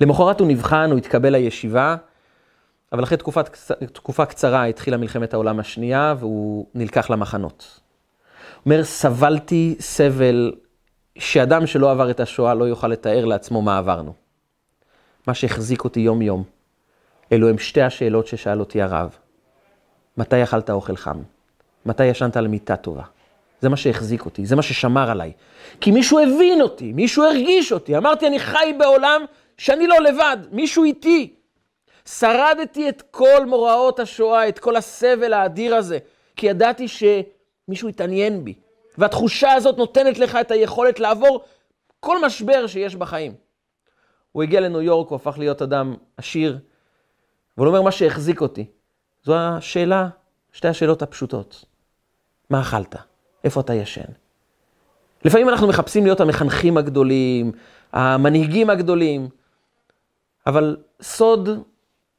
למחרת 0.00 0.40
הוא 0.40 0.48
נבחן, 0.48 0.90
הוא 0.90 0.98
התקבל 0.98 1.32
לישיבה, 1.32 1.96
אבל 2.92 3.04
אחרי 3.04 3.18
תקופת, 3.18 3.72
תקופה 3.92 4.26
קצרה 4.26 4.64
התחילה 4.64 4.96
מלחמת 4.96 5.34
העולם 5.34 5.60
השנייה, 5.60 6.14
והוא 6.18 6.66
נלקח 6.74 7.10
למחנות. 7.10 7.80
אומר, 8.66 8.84
סבלתי 8.84 9.76
סבל 9.80 10.52
שאדם 11.18 11.66
שלא 11.66 11.90
עבר 11.90 12.10
את 12.10 12.20
השואה 12.20 12.54
לא 12.54 12.64
יוכל 12.64 12.88
לתאר 12.88 13.24
לעצמו 13.24 13.62
מה 13.62 13.78
עברנו. 13.78 14.12
מה 15.26 15.34
שהחזיק 15.34 15.84
אותי 15.84 16.00
יום-יום, 16.00 16.44
אלו 17.32 17.48
הם 17.48 17.58
שתי 17.58 17.82
השאלות 17.82 18.26
ששאל 18.26 18.60
אותי 18.60 18.82
הרב. 18.82 19.16
מתי 20.16 20.42
אכלת 20.42 20.70
אוכל 20.70 20.96
חם? 20.96 21.22
מתי 21.86 22.04
ישנת 22.04 22.36
על 22.36 22.48
מיטה 22.48 22.76
טובה? 22.76 23.02
זה 23.60 23.68
מה 23.68 23.76
שהחזיק 23.76 24.24
אותי, 24.24 24.46
זה 24.46 24.56
מה 24.56 24.62
ששמר 24.62 25.10
עליי. 25.10 25.32
כי 25.80 25.90
מישהו 25.90 26.18
הבין 26.18 26.60
אותי, 26.60 26.92
מישהו 26.92 27.24
הרגיש 27.24 27.72
אותי. 27.72 27.96
אמרתי, 27.96 28.26
אני 28.26 28.38
חי 28.38 28.74
בעולם 28.78 29.24
שאני 29.58 29.86
לא 29.86 30.00
לבד, 30.00 30.36
מישהו 30.52 30.84
איתי. 30.84 31.34
שרדתי 32.08 32.88
את 32.88 33.02
כל 33.10 33.46
מוראות 33.46 34.00
השואה, 34.00 34.48
את 34.48 34.58
כל 34.58 34.76
הסבל 34.76 35.32
האדיר 35.32 35.74
הזה, 35.74 35.98
כי 36.36 36.46
ידעתי 36.46 36.88
שמישהו 37.66 37.88
התעניין 37.88 38.44
בי. 38.44 38.54
והתחושה 38.98 39.52
הזאת 39.52 39.78
נותנת 39.78 40.18
לך 40.18 40.38
את 40.40 40.50
היכולת 40.50 41.00
לעבור 41.00 41.44
כל 42.00 42.26
משבר 42.26 42.66
שיש 42.66 42.96
בחיים. 42.96 43.34
הוא 44.32 44.42
הגיע 44.42 44.60
לניו 44.60 44.82
יורק, 44.82 45.08
הוא 45.08 45.16
הפך 45.16 45.38
להיות 45.38 45.62
אדם 45.62 45.94
עשיר, 46.16 46.58
והוא 47.56 47.68
אומר 47.68 47.82
מה 47.82 47.92
שהחזיק 47.92 48.40
אותי. 48.40 48.66
זו 49.24 49.34
השאלה, 49.36 50.08
שתי 50.52 50.68
השאלות 50.68 51.02
הפשוטות. 51.02 51.64
מה 52.50 52.60
אכלת? 52.60 52.96
איפה 53.44 53.60
אתה 53.60 53.74
ישן? 53.74 54.12
לפעמים 55.24 55.48
אנחנו 55.48 55.68
מחפשים 55.68 56.04
להיות 56.04 56.20
המחנכים 56.20 56.76
הגדולים, 56.76 57.52
המנהיגים 57.92 58.70
הגדולים, 58.70 59.28
אבל 60.46 60.76
סוד 61.02 61.48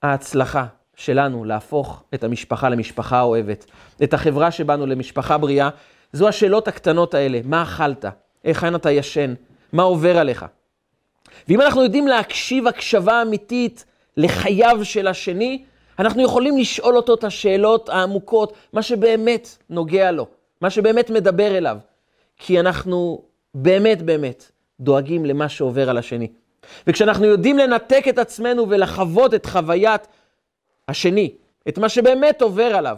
ההצלחה 0.01 0.65
שלנו 0.95 1.45
להפוך 1.45 2.03
את 2.13 2.23
המשפחה 2.23 2.69
למשפחה 2.69 3.21
אוהבת, 3.21 3.65
את 4.03 4.13
החברה 4.13 4.51
שבאנו 4.51 4.85
למשפחה 4.85 5.37
בריאה, 5.37 5.69
זו 6.13 6.27
השאלות 6.27 6.67
הקטנות 6.67 7.13
האלה, 7.13 7.39
מה 7.43 7.63
אכלת? 7.63 8.05
היכן 8.43 8.75
אתה 8.75 8.91
ישן? 8.91 9.33
מה 9.73 9.83
עובר 9.83 10.17
עליך? 10.17 10.45
ואם 11.47 11.61
אנחנו 11.61 11.83
יודעים 11.83 12.07
להקשיב 12.07 12.67
הקשבה 12.67 13.21
אמיתית 13.21 13.85
לחייו 14.17 14.79
של 14.83 15.07
השני, 15.07 15.63
אנחנו 15.99 16.21
יכולים 16.21 16.57
לשאול 16.57 16.97
אותו 16.97 17.13
את 17.13 17.23
השאלות 17.23 17.89
העמוקות, 17.89 18.53
מה 18.73 18.81
שבאמת 18.81 19.57
נוגע 19.69 20.11
לו, 20.11 20.27
מה 20.61 20.69
שבאמת 20.69 21.09
מדבר 21.09 21.57
אליו. 21.57 21.77
כי 22.37 22.59
אנחנו 22.59 23.21
באמת 23.55 24.01
באמת 24.01 24.51
דואגים 24.79 25.25
למה 25.25 25.49
שעובר 25.49 25.89
על 25.89 25.97
השני. 25.97 26.27
וכשאנחנו 26.87 27.25
יודעים 27.25 27.57
לנתק 27.57 28.05
את 28.09 28.17
עצמנו 28.17 28.69
ולחוות 28.69 29.33
את 29.33 29.45
חוויית 29.45 30.07
השני, 30.87 31.31
את 31.67 31.77
מה 31.77 31.89
שבאמת 31.89 32.41
עובר 32.41 32.75
עליו, 32.75 32.97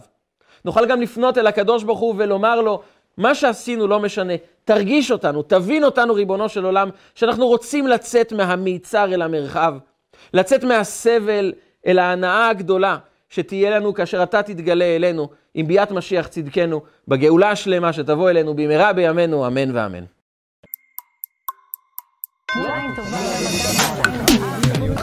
נוכל 0.65 0.85
גם 0.85 1.01
לפנות 1.01 1.37
אל 1.37 1.47
הקדוש 1.47 1.83
ברוך 1.83 1.99
הוא 1.99 2.15
ולומר 2.17 2.61
לו, 2.61 2.81
מה 3.17 3.35
שעשינו 3.35 3.87
לא 3.87 3.99
משנה, 3.99 4.33
תרגיש 4.65 5.11
אותנו, 5.11 5.43
תבין 5.43 5.83
אותנו, 5.83 6.13
ריבונו 6.13 6.49
של 6.49 6.65
עולם, 6.65 6.89
שאנחנו 7.15 7.47
רוצים 7.47 7.87
לצאת 7.87 8.31
מהמיצר 8.31 9.13
אל 9.13 9.21
המרחב, 9.21 9.73
לצאת 10.33 10.63
מהסבל 10.63 11.53
אל 11.87 11.99
ההנאה 11.99 12.49
הגדולה 12.49 12.97
שתהיה 13.29 13.69
לנו 13.69 13.93
כאשר 13.93 14.23
אתה 14.23 14.43
תתגלה 14.43 14.85
אלינו, 14.85 15.29
עם 15.53 15.67
ביאת 15.67 15.91
משיח 15.91 16.27
צדקנו, 16.27 16.81
בגאולה 17.07 17.51
השלמה 17.51 17.93
שתבוא 17.93 18.29
אלינו 18.29 18.53
במהרה 18.53 18.93
בימינו, 18.93 19.47
אמן 19.47 19.75
ואמן. 19.75 20.03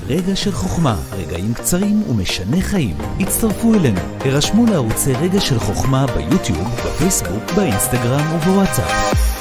רגע 0.08 0.36
של 0.36 0.52
חוכמה, 0.52 0.96
רגעים 1.12 1.54
קצרים 1.54 2.02
ומשנה 2.10 2.60
חיים. 2.60 2.96
הצטרפו 3.20 3.74
אלינו, 3.74 4.00
הרשמו 4.20 4.66
לערוצי 4.66 5.12
רגע 5.12 5.40
של 5.40 5.58
חוכמה 5.58 6.06
ביוטיוב, 6.06 6.80
בפייסבוק, 6.86 7.52
באינסטגרם 7.56 8.34
ובוואטסאפ. 8.34 9.33